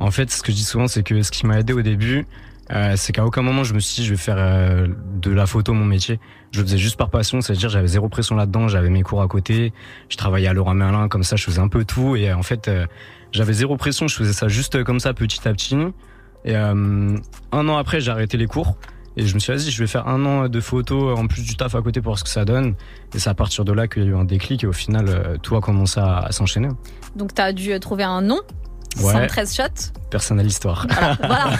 [0.00, 2.26] En fait, ce que je dis souvent, c'est que ce qui m'a aidé au début,
[2.72, 4.88] euh, c'est qu'à aucun moment je me suis dit je vais faire euh,
[5.20, 6.18] de la photo mon métier.
[6.52, 9.28] Je le faisais juste par passion, c'est-à-dire j'avais zéro pression là-dedans, j'avais mes cours à
[9.28, 9.72] côté,
[10.08, 12.42] je travaillais à Laurent Merlin, comme ça je faisais un peu tout et euh, en
[12.42, 12.70] fait
[13.32, 15.76] j'avais zéro pression, je faisais ça juste comme ça petit à petit.
[16.46, 17.18] Et un
[17.52, 18.76] an après j'ai arrêté les cours
[19.16, 21.56] et je me suis dit je vais faire un an de photo en plus du
[21.56, 22.74] taf à côté pour voir ce que ça donne.
[23.14, 25.38] Et c'est à partir de là qu'il y a eu un déclic et au final
[25.42, 26.68] tout a commencé à, à s'enchaîner.
[27.16, 28.40] Donc t'as dû euh, trouver un nom.
[29.00, 29.12] Ouais.
[29.12, 29.62] 113 shots.
[30.10, 30.86] Personnelle histoire.
[31.18, 31.50] Voilà.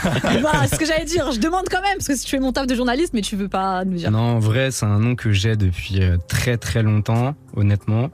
[0.40, 1.32] voilà ce que j'allais dire.
[1.32, 3.36] Je demande quand même parce que si tu fais mon taf de journaliste mais tu
[3.36, 4.10] veux pas nous dire.
[4.10, 8.10] Non, en vrai, c'est un nom que j'ai depuis euh, très très longtemps, honnêtement.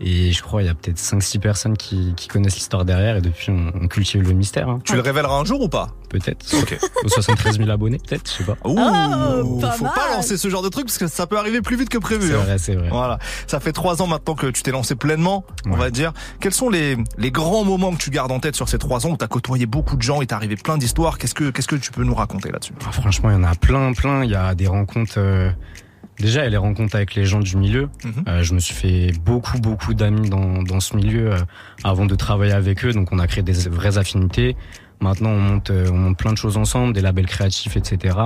[0.00, 3.20] Et je crois il y a peut-être 5-6 personnes qui, qui connaissent l'histoire derrière et
[3.20, 4.68] depuis on, on cultive le mystère.
[4.68, 4.78] hein.
[4.84, 5.88] Tu le révéleras un jour ou pas?
[6.08, 6.46] Peut-être.
[6.54, 6.78] Ok.
[7.04, 8.56] Aux 73 000 abonnés, peut-être, je sais pas.
[8.64, 9.92] Ouh, Oh, pas faut mal.
[9.94, 12.28] pas lancer ce genre de truc parce que ça peut arriver plus vite que prévu.
[12.28, 12.38] C'est hein.
[12.38, 12.88] vrai, c'est vrai.
[12.90, 13.18] Voilà.
[13.46, 15.78] Ça fait trois ans maintenant que tu t'es lancé pleinement, on Ouais.
[15.78, 16.12] va dire.
[16.40, 19.10] Quels sont les, les grands moments que tu gardes en tête sur ces trois ans
[19.10, 21.18] où t'as côtoyé beaucoup de gens et t'es arrivé plein d'histoires?
[21.18, 22.72] Qu'est-ce que, qu'est-ce que tu peux nous raconter là-dessus?
[22.86, 24.24] Ah, franchement, il y en a plein, plein.
[24.24, 25.14] Il y a des rencontres.
[25.18, 25.50] euh,
[26.18, 27.88] Déjà, a les rencontres avec les gens du milieu.
[28.04, 28.12] Mhm.
[28.26, 31.38] Euh, je me suis fait beaucoup, beaucoup d'amis dans, dans ce milieu euh,
[31.84, 32.92] avant de travailler avec eux.
[32.92, 34.56] Donc, on a créé des vraies affinités.
[35.00, 38.16] Maintenant, on monte, euh, on monte plein de choses ensemble, des labels créatifs, etc.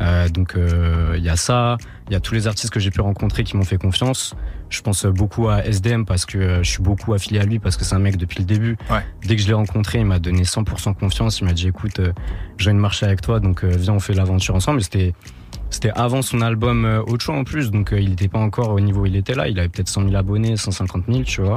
[0.00, 1.76] Euh, donc, euh, il y a ça.
[2.08, 4.34] Il y a tous les artistes que j'ai pu rencontrer qui m'ont fait confiance.
[4.68, 7.76] Je pense beaucoup à SDM parce que euh, je suis beaucoup affilié à lui parce
[7.76, 8.76] que c'est un mec depuis le début.
[8.90, 9.04] Ouais.
[9.24, 11.40] Dès que je l'ai rencontré, il m'a donné 100% confiance.
[11.40, 12.12] Il m'a dit, écoute, euh,
[12.56, 14.80] je viens de marcher avec toi, donc euh, viens, on fait l'aventure ensemble.
[14.80, 15.14] Et C'était
[15.72, 18.80] c'était avant son album euh, Ocho en plus, donc euh, il n'était pas encore au
[18.80, 19.48] niveau où il était là.
[19.48, 21.56] Il avait peut-être 100 000 abonnés, 150 000, tu vois.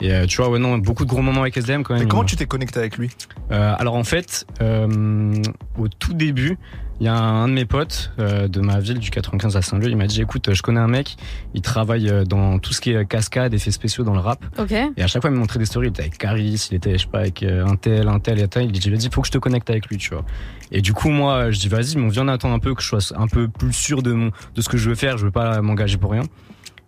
[0.00, 2.02] Et euh, tu vois, ouais, non, beaucoup de gros moments avec SDM quand même.
[2.02, 3.10] Et comment tu t'es connecté avec lui?
[3.50, 5.34] Euh, alors en fait, euh,
[5.78, 6.58] au tout début,
[7.00, 9.88] il y a un de mes potes euh, de ma ville du 95 à Saint-Leu,
[9.88, 11.16] il m'a dit écoute, je connais un mec,
[11.54, 14.42] il travaille euh, dans tout ce qui est cascade, effets spéciaux dans le rap.
[14.58, 14.72] Ok.
[14.72, 15.88] Et à chaque fois, il me montrait des stories.
[15.88, 18.38] Il était avec Caris, il était, je sais pas, avec euh, un tel, un tel
[18.38, 18.64] et un tel.
[18.64, 20.24] Il dit, vas-y, faut que je te connecte avec lui, tu vois.
[20.72, 22.88] Et du coup, moi, je dis, vas-y, mais on vient attendre un peu que je
[22.88, 25.18] sois un peu plus sûr de mon, de ce que je veux faire.
[25.18, 26.22] Je veux pas m'engager pour rien.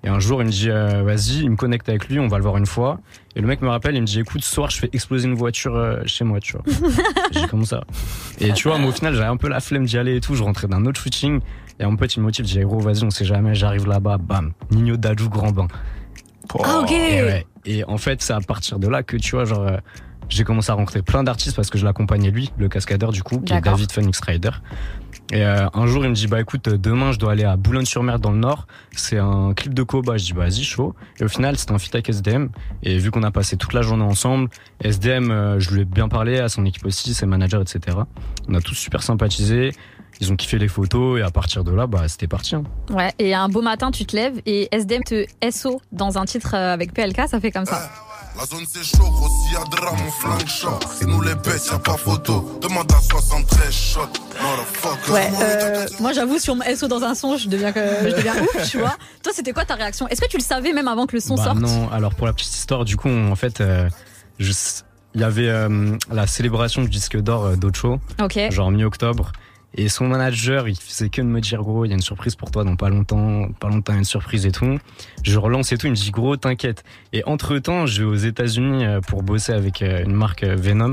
[0.05, 2.37] Et un jour, il me dit, euh, vas-y, il me connecte avec lui, on va
[2.37, 3.01] le voir une fois.
[3.35, 5.35] Et le mec me rappelle, il me dit, écoute, ce soir, je fais exploser une
[5.35, 6.63] voiture euh, chez moi, tu vois.
[7.33, 7.83] J'ai dit, comment ça?
[8.39, 10.37] Et tu vois, moi, au final, j'avais un peu la flemme d'y aller et tout.
[10.37, 11.41] Je rentrais d'un autre shooting.
[11.81, 14.19] Et mon pote, il me motive, il dit, gros, vas-y, on sait jamais, j'arrive là-bas,
[14.19, 15.69] bam, Nino Dadou, grand bain.
[16.63, 16.93] Ah, ok.
[16.93, 17.47] Et, ouais.
[17.65, 19.77] Et en fait, c'est à partir de là que tu vois, genre, euh,
[20.29, 23.41] j'ai commencé à rencontrer plein d'artistes parce que je l'accompagnais lui, le cascadeur du coup,
[23.41, 23.61] qui est.
[23.61, 24.51] David Phoenix Rider.
[25.31, 28.19] Et euh, un jour, il me dit, bah écoute, demain, je dois aller à Boulogne-sur-Mer
[28.19, 28.67] dans le Nord.
[28.93, 30.17] C'est un clip de Koba.
[30.17, 30.95] Je dis, bah vas-y, chaud.
[31.21, 32.49] Et au final, c'était un feat avec SDM.
[32.83, 34.49] Et vu qu'on a passé toute la journée ensemble,
[34.81, 37.99] SDM, euh, je lui ai bien parlé, à son équipe aussi, ses managers, etc.
[38.49, 39.73] On a tous super sympathisé.
[40.21, 42.57] Ils ont kiffé les photos et à partir de là, bah c'était parti.
[42.57, 42.65] hein.
[42.91, 46.55] Ouais, et un beau matin, tu te lèves et SDM te SO dans un titre
[46.55, 47.89] euh, avec PLK, ça fait comme ça.
[48.39, 50.79] La zone c'est chaud, gros, s'il y a drame, on flingue chaud.
[50.97, 52.59] C'est nous les bêtes, y'a pas photo.
[52.63, 54.01] Demande à 73 shots.
[54.41, 55.13] Motherfucker.
[55.13, 58.35] Ouais, euh, moi j'avoue, sur mon SO dans un son, je deviens, que- je deviens
[58.43, 58.97] ouf, tu vois.
[59.25, 60.07] Toi, c'était quoi ta réaction?
[60.09, 61.59] Est-ce que tu le savais même avant que le son Bah sorte?
[61.59, 63.89] Non, alors pour la petite histoire, du coup, on- en fait, euh,
[64.39, 64.53] je-
[65.15, 68.39] il y avait euh, la célébration du disque d'or euh, d'Ocho, Ok.
[68.53, 69.33] genre mi-octobre.
[69.75, 72.35] Et son manager, il faisait que de me dire, gros, il y a une surprise
[72.37, 74.79] pour toi dans pas longtemps, pas longtemps, une surprise et tout.
[75.23, 76.85] Je relance et tout, il me dit, gros, t'inquiète.
[77.13, 80.57] Et entre temps, je vais aux États-Unis euh, pour bosser avec euh, une marque euh,
[80.57, 80.93] Venom.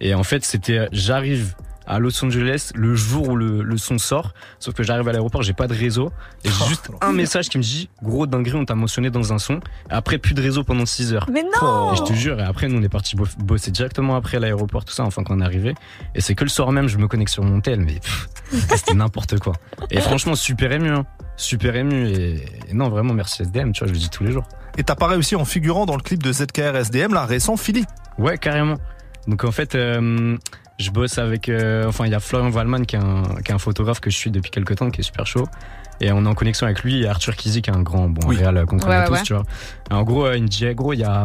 [0.00, 1.54] Et en fait, c'était, j'arrive
[1.86, 4.34] à Los Angeles le jour où le, le son sort.
[4.58, 6.12] Sauf que j'arrive à l'aéroport, j'ai pas de réseau.
[6.44, 9.38] Et j'ai juste un message qui me dit, gros dinguerie, on t'a mentionné dans un
[9.38, 9.60] son.
[9.90, 11.26] Après, plus de réseau pendant 6 heures.
[11.32, 14.16] Mais non Et je te jure, et après, nous, on est parti bo- bosser directement
[14.16, 15.74] après l'aéroport, tout ça, enfin, quand on est arrivé.
[16.14, 17.96] Et c'est que le soir même, je me connecte sur mon tel, mais
[18.76, 19.54] c'était n'importe quoi.
[19.90, 21.04] Et franchement, super ému, hein.
[21.36, 22.06] Super ému.
[22.08, 24.44] Et, et non, vraiment, merci SDM, tu vois, je le dis tous les jours.
[24.78, 27.84] Et t'apparais aussi en figurant dans le clip de ZKR SDM, là, récent, Philly?
[28.18, 28.76] Ouais, carrément.
[29.26, 30.36] Donc en fait, euh,
[30.78, 31.48] je bosse avec.
[31.48, 34.10] euh, enfin, il y a Florian Wallman qui est, un, qui est un photographe que
[34.10, 35.46] je suis depuis quelques temps, qui est super chaud.
[36.00, 38.26] Et on est en connexion avec lui et Arthur Kizi qui est un grand, bon,
[38.26, 38.36] Oui.
[38.36, 39.22] réal qu'on connaît Ouais, tous, ouais.
[39.22, 39.44] tu vois.
[39.90, 41.24] Et en gros, euh, il me dit, eh, gros, il y a.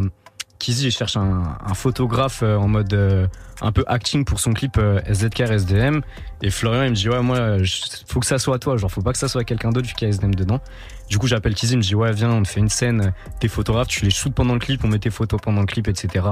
[0.60, 3.28] Kizi, il cherche un, un photographe euh, en mode euh,
[3.62, 6.02] un peu acting pour son clip euh, SZKR SDM.
[6.42, 7.76] Et Florian, il me dit, ouais, moi, je-
[8.08, 8.76] faut que ça soit toi.
[8.76, 10.60] Genre, faut pas que ça soit quelqu'un d'autre vu qu'il y a SDM dedans.
[11.10, 13.14] Du coup, j'appelle Kizi, il me dit, ouais, viens, on te fait une scène.
[13.40, 15.88] T'es photographe, tu les shoots pendant le clip, on met tes photos pendant le clip,
[15.88, 16.26] etc.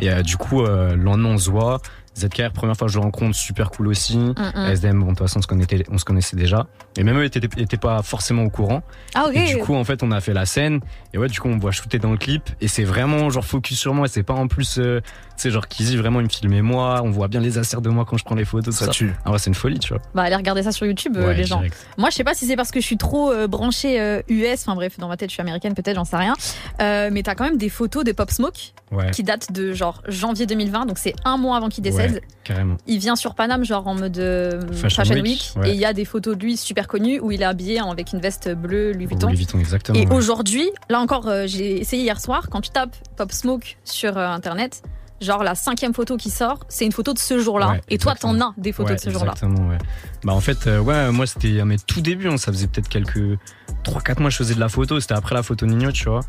[0.00, 1.80] Et euh, du coup, euh, le lendemain, on se voit.
[2.16, 4.18] ZKR, première fois que je le rencontre, super cool aussi.
[4.18, 4.34] Mm,
[4.72, 6.66] SDM, bon, de toute façon, on se connaissait, on se connaissait déjà.
[6.98, 8.82] Et même eux étaient, étaient pas forcément au courant.
[9.14, 9.36] Ah, ok.
[9.36, 10.80] Et du coup, en fait, on a fait la scène.
[11.14, 12.50] Et ouais, du coup, on me voit shooter dans le clip.
[12.60, 14.08] Et c'est vraiment, genre, focus sur moi.
[14.08, 17.00] C'est pas en plus, euh, tu sais, genre, Kizzy, vraiment, il me filmait moi.
[17.02, 18.74] On voit bien les asserts de moi quand je prends les photos.
[18.74, 19.14] Ça tout tue.
[19.24, 20.02] Ah ouais, c'est une folie, tu vois.
[20.14, 21.56] Bah, allez regarder ça sur YouTube, euh, Ouais, les gens.
[21.56, 21.86] direct.
[21.96, 24.60] Moi, je sais pas si c'est parce que je suis trop euh, branchée euh, US,
[24.66, 26.34] enfin bref, dans ma tête, je suis américaine, peut-être, j'en sais rien.
[26.82, 29.10] Euh, mais t'as quand même des photos de Pop Smoke Ouais.
[29.10, 32.01] qui datent de genre janvier 2020, donc c'est un mois avant qu'il décède.
[32.44, 32.76] Carrément.
[32.86, 35.92] Il vient sur Paname, genre en mode euh, Fashion Fashion, Week, et il y a
[35.92, 39.06] des photos de lui super connues où il est habillé avec une veste bleue Louis
[39.06, 39.28] Vuitton.
[39.28, 39.98] Louis Vuitton, exactement.
[39.98, 44.16] Et aujourd'hui, là encore, euh, j'ai essayé hier soir, quand tu tapes Pop Smoke sur
[44.16, 44.82] euh, internet,
[45.20, 47.70] genre la cinquième photo qui sort, c'est une photo de ce jour-là.
[47.72, 49.32] Ouais, et toi, t'en as des photos Ouais, de ce jour-là.
[49.32, 49.78] Exactement, ouais.
[50.24, 52.88] Bah en fait, euh, ouais, moi c'était à mes tout débuts, hein, ça faisait peut-être
[52.88, 53.38] quelques
[53.84, 56.20] 3-4 mois que je faisais de la photo, c'était après la photo Nino, tu vois.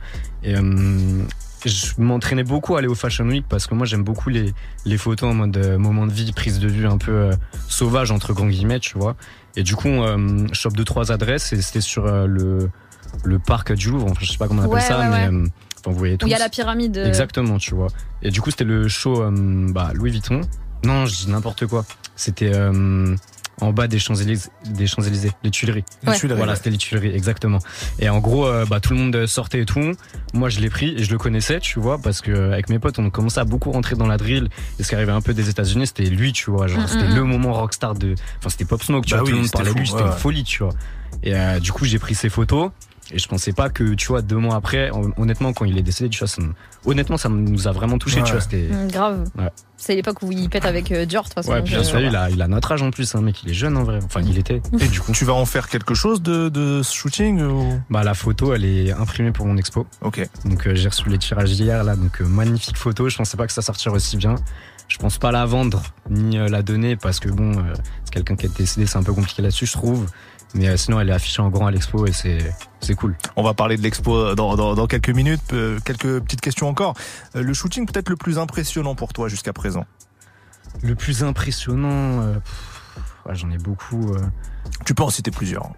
[0.43, 1.23] Et euh,
[1.69, 4.53] je m'entraînais beaucoup à aller au Fashion Week parce que moi j'aime beaucoup les,
[4.85, 7.33] les photos en mode euh, moment de vie, prise de vue un peu euh,
[7.69, 9.15] sauvage entre grands guillemets, tu vois.
[9.55, 12.69] Et du coup, euh, je chope deux trois adresses et c'était sur euh, le
[13.23, 15.27] le parc du Louvre, enfin je sais pas comment on appelle Ouais, ça, ouais, mais
[15.37, 15.43] ouais.
[15.43, 15.47] euh,
[15.85, 16.97] Enfin, vous voyez Où il y a la pyramide.
[16.97, 17.87] euh, Exactement, tu vois.
[18.21, 19.31] Et du coup, c'était le show euh,
[19.69, 20.41] bah, Louis Vuitton.
[20.85, 21.85] Non, je dis n'importe quoi.
[22.15, 23.15] C'était euh,
[23.61, 25.83] en bas des Champs-Élysées, des Champs-Élysées, les Tuileries.
[26.03, 26.17] Les Ouais.
[26.17, 27.59] Tuileries, Voilà, c'était les Tuileries, exactement.
[27.99, 29.93] Et en gros, euh, bah, tout le monde sortait et tout.
[30.33, 32.99] Moi, je l'ai pris et je le connaissais, tu vois, parce que avec mes potes,
[32.99, 34.49] on commençait à beaucoup rentrer dans la drill.
[34.79, 36.67] Et ce qui arrivait un peu des États-Unis, c'était lui, tu vois.
[36.67, 37.27] Genre, Mm, c'était mm, le mm.
[37.27, 38.15] moment rockstar de.
[38.39, 39.25] Enfin, c'était Pop Smoke, tu Bah vois.
[39.25, 40.73] oui, tout le monde c'était parlait de lui, c'était ouais, une folie, tu vois.
[41.21, 42.71] Et euh, du coup, j'ai pris ses photos.
[43.11, 45.81] Et je pensais pas que, tu vois, deux mois après, hon- honnêtement, quand il est
[45.83, 46.41] décédé, tu vois, ça
[46.85, 48.23] honnêtement, ça nous a vraiment touché, Ouais.
[48.23, 48.41] tu vois.
[48.41, 48.67] C'était.
[48.69, 49.23] mm, grave.
[49.37, 49.49] Ouais.
[49.77, 51.51] C'est l'époque où il pète avec euh, Dior, de toute façon.
[51.51, 53.43] Ouais, puis euh, bien sûr, il a, il a notre âge en plus, hein, mec,
[53.43, 53.99] il est jeune en vrai.
[54.05, 54.61] Enfin, il était.
[54.79, 57.79] Et du coup, tu vas en faire quelque chose de, de ce shooting ou...
[57.89, 59.85] Bah, la photo, elle est imprimée pour mon expo.
[60.01, 60.25] Ok.
[60.45, 63.09] Donc, euh, j'ai reçu les tirages hier, là, donc euh, magnifique photo.
[63.09, 64.35] Je pensais pas que ça sortirait aussi bien.
[64.87, 67.61] Je pense pas la vendre ni euh, la donner parce que bon, euh,
[68.03, 70.05] c'est quelqu'un qui est décédé, c'est un peu compliqué là-dessus, je trouve.
[70.53, 72.37] Mais euh, sinon, elle est affichée en grand à l'expo et c'est
[72.79, 73.15] c'est cool.
[73.35, 75.53] On va parler de l'expo dans, dans, dans quelques minutes.
[75.53, 76.93] Euh, quelques petites questions encore.
[77.35, 79.85] Euh, le shooting peut-être le plus impressionnant pour toi jusqu'à présent?
[80.81, 82.35] Le plus impressionnant, euh,
[83.25, 84.13] ouais, j'en ai beaucoup.
[84.13, 84.19] euh.
[84.85, 85.69] Tu peux en citer plusieurs.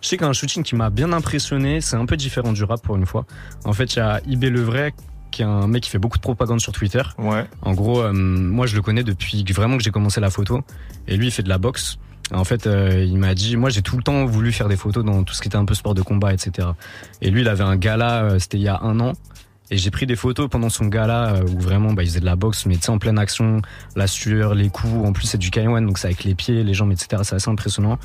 [0.00, 2.96] Je sais qu'un shooting qui m'a bien impressionné, c'est un peu différent du rap pour
[2.96, 3.24] une fois.
[3.64, 4.94] En fait, il y a IB Le Vrai,
[5.30, 7.02] qui est un mec qui fait beaucoup de propagande sur Twitter.
[7.18, 7.44] Ouais.
[7.62, 10.62] En gros, euh, moi je le connais depuis vraiment que j'ai commencé la photo.
[11.06, 11.98] Et lui, il fait de la boxe.
[12.32, 15.04] En fait, euh, il m'a dit, moi j'ai tout le temps voulu faire des photos
[15.04, 16.68] dans tout ce qui était un peu sport de combat, etc.
[17.22, 19.12] Et lui, il avait un gala, euh, c'était il y a un an.
[19.70, 22.24] Et j'ai pris des photos pendant son gala euh, où vraiment bah, il faisait de
[22.24, 23.60] la boxe, mais tu sais, en pleine action,
[23.96, 25.06] la sueur, les coups.
[25.06, 27.22] En plus, c'est du K1, donc c'est avec les pieds, les jambes, etc.
[27.24, 27.98] C'est assez impressionnant.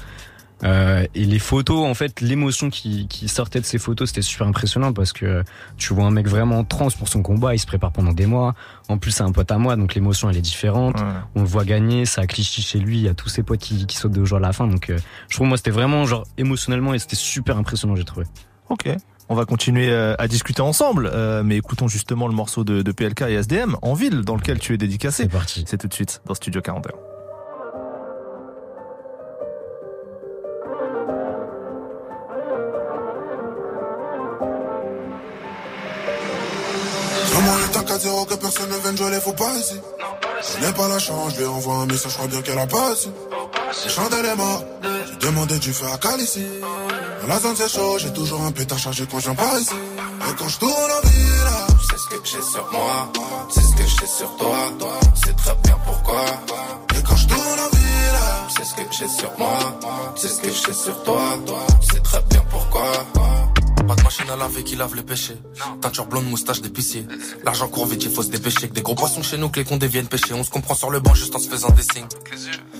[0.63, 4.47] Euh, et les photos, en fait, l'émotion qui, qui sortait de ces photos, c'était super
[4.47, 5.43] impressionnant parce que
[5.77, 8.25] tu vois un mec vraiment en transe pour son combat, il se prépare pendant des
[8.25, 8.55] mois.
[8.87, 10.95] En plus, c'est un pote à moi, donc l'émotion elle est différente.
[11.35, 13.59] On le voit gagner, ça a cliché chez lui, il y a tous ses potes
[13.59, 14.67] qui, qui sautent de joie à la fin.
[14.67, 14.97] Donc, euh,
[15.29, 18.25] je trouve moi c'était vraiment genre émotionnellement et c'était super impressionnant, j'ai trouvé.
[18.69, 18.89] Ok.
[19.29, 22.91] On va continuer euh, à discuter ensemble, euh, mais écoutons justement le morceau de, de
[22.91, 25.23] PLK et SDM en ville dans lequel tu es dédicacé.
[25.23, 25.63] C'est parti.
[25.65, 27.12] C'est tout de suite dans Studio 41.
[37.35, 39.79] Le temps qu'à zéro que personne ne vienne jouer les faux pas ici.
[40.41, 42.67] Je n'ai pas la chance, je lui envoie un message, je crois bien qu'elle a
[42.67, 43.09] passé.
[43.83, 46.45] J'ai chanté les morts, j'ai demandé du feu à Cal ici.
[47.21, 49.73] Dans la zone c'est chaud, j'ai toujours un pétard chargé quand je viens pas ici.
[50.29, 53.11] Et quand je tourne en ville, C'est ce que j'ai sur moi,
[53.49, 54.57] c'est ce que j'ai sur toi,
[55.15, 56.25] c'est très bien pourquoi.
[56.97, 58.19] Et quand je tourne en ville,
[58.55, 59.57] c'est ce que j'ai sur moi,
[60.15, 61.21] c'est ce que j'ai sur toi,
[61.91, 63.22] c'est très bien pourquoi.
[63.87, 65.37] Pas de machine à laver qui lave les péchés.
[65.81, 67.05] Teinture blonde, moustache d'épicier.
[67.43, 68.69] L'argent court vite, il faut se dépêcher.
[68.69, 70.33] Que des gros poissons chez nous, que les cons deviennent pêcher.
[70.33, 72.07] On se comprend sur le banc juste en se faisant des signes.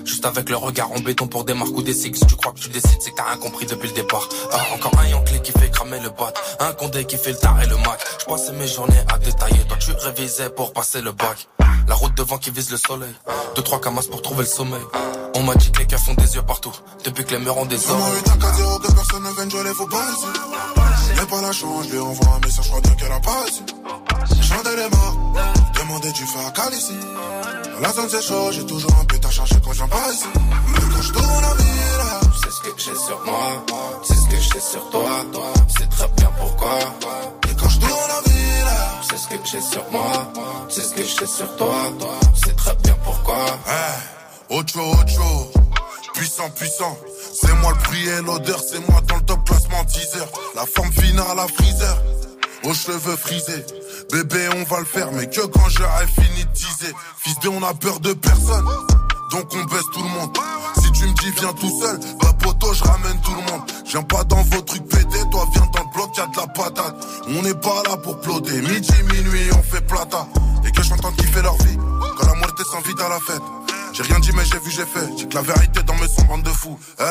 [0.06, 2.14] Juste avec le regard en béton pour des marques ou des six.
[2.14, 4.28] Si tu crois que tu décides, c'est que t'as rien compris depuis le départ.
[4.52, 6.34] Ah, encore un Yankee qui fait cramer le bat.
[6.60, 8.00] Un condé qui fait le tar et le mac.
[8.22, 9.64] Je passais mes journées à détailler.
[9.68, 11.48] Toi, tu révisais pour passer le bac.
[11.88, 13.14] La route devant qui vise le soleil.
[13.56, 14.82] Deux, trois camas pour trouver le sommeil.
[15.36, 16.72] On m'a dit que les keufs ont des yeux partout.
[17.04, 21.42] Depuis que les murs ont des qu'à zéro que personne ne jouer les faux pas
[21.42, 23.64] la chance, je lui envoie un message, je crois bien qu'elle a passé.
[24.42, 25.18] Chanté les morts,
[25.80, 26.94] demandé du feu à Cal ici.
[27.74, 30.26] Dans la zone c'est chaud, j'ai toujours un pétard chargé quand je viens pas ici.
[30.36, 33.66] Et quand je tourne en ville, C'est ce que j'ai sur moi,
[34.04, 35.10] c'est ce que j'ai sur toi,
[35.78, 36.80] c'est très bien pourquoi?
[37.50, 38.03] Et quand je tourne
[39.16, 40.32] c'est ce que j'ai sur moi,
[40.70, 41.76] c'est ce que j'ai sur toi,
[42.44, 43.46] c'est très bien pourquoi.
[44.50, 45.52] Ocho, ocho,
[46.16, 46.98] puissant, puissant.
[47.34, 50.30] C'est moi le prix et l'odeur, c'est moi dans le top classement 10 heures.
[50.56, 51.96] La forme finale à freezer,
[52.64, 53.66] aux cheveux frisés.
[54.12, 56.94] Bébé, on va le faire, mais que quand j'aurai fini de teaser.
[57.20, 58.68] Fils de, on a peur de personne,
[59.32, 60.38] donc on baisse tout le monde.
[60.82, 63.62] Si tu me dis viens tout seul, bah poto, je ramène tout le monde.
[63.86, 66.96] Viens pas dans vos trucs pétés, toi viens dans le bloc, y'a de la patate.
[67.28, 70.28] On n'est pas là pour ploter, midi, minuit, on fait plata.
[70.66, 71.78] Et que je m'entende kiffer leur vie,
[72.18, 73.63] quand la moitié s'invite à la fête.
[73.94, 75.08] J'ai rien dit mais j'ai vu j'ai fait.
[75.18, 76.78] J'ai que la vérité dans mes sons bande de fous.
[77.00, 77.04] Eh,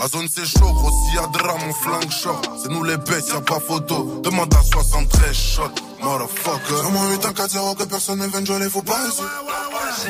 [0.00, 0.72] La zone c'est chaud.
[0.72, 4.20] Gros s'il y a drame mon flingue short C'est nous les bêtes y'a pas photo.
[4.22, 5.62] Demande à 73 shots
[6.00, 6.74] Motherfucker.
[6.74, 9.22] Vraiment 8 1 4 0 que personne ne vienne jouer faux pas ici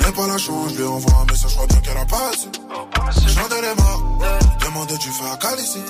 [0.01, 2.49] J'ai pas la chance je lui envoie un message je crois bien qu'elle a passé
[3.21, 4.03] J'ai chanté les morts
[4.65, 5.81] Demandé du feu à Cal ici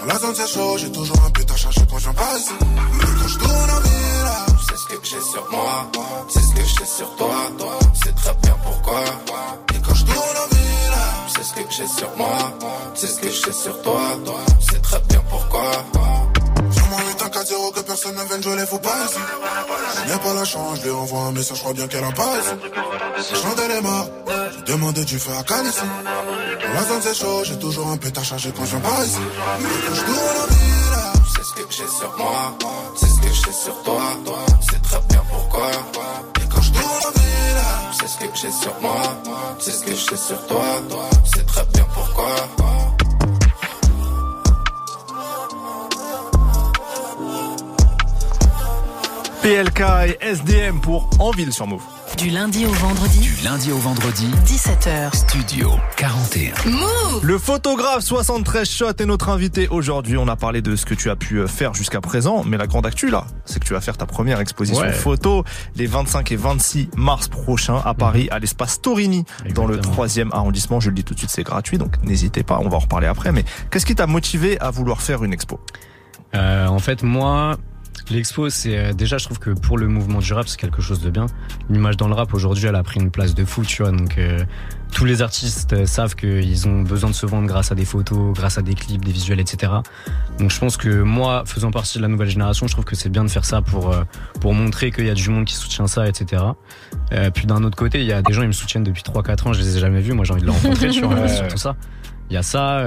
[0.00, 2.50] Dans la zone c'est chaud j'ai toujours un pétard chargé quand je viens pas ici
[2.60, 4.51] Et quand je tourne en ville C'est
[4.82, 5.90] ce que j'ai sur moi,
[6.28, 7.34] c'est ce que j'ai sur toi,
[8.02, 9.00] c'est très bien pourquoi.
[9.74, 10.92] Et quand je tourne en ville,
[11.28, 12.36] c'est ce que j'ai sur moi,
[12.94, 14.00] c'est ce que j'ai sur toi,
[14.60, 15.70] c'est très bien pourquoi.
[16.72, 18.96] Sur moi 8 1 4 0 que personne ne vienne jouer les faux pas.
[19.04, 19.18] Ici
[20.06, 22.12] Je n'ai pas la chance, je lui envoie un message, je crois bien qu'elle a
[22.12, 24.08] pas ici J'ai chanté les morts,
[24.56, 25.78] j'ai demandé du feu à ici
[26.60, 29.18] Dans la zone c'est chaud, j'ai toujours un pétard chargé quand je viens pas ici.
[29.60, 32.56] Et quand je tourne en ville C'est ce que j'ai sur moi,
[32.96, 33.11] c'est ce que
[33.52, 34.02] j'ai sur toi,
[34.60, 35.70] c'est très bien pourquoi.
[36.36, 37.14] Et quand je tourne
[37.92, 39.02] c'est ce que j'ai sur moi,
[39.58, 40.64] c'est ce que j'ai sur toi,
[41.34, 42.26] c'est très bien pourquoi.
[49.42, 51.82] PLK et SDM pour En Ville sur Move.
[52.18, 53.18] Du lundi au vendredi.
[53.20, 55.14] Du lundi au vendredi, 17h.
[55.16, 56.52] Studio 41.
[56.70, 60.16] Move Le photographe 73 Shot est notre invité aujourd'hui.
[60.18, 62.66] On a parlé de ce que tu as pu euh, faire jusqu'à présent, mais la
[62.66, 64.92] grande actu là, c'est que tu vas faire ta première exposition Ouais.
[64.92, 65.44] photo
[65.74, 69.24] les 25 et 26 mars prochains à Paris, à l'espace Torini,
[69.54, 70.80] dans le 3e arrondissement.
[70.80, 73.06] Je le dis tout de suite, c'est gratuit, donc n'hésitez pas, on va en reparler
[73.08, 73.32] après.
[73.32, 75.58] Mais qu'est-ce qui t'a motivé à vouloir faire une expo?
[76.34, 77.56] Euh, en fait, moi,
[78.10, 81.00] l'expo, c'est euh, déjà, je trouve que pour le mouvement du rap, c'est quelque chose
[81.00, 81.26] de bien.
[81.70, 83.92] L'image dans le rap aujourd'hui, elle a pris une place de fou, tu vois.
[83.92, 84.44] Donc, euh,
[84.92, 88.34] tous les artistes euh, savent qu'ils ont besoin de se vendre grâce à des photos,
[88.34, 89.72] grâce à des clips, des visuels, etc.
[90.38, 93.08] Donc, je pense que moi, faisant partie de la nouvelle génération, je trouve que c'est
[93.08, 94.04] bien de faire ça pour euh,
[94.40, 96.42] pour montrer qu'il y a du monde qui soutient ça, etc.
[97.12, 99.48] Euh, puis d'un autre côté, il y a des gens, ils me soutiennent depuis 3-4
[99.48, 100.12] ans, je les ai jamais vus.
[100.12, 100.88] Moi, j'ai envie de les rencontrer.
[100.88, 101.28] Ouais.
[101.28, 101.76] C'est surtout ça.
[102.30, 102.86] Il y a ça.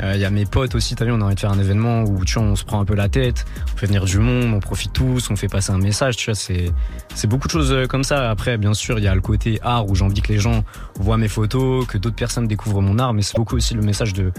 [0.00, 1.52] Euh, euh, Il y a mes potes aussi, t'as vu, on a envie de faire
[1.52, 3.44] un événement où tu vois, on se prend un peu la tête,
[3.74, 6.34] on fait venir du monde, on profite tous, on fait passer un message, tu vois,
[6.34, 6.72] c'est
[7.14, 8.30] c'est beaucoup de choses euh, comme ça.
[8.30, 10.64] Après, bien sûr, il y a le côté art où j'ai envie que les gens
[10.98, 14.12] voient mes photos, que d'autres personnes découvrent mon art, mais c'est beaucoup aussi le message
[14.12, 14.32] de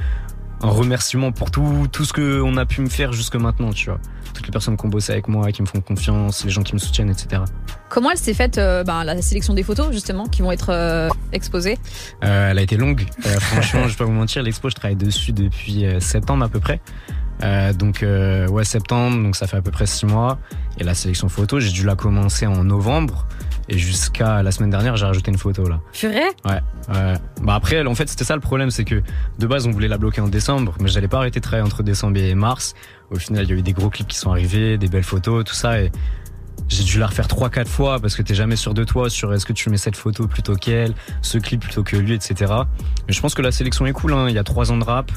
[0.61, 3.89] un remerciement pour tout tout ce que on a pu me faire jusque maintenant, tu
[3.89, 3.99] vois.
[4.33, 6.73] Toutes les personnes qui ont bossé avec moi, qui me font confiance, les gens qui
[6.73, 7.41] me soutiennent, etc.
[7.89, 11.09] Comment elle s'est faite euh, ben, la sélection des photos justement qui vont être euh,
[11.31, 11.77] exposées?
[12.23, 13.05] Euh, elle a été longue.
[13.21, 16.81] Franchement, je vais pas vous mentir, l'expo, je travaille dessus depuis septembre à peu près.
[17.73, 20.39] Donc ouais, septembre, donc ça fait à peu près six mois.
[20.77, 23.27] Et la sélection photo, j'ai dû la commencer en novembre.
[23.69, 25.79] Et jusqu'à la semaine dernière, j'ai rajouté une photo là.
[25.93, 26.59] Purée Ouais.
[26.89, 27.13] ouais.
[27.43, 29.01] Bah après, en fait, c'était ça le problème, c'est que
[29.37, 31.83] de base, on voulait la bloquer en décembre, mais j'allais pas arrêter de travailler entre
[31.83, 32.73] décembre et mars.
[33.11, 35.43] Au final, il y a eu des gros clips qui sont arrivés, des belles photos,
[35.43, 35.91] tout ça, et
[36.67, 39.33] j'ai dû la refaire trois, quatre fois parce que t'es jamais sûr de toi, sur
[39.33, 42.51] est-ce que tu mets cette photo plutôt qu'elle, ce clip plutôt que lui, etc.
[43.07, 44.13] Mais je pense que la sélection est cool.
[44.13, 44.27] Hein.
[44.29, 45.11] Il y a trois ans de rap,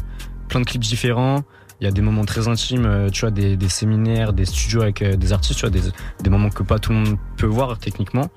[0.48, 1.42] plein de clips différents.
[1.82, 5.02] Il y a des moments très intimes, euh, tu vois, des, séminaires, des studios avec
[5.02, 5.80] euh, des artistes, tu vois,
[6.22, 8.28] des, moments que pas tout le monde peut voir techniquement.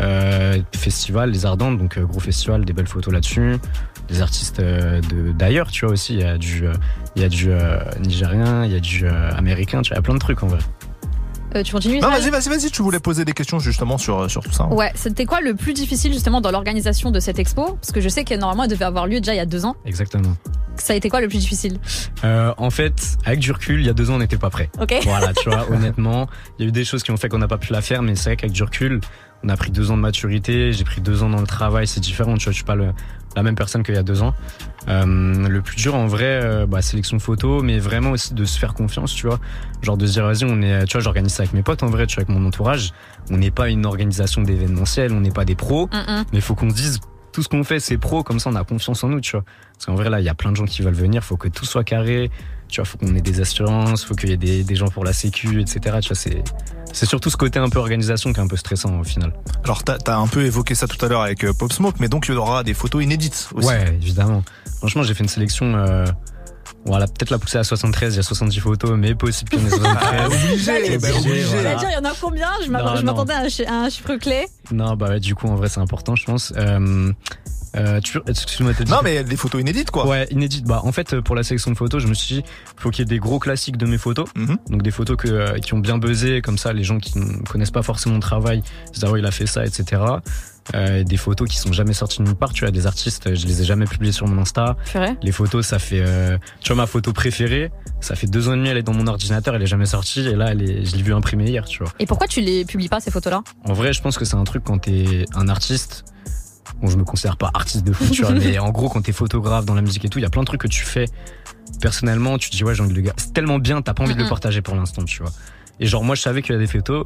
[0.00, 3.56] Euh, festival, les Ardentes, donc euh, gros festival, des belles photos là-dessus.
[4.06, 4.62] Des artistes
[5.36, 6.14] d'ailleurs, tu vois aussi.
[6.14, 6.66] Il y a du,
[7.16, 7.50] il y a du
[8.00, 10.46] nigérien, il y a du américain, tu vois, il y a plein de trucs en
[10.46, 10.60] vrai.
[11.56, 14.42] Euh, Tu continues Non, vas-y, vas-y, vas-y, tu voulais poser des questions justement sur, sur
[14.42, 14.64] tout ça.
[14.64, 14.74] hein.
[14.74, 17.74] Ouais, c'était quoi le plus difficile justement dans l'organisation de cette expo?
[17.80, 19.64] Parce que je sais que normalement elle devait avoir lieu déjà il y a deux
[19.64, 19.76] ans.
[19.84, 20.36] Exactement.
[20.76, 21.78] Ça a été quoi le plus difficile?
[22.24, 24.70] Euh, en fait, avec du recul, il y a deux ans, on n'était pas prêt.
[24.80, 24.92] Ok.
[25.04, 26.26] Voilà, tu vois, honnêtement,
[26.58, 28.02] il y a eu des choses qui ont fait qu'on n'a pas pu la faire,
[28.02, 29.00] mais c'est vrai qu'avec du recul,
[29.44, 32.00] on a pris deux ans de maturité, j'ai pris deux ans dans le travail, c'est
[32.00, 32.92] différent, tu vois, je suis pas le-
[33.36, 34.34] la même personne qu'il y a deux ans.
[34.88, 38.58] Euh, le plus dur, en vrai, euh, bah, sélection photo, mais vraiment aussi de se
[38.58, 39.40] faire confiance, tu vois.
[39.82, 41.88] Genre de se dire, vas-y, on est, tu vois, j'organise ça avec mes potes, en
[41.88, 42.92] vrai, tu vois, avec mon entourage.
[43.30, 46.24] On n'est pas une organisation d'événementiel, on n'est pas des pros, Mm-mm.
[46.32, 47.00] mais il faut qu'on se dise,
[47.32, 49.44] tout ce qu'on fait, c'est pro, comme ça, on a confiance en nous, tu vois.
[49.72, 51.48] Parce qu'en vrai, là, il y a plein de gens qui veulent venir, faut que
[51.48, 52.30] tout soit carré,
[52.68, 55.04] tu vois, faut qu'on ait des assurances, faut qu'il y ait des, des gens pour
[55.04, 55.98] la sécu, etc.
[56.00, 56.44] Tu vois, c'est,
[56.92, 59.32] c'est surtout ce côté un peu organisation qui est un peu stressant au final.
[59.64, 62.08] Alors, t'as as un peu évoqué ça tout à l'heure avec euh, Pop Smoke, mais
[62.08, 63.66] donc il y aura des photos inédites aussi.
[63.66, 64.44] Ouais, évidemment.
[64.84, 66.04] Franchement, j'ai fait une sélection, euh,
[66.84, 69.62] voilà, peut-être la pousser à 73, il y a 70 photos, mais possible qu'il y
[69.62, 70.26] en ait 73.
[70.26, 71.42] obligé, bah, obligé.
[71.44, 71.62] voilà.
[71.62, 72.48] J'allais dire, il y en a combien?
[72.62, 74.44] Je m'attendais à un, chi- à un chiffre clé.
[74.70, 76.52] Non, bah ouais, du coup, en vrai, c'est important, je pense.
[76.58, 77.10] Euh,
[77.76, 80.06] euh, tu, excuse-moi, t'as dit Non, mais des photos inédites, quoi.
[80.06, 80.66] Ouais, inédites.
[80.66, 82.42] Bah, en fait, pour la sélection de photos, je me suis dit,
[82.76, 84.28] faut qu'il y ait des gros classiques de mes photos.
[84.36, 84.58] Mhm.
[84.68, 87.38] Donc, des photos que, euh, qui ont bien buzzé, comme ça, les gens qui ne
[87.46, 90.02] connaissent pas forcément mon travail, ils disent, ah ouais, il a fait ça, etc.
[90.74, 92.52] Euh, des photos qui sont jamais sorties de nulle part.
[92.52, 94.76] Tu vois, des artistes, je les ai jamais publiées sur mon Insta.
[94.90, 95.16] Purée.
[95.22, 97.70] Les photos, ça fait, euh, tu vois, ma photo préférée,
[98.00, 100.26] ça fait deux ans et demi, elle est dans mon ordinateur, elle est jamais sortie,
[100.26, 101.92] et là, elle est, je l'ai vue imprimée hier, tu vois.
[101.98, 103.42] Et pourquoi tu les publies pas ces photos-là?
[103.64, 106.04] En vrai, je pense que c'est un truc quand t'es un artiste.
[106.80, 109.12] Bon, je me considère pas artiste de foot, tu vois, mais en gros, quand t'es
[109.12, 111.06] photographe dans la musique et tout, il y a plein de trucs que tu fais
[111.80, 112.38] personnellement.
[112.38, 113.10] Tu te dis, ouais, j'ai envie de le.
[113.16, 115.32] C'est tellement bien, t'as pas envie de le partager pour l'instant, tu vois.
[115.80, 117.04] Et genre, moi, je savais qu'il y a des photos.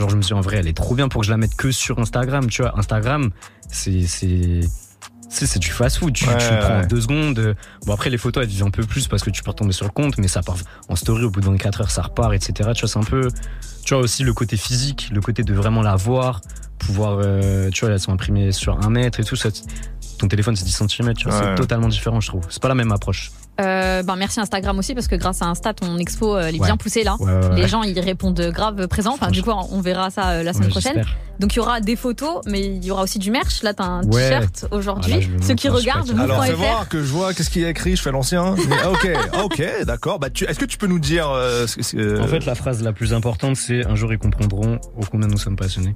[0.00, 1.36] Genre, je me suis dit, en vrai, elle est trop bien pour que je la
[1.36, 2.76] mette que sur Instagram, tu vois.
[2.78, 3.30] Instagram,
[3.68, 4.60] c'est, c'est,
[5.28, 6.14] c'est, du fast food.
[6.14, 6.86] Tu, Ouais, tu le prends ouais.
[6.86, 7.54] deux secondes.
[7.84, 9.84] Bon, après, les photos, elles vivent un peu plus parce que tu peux retomber sur
[9.84, 10.56] le compte, mais ça part
[10.88, 12.70] en story au bout de 24 heures, ça repart, etc.
[12.74, 13.28] Tu vois, c'est un peu,
[13.84, 16.40] tu vois, aussi le côté physique, le côté de vraiment la voir,
[16.78, 19.36] pouvoir, euh, tu vois, elles sont imprimées sur un mètre et tout.
[19.36, 19.50] Ça,
[20.18, 21.44] ton téléphone, c'est 10 cm, tu vois, Ouais.
[21.48, 22.46] c'est totalement différent, je trouve.
[22.48, 23.30] C'est pas la même approche.
[23.60, 26.60] Euh, ben merci Instagram aussi parce que grâce à Insta ton expo euh, elle est
[26.60, 26.66] Ouais.
[26.66, 27.16] bien poussée là.
[27.20, 27.56] Ouais, ouais, ouais.
[27.56, 29.12] Les gens ils répondent grave présent.
[29.14, 31.04] Enfin du coup on verra ça euh, la semaine Ouais, prochaine.
[31.38, 33.62] Donc il y aura des photos, mais il y aura aussi du merch.
[33.62, 34.28] Là, t'as un Ouais.
[34.28, 35.14] t-shirt aujourd'hui.
[35.38, 37.96] Ah, Ceux qui regardent, Alors fais voir que je vois qu'est-ce qu'il y a écrit.
[37.96, 38.54] Je fais l'ancien.
[38.84, 39.08] Ah, ok,
[39.44, 40.18] ok, d'accord.
[40.18, 42.44] Bah, tu- est-ce que tu peux nous dire euh, ce que c'est, euh, En fait,
[42.44, 45.94] la phrase la plus importante, c'est un jour ils comprendront ô combien nous sommes passionnés.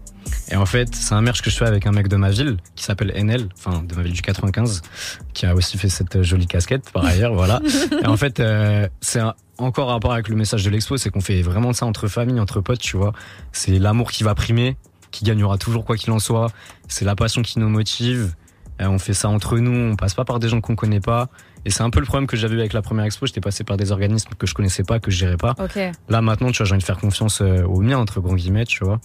[0.51, 2.57] Et en fait, c'est un merch que je fais avec un mec de ma ville
[2.74, 4.81] qui s'appelle NL, enfin de ma ville du 95,
[5.35, 7.53] qui a aussi fait cette jolie casquette par ailleurs, voilà.
[8.02, 9.20] Et en fait, euh, c'est
[9.59, 12.40] encore un rapport avec le message de l'expo, c'est qu'on fait vraiment ça entre famille,
[12.40, 13.12] entre potes, tu vois.
[13.52, 14.76] C'est l'amour qui va primer,
[15.10, 16.51] qui gagnera toujours quoi qu'il en soit.
[16.89, 18.35] C'est la passion qui nous motive.
[18.81, 21.28] On fait ça entre nous, on passe pas par des gens qu'on connaît pas.
[21.64, 23.26] Et c'est un peu le problème que j'avais eu avec la première expo.
[23.26, 25.55] J'étais passé par des organismes que je connaissais pas, que je gérais pas.
[26.09, 28.64] Là maintenant, tu vois, j'ai envie de faire confiance euh, aux miens entre grands guillemets,
[28.64, 29.01] tu vois.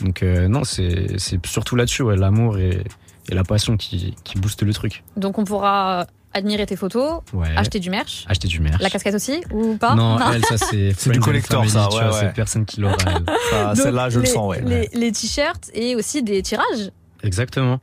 [0.00, 1.16] Donc euh, non, c'est
[1.46, 2.84] surtout là-dessus, ouais, l'amour et,
[3.30, 5.02] et la passion qui qui booste le truc.
[5.16, 6.06] Donc on pourra
[6.36, 7.48] admirer tes photos, Ouais.
[7.56, 8.24] acheter du merch.
[8.28, 8.80] Acheter du merch.
[8.80, 12.04] La casquette aussi ou pas non, elle, ça c'est C'est du collector, family, ça, ouais,
[12.04, 12.20] ouais.
[12.20, 12.96] C'est personne qui l'aura.
[13.04, 14.60] Donc, celle-là, je le les- sens, ouais.
[14.62, 16.90] Les, les t-shirts et aussi des tirages.
[17.22, 17.80] Exactement.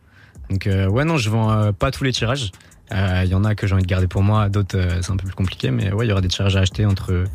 [0.49, 2.51] Donc euh, ouais, non, je vends euh, pas tous les tirages.
[2.91, 5.11] Euh, Il y en a que j'ai envie de garder pour moi, d'autres euh, c'est
[5.11, 7.25] un peu plus compliqué, mais ouais, il y aura des tirages à acheter entre.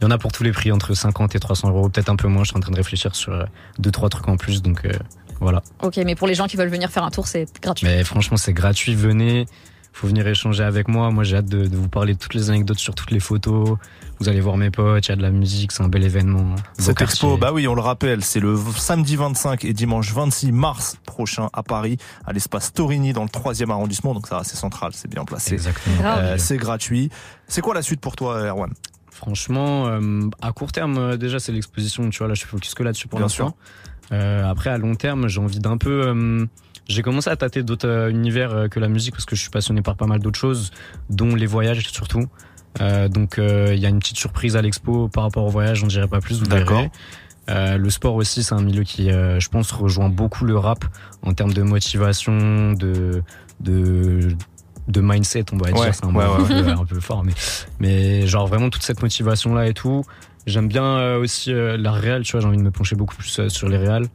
[0.00, 2.16] Il y en a pour tous les prix, entre 50 et 300 euros, peut-être un
[2.16, 2.42] peu moins.
[2.42, 3.44] Je suis en train de réfléchir sur euh,
[3.78, 4.92] deux trois trucs en plus, donc euh,
[5.40, 5.62] voilà.
[5.82, 7.86] Ok, mais pour les gens qui veulent venir faire un tour, c'est gratuit.
[7.86, 8.94] Mais franchement, c'est gratuit.
[8.94, 9.46] Venez.
[9.94, 11.12] Faut venir échanger avec moi.
[11.12, 13.78] Moi, j'ai hâte de, de vous parler de toutes les anecdotes sur toutes les photos.
[14.18, 15.06] Vous allez voir mes potes.
[15.06, 15.70] Il y a de la musique.
[15.70, 16.56] C'est un bel événement.
[16.76, 20.50] Cette Beau expo, bah oui, on le rappelle, c'est le samedi 25 et dimanche 26
[20.50, 21.96] mars prochain à Paris,
[22.26, 24.14] à l'espace Torigny dans le 3e arrondissement.
[24.14, 25.54] Donc ça, c'est central, c'est bien placé.
[25.54, 25.96] Exactement.
[26.04, 27.10] Euh, c'est gratuit.
[27.46, 28.72] C'est quoi la suite pour toi, Erwan?
[29.12, 32.10] Franchement, euh, à court terme, euh, déjà, c'est l'exposition.
[32.10, 33.54] Tu vois, là, je suis focus que là-dessus pour Bien l'instant.
[34.10, 36.46] Euh, après, à long terme, j'ai envie d'un peu.
[36.88, 39.50] J'ai commencé à tâter d'autres euh, univers euh, que la musique parce que je suis
[39.50, 40.70] passionné par pas mal d'autres choses,
[41.10, 42.26] dont les voyages surtout.
[42.80, 45.82] Euh, donc, euh, il y a une petite surprise à l'expo par rapport au voyage.
[45.84, 46.40] On dirait pas plus.
[46.40, 46.76] Vous D'accord.
[46.78, 46.90] verrez.
[47.50, 50.84] Euh, le sport aussi, c'est un milieu qui, euh, je pense, rejoint beaucoup le rap
[51.22, 53.22] en termes de motivation, de,
[53.60, 54.34] de,
[54.88, 55.94] de mindset, on va Ouais, dire.
[55.94, 57.32] C'est un mot ouais, ouais, un, peu, un peu fort, mais,
[57.80, 60.04] mais genre vraiment toute cette motivation là et tout.
[60.46, 62.40] J'aime bien aussi la réal, tu vois.
[62.40, 64.06] J'ai envie de me pencher beaucoup plus sur les réals.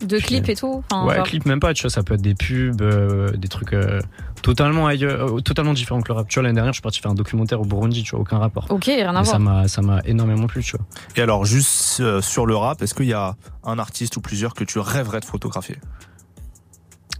[0.00, 0.84] De clips et tout.
[0.90, 1.90] Enfin, ouais, genre- clip même pas, tu vois.
[1.90, 4.00] Ça peut être des pubs, euh, des trucs euh,
[4.42, 6.28] totalement ailleurs, euh, totalement différents que le rap.
[6.28, 8.38] Tu vois, l'année dernière, je suis parti faire un documentaire au Burundi, tu vois, aucun
[8.38, 8.66] rapport.
[8.70, 9.40] Ok, rien à voir.
[9.40, 10.86] m'a, ça m'a énormément plu, tu vois.
[11.16, 14.52] Et alors, juste euh, sur le rap, est-ce qu'il y a un artiste ou plusieurs
[14.54, 15.76] que tu rêverais de photographier?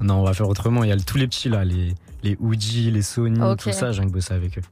[0.01, 0.85] Non, on va faire autrement.
[0.85, 2.37] Il y a le- tous les petits là, les, les
[2.91, 3.93] les Sony, tout ça.
[3.93, 4.63] J'ai envie de bosser avec eux.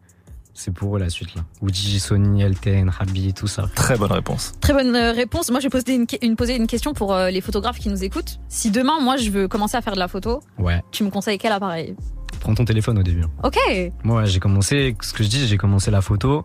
[0.57, 1.43] C'est pour eux la suite là.
[1.63, 3.69] Oudi, Sony, Elten, Habi, tout ça.
[3.75, 4.53] Très bonne réponse.
[4.61, 5.51] Très bonne euh, réponse.
[5.51, 8.05] Moi, je vais poser une, une, poser une question pour euh, les photographes qui nous
[8.05, 8.39] écoutent.
[8.49, 10.81] Si demain, moi, je veux commencer à faire de la photo, Ouais.
[10.93, 11.97] tu me conseilles quel appareil?
[12.39, 13.25] Prends ton téléphone au début.
[13.43, 13.57] Ok.
[14.05, 16.45] Moi, ouais, j'ai commencé, ce que je dis, j'ai commencé la photo.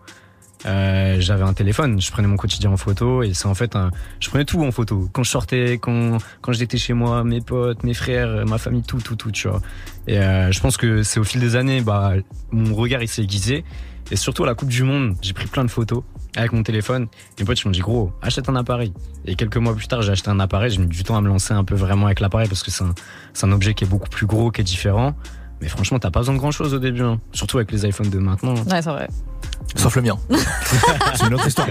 [0.65, 3.91] Euh, j'avais un téléphone, je prenais mon quotidien en photo et c'est en fait un,
[4.19, 5.07] je prenais tout en photo.
[5.14, 8.98] Quand je sortais, quand quand j'étais chez moi, mes potes, mes frères, ma famille, tout,
[8.99, 9.61] tout, tout, tu vois.
[10.07, 12.11] Et euh, je pense que c'est au fil des années, bah
[12.52, 13.64] mon regard il s'est aiguisé
[14.11, 16.03] et surtout à la Coupe du Monde, j'ai pris plein de photos
[16.36, 17.07] avec mon téléphone.
[17.40, 18.94] Mes potes ils m'ont dit gros, achète un appareil.
[19.26, 20.72] Et quelques mois plus tard, j'ai acheté un appareil.
[20.72, 22.84] J'ai mis du temps à me lancer un peu vraiment avec l'appareil parce que c'est
[22.84, 22.94] un,
[23.34, 25.15] c'est un objet qui est beaucoup plus gros, qui est différent.
[25.61, 27.19] Mais franchement, t'as pas besoin de grand chose au début, hein.
[27.34, 28.53] surtout avec les iPhones de maintenant.
[28.56, 29.10] Ouais, c'est vrai.
[29.76, 30.18] Sauf le mien.
[31.15, 31.68] c'est une autre histoire.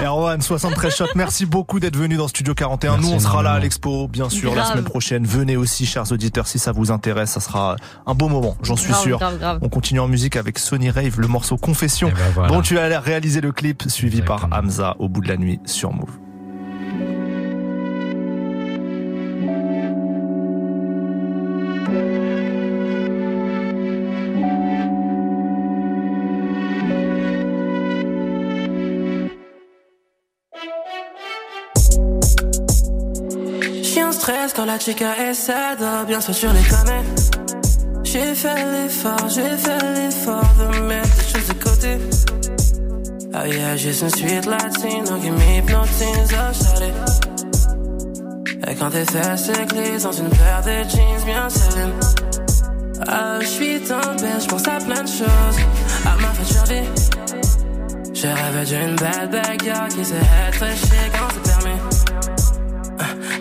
[0.00, 2.92] Erwan, 73 shots, merci beaucoup d'être venu dans Studio 41.
[2.92, 5.24] Merci Nous, on sera là à l'expo, bien sûr, la semaine prochaine.
[5.26, 7.30] Venez aussi, chers auditeurs, si ça vous intéresse.
[7.30, 7.76] Ça sera
[8.06, 9.18] un beau moment, j'en suis Grave, sûr.
[9.18, 9.58] grave, grave.
[9.62, 12.48] On continue en musique avec Sony Rave, le morceau Confession, Et ben voilà.
[12.52, 15.92] dont tu as réalisé le clip, suivi par Hamza au bout de la nuit sur
[15.92, 16.10] Move.
[34.54, 37.04] Quand la chica essaie de bien sûr sur les connaît.
[38.02, 41.98] J'ai fait l'effort, j'ai fait l'effort de mettre les choses de côté.
[43.32, 46.92] Oh yeah, juste une suite latino qui m'hypnotise, oh shawty.
[48.66, 51.92] Et quand tes fesses glissent dans une paire de jeans bien scellés.
[53.06, 55.58] Ah, j'suis tombé, j'pense à plein de choses.
[56.04, 56.88] À ma future vie.
[58.12, 60.16] Je rêve d'une belle bagarre qui sait
[60.48, 62.59] être chic quand c'est permis.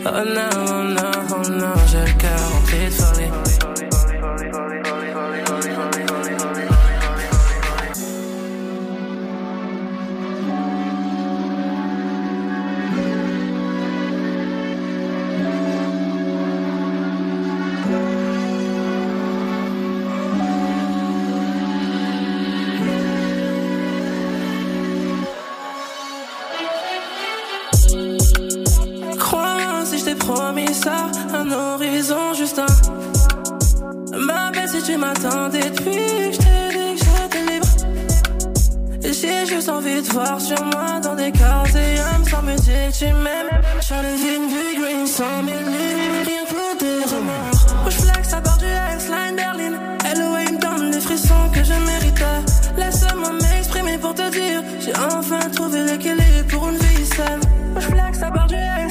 [0.05, 4.78] Oh non, oh non, oh non, j'ai le cœur rempli de folie.
[31.59, 34.17] Je un l'horizon, juste un.
[34.17, 37.67] Ma belle, si tu m'attendais depuis que je t'ai dit que j'étais libre.
[39.01, 42.91] J'ai juste envie de voir sur moi dans des cases et âmes sans me dire
[42.91, 43.49] que tu m'aimes.
[43.91, 47.83] Une vue green, sans mille lignes, rien que des remords.
[47.83, 48.65] Rouge flex à bord du
[48.95, 49.73] X-Line Berlin.
[50.15, 52.39] LOA, me donne les frissons que je méritais.
[52.77, 57.41] Laisse-moi m'exprimer pour te dire, j'ai enfin trouvé l'équilibre pour une vie saine.
[57.75, 58.88] Rouge flex à bord du X-Line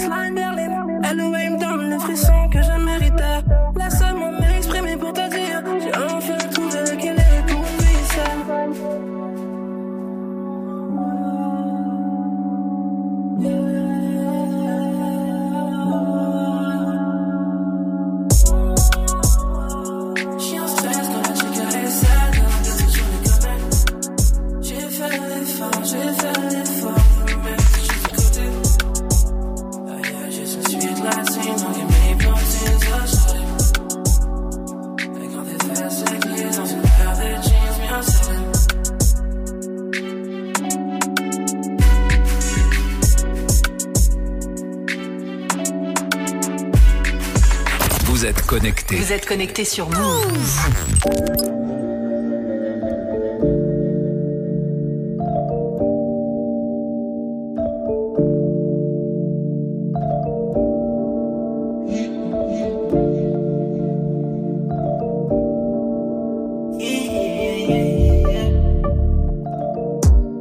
[49.08, 49.96] Vous êtes connecté sur Move.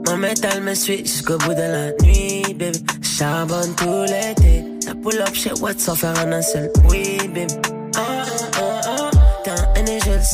[0.05, 2.83] Mon métal me suit jusqu'au bout de la nuit, baby.
[3.01, 4.65] Charbonne tout l'été.
[4.81, 7.76] Ça pull up chez Watt sans faire un seul oui, baby.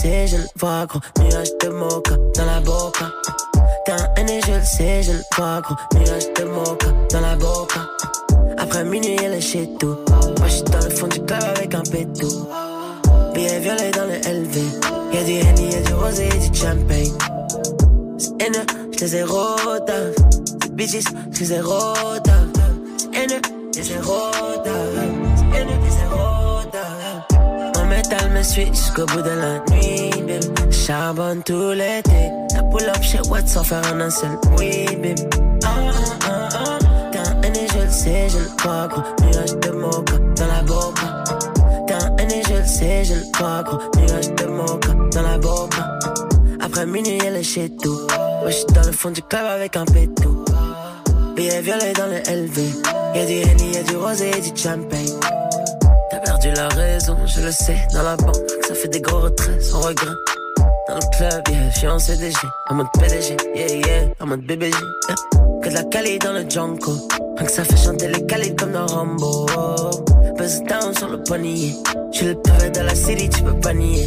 [0.04, 1.00] Sais, je le vois, gros.
[1.20, 3.06] Nuage de mocha dans la boca.
[3.86, 5.76] T'as un aîné, je le sais, je le vois, gros.
[5.96, 7.82] Nuage de mocha dans la boca.
[8.58, 9.98] Après minuit, elle est chez tout.
[10.40, 12.48] Moi, j'suis dans le fond du club avec un pétou.
[13.34, 14.56] Billet violet dans le LV.
[15.14, 17.14] Y'a du Henny, y'a du rosé, y'a du champagne.
[18.18, 19.26] C'est haineux, j'les ai.
[20.62, 22.43] C'est bitches, j'les ai rodave.
[28.44, 30.72] Suit jusqu'au bout de la nuit, baby.
[30.72, 32.30] Charbonne tout l'été.
[32.49, 35.15] Ça pull up chez Watt sans faire un seul oui, baby.
[35.64, 35.70] Ah,
[36.28, 36.80] ah, ah.
[37.11, 39.02] T'as un aîné, je le sais, je le vois, gros.
[39.24, 41.24] Nuage de mocha dans la boca.
[41.88, 43.80] T'as un aîné, je le sais, je le vois, gros.
[43.98, 45.99] Nuage de mocha dans la boca.
[46.61, 48.02] Après minuit, elle est chez tout.
[48.41, 50.44] Moi, j'suis dans le fond du club avec un pétou.
[51.36, 52.60] Billet violet dans le LV.
[53.15, 55.23] Y'a du Henny, y'a du rosé, y'a du champagne.
[56.54, 57.78] Perdu la raison, je le sais.
[57.94, 58.36] Dans la banque,
[58.68, 60.16] ça fait des gros retraits sans regret.
[60.88, 62.36] Dans le club, yeah, j'suis en CDG.
[62.70, 64.08] En mode PDG, yeah, yeah.
[64.20, 65.16] En mode BBG, yeah.
[65.62, 66.92] Que de la Cali dans le Junko.
[67.38, 69.46] Rien que ça fait chanter les Cali comme dans Rambo.
[70.38, 71.74] Buzz down sur le poignet.
[72.12, 74.06] J'suis le pavé de la city, tu peux pas nier.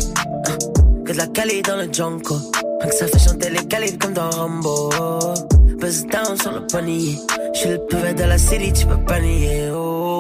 [1.05, 2.37] Que de la Cali dans le Junko.
[2.81, 4.91] Rien que ça fait chanter les Cali comme dans Rambo.
[5.81, 7.17] Buzz down sur le poignet.
[7.55, 9.71] J'suis le pavé de la city, tu peux pas nier.
[9.75, 10.16] Oh.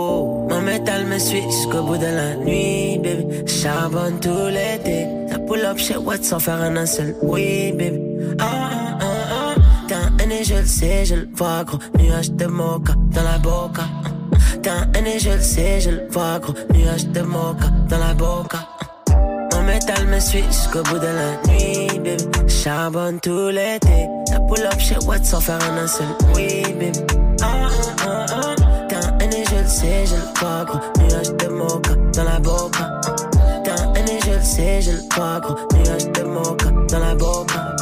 [0.66, 3.46] Métal me suit jusqu'au bout de la nuit, baby.
[3.46, 5.06] Charbonne tout l'été.
[5.30, 8.00] Ça pull up chez Watt sans faire un seul oui, baby.
[8.40, 9.54] Ah, ah, ah, ah.
[9.86, 11.78] T'as un aîné, je le sais, je le vois, gros.
[11.96, 13.84] Nuage de mocha dans la boca.
[14.64, 16.54] T'as un aîné, je le sais, je le vois, gros.
[16.74, 18.58] Nuage de mocha dans la boca.
[19.52, 22.24] Mon métal me suit jusqu'au bout de la nuit, baby.
[22.48, 24.08] Charbonne tout l'été.
[24.28, 26.98] Ça pull up chez Watt sans faire un seul oui, baby.
[27.40, 27.68] Ah,
[28.00, 28.55] ah, ah, ah.
[29.66, 30.80] Le sais, je le gros.
[30.98, 33.00] Nuage de mocha dans la boca.
[33.64, 35.56] T'as un je le sais, je le gros.
[35.74, 37.76] Nuage de mocha dans la boca.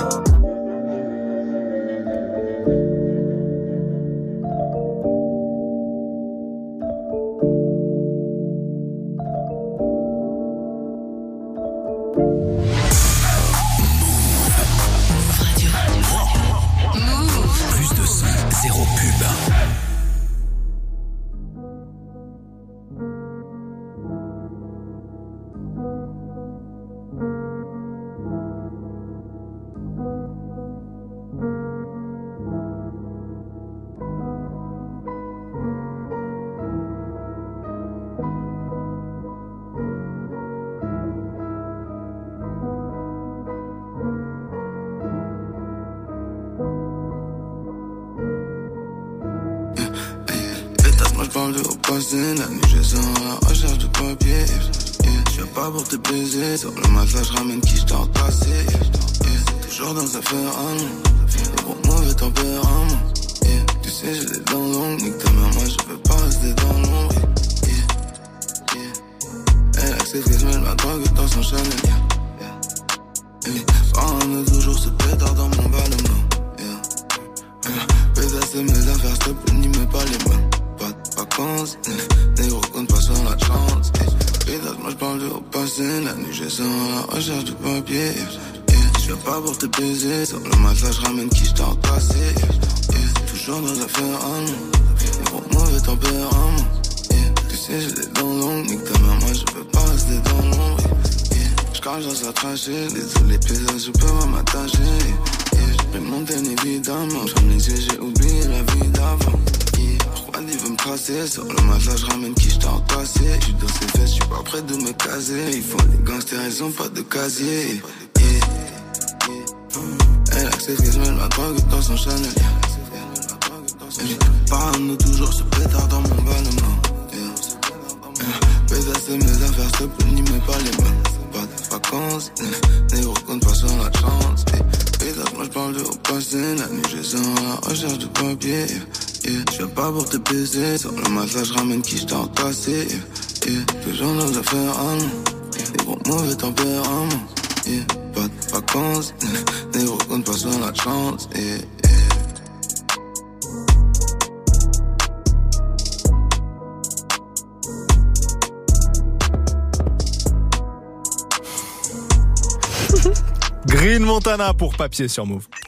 [18.63, 19.84] Zéro pub.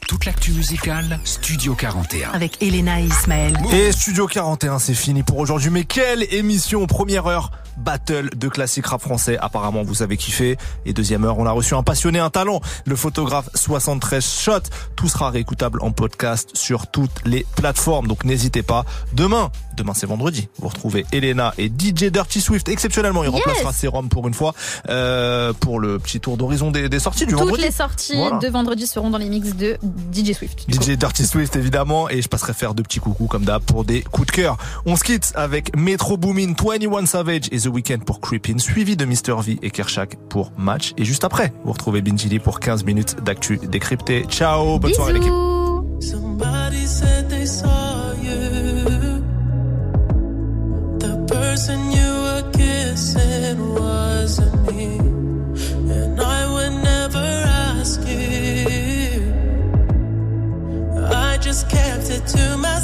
[0.07, 2.31] Toute l'actu musicale, Studio 41.
[2.31, 3.57] Avec Elena et Ismaël.
[3.73, 5.69] Et Studio 41, c'est fini pour aujourd'hui.
[5.69, 9.37] Mais quelle émission Première heure, battle de classique rap français.
[9.37, 10.57] Apparemment, vous avez kiffé.
[10.85, 14.59] Et deuxième heure, on a reçu un passionné, un talent, le photographe 73 Shot.
[14.95, 18.07] Tout sera réécoutable en podcast sur toutes les plateformes.
[18.07, 18.85] Donc n'hésitez pas.
[19.11, 20.47] Demain, Demain, c'est vendredi.
[20.59, 22.67] Vous retrouvez Elena et DJ Dirty Swift.
[22.67, 24.55] Exceptionnellement, il remplacera Serum pour une fois
[24.89, 27.47] euh, pour le petit tour d'horizon des, sorties du Toutes.
[27.47, 29.77] Toutes les sorties de vendredi seront dans les mix de
[30.11, 30.65] DJ Swift.
[30.67, 30.97] DJ.
[30.97, 32.09] Dirty Swift, évidemment.
[32.09, 34.57] Et je passerai faire deux petits coucous comme d'hab pour des coups de cœur.
[34.87, 39.05] On se quitte avec Metro Boomin, 21 Savage et The Weeknd pour Creepin, suivi de
[39.05, 40.93] Mr V et Kershak pour Match.
[40.97, 44.25] Et juste après, vous retrouvez Binjili pour 15 minutes d'actu décrypté.
[44.27, 45.33] Ciao, bonne soirée l'équipe.
[51.57, 54.97] person you were kissing wasn't me,
[55.91, 57.27] and I would never
[57.73, 59.33] ask you.
[61.11, 62.76] I just kept it to myself.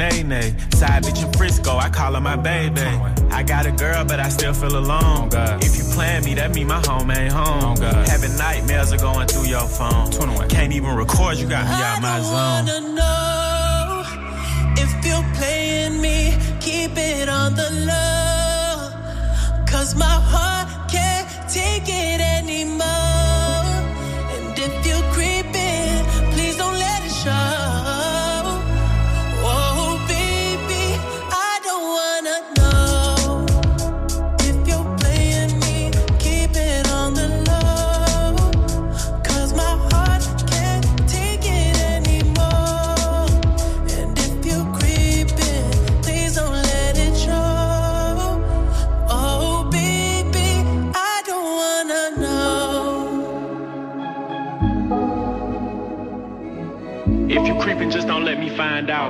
[0.00, 0.54] nay nay.
[0.72, 2.80] Side bitch in Frisco, I call her my baby.
[3.30, 5.28] I got a girl, but I still feel alone.
[5.60, 7.76] If you plan me, that mean my home ain't home.
[7.76, 10.10] Having nightmares are going through your phone.
[10.48, 12.89] Can't even record, you got me out my zone.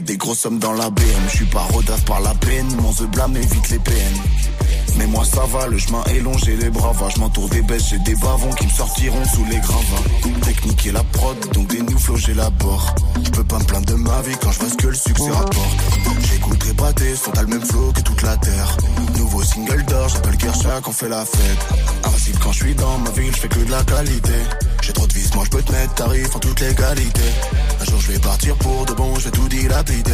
[0.00, 1.04] des grosses sommes dans la BM.
[1.28, 4.14] Je suis pas rodaf par la peine, mon The blâme évite les PN.
[4.98, 7.10] Mais moi ça va, le chemin est long, j'ai les bravas.
[7.14, 10.42] Je m'entoure des bêtes, j'ai des bavons qui me sortiront sous les gravats.
[10.42, 12.94] Technique et la prod, donc des nouveaux j'élabore.
[13.24, 15.30] Je peux pas me plaindre de ma vie quand je vois ce que le succès
[15.30, 15.76] rapporte.
[16.30, 18.76] J'écoute les pâtés, sont à le même flow que toute la terre.
[19.16, 21.66] Nouveau single d'or, j'appelle Kershaw on fait la fête.
[22.04, 24.32] Invincible quand je suis dans ma ville, je fais que de la qualité.
[24.82, 27.20] J'ai trop de vis, je peux te mettre tarif en toute légalité.
[27.80, 30.10] Un jour je vais partir pour de bon, je vais tout dilapider.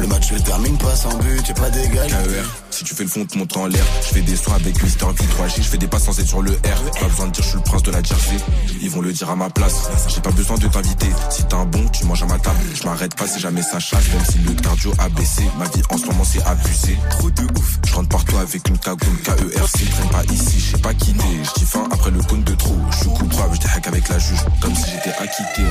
[0.00, 2.14] Le match se termine pas sans but, y'a pas d'égalité.
[2.14, 3.84] KER, si tu fais le fond, te monte en l'air.
[4.02, 6.52] Je fais des soins avec Mister V3G, je fais des passes sans être sur le
[6.52, 7.00] R.
[7.00, 8.36] Pas besoin de dire je suis le prince de la Jersey.
[8.80, 9.74] Ils vont le dire à ma place.
[10.08, 11.10] J'ai pas besoin de t'inviter.
[11.30, 12.58] Si t'as un bon, tu manges à ma table.
[12.74, 15.42] Je m'arrête pas si jamais ça chasse, même si le cardio a baissé.
[15.58, 16.98] Ma vie en ce moment c'est abusé.
[17.10, 17.78] Trop de ouf.
[17.86, 19.90] Je rentre partout avec une cagoule KERC.
[19.90, 21.24] Traîne pas ici, j'ai pas quitté.
[21.42, 22.78] Je dis fin après le compte de trop.
[22.90, 24.38] Je suis coupable, je avec la juge.
[24.62, 25.62] Comme si j'étais acquitté.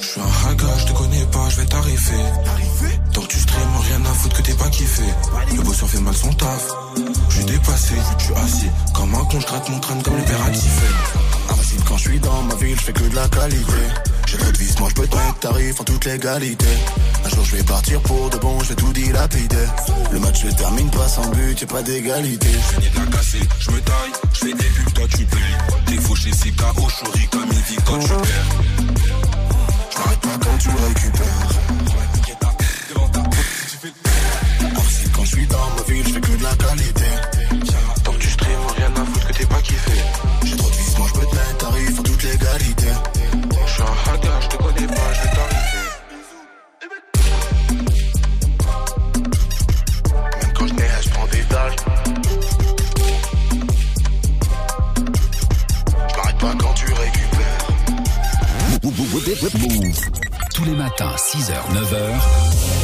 [0.00, 2.22] Je suis un haga, je te connais pas, je vais t'arriver.
[3.14, 5.04] Tant que tu stream, rien à foutre que t'es pas kiffé.
[5.56, 6.68] Le bosseur fait mal son taf.
[7.30, 8.70] Je suis dépassé, je suis assis.
[8.92, 11.52] Comme un con, je traite mon crâne comme le père a fait.
[11.52, 13.72] Invincible quand je suis dans ma ville, je fais que de la qualité.
[14.30, 16.66] J'ai trop de vis, moi je peux te mettre tarif en toute légalité.
[17.24, 19.66] Un jour je vais partir pour de bon, je vais tout dilapider.
[20.12, 22.46] Le match se termine pas sans but, y'a pas d'égalité.
[22.48, 25.56] Je finis de la casser, je me taille, je fais des pubs, toi tu payes.
[25.86, 28.20] T'es fauché, c'est KO, chori comme il vit quand tu perds.
[29.90, 31.48] Je m'arrête pas quand tu récupères.
[34.60, 37.04] Invincible quand je suis dans ma ville, je fais que de la qualité.
[38.04, 39.92] Tant que tu stream, rien à foutre que t'es pas kiffé.
[40.44, 42.86] J'ai trop de vis, moi je peux te mettre tarif en toute légalité.
[60.54, 62.79] Tous les matins, 6h, 9h.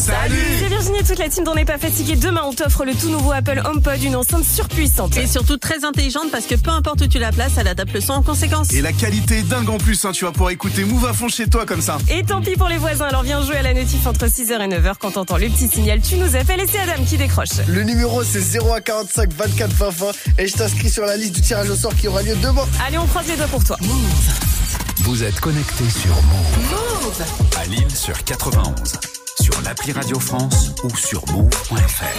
[0.00, 2.16] Salut à C'est Virginie et toute la team d'On n'est pas fatigué.
[2.16, 5.14] Demain, on t'offre le tout nouveau Apple HomePod, une enceinte surpuissante.
[5.18, 8.00] Et surtout très intelligente parce que peu importe où tu la places, elle adapte le
[8.00, 8.72] son en conséquence.
[8.72, 11.28] Et la qualité est dingue en plus, hein, tu vas pouvoir écouter Move à fond
[11.28, 11.98] chez toi comme ça.
[12.08, 14.68] Et tant pis pour les voisins, alors viens jouer à la notif entre 6h et
[14.68, 14.94] 9h.
[14.98, 17.48] Quand t'entends le petit signal, tu nous appelles et c'est Adam qui décroche.
[17.68, 20.06] Le numéro c'est 0145 24 20 20
[20.38, 22.66] et je t'inscris sur la liste du tirage au sort qui aura lieu demain.
[22.86, 23.76] Allez, on croise les doigts pour toi.
[25.02, 27.22] Vous êtes connectés sur Move.
[27.60, 29.19] À Lille sur 91.
[29.40, 32.10] Sur l'appli Radio France ou sur move.fr.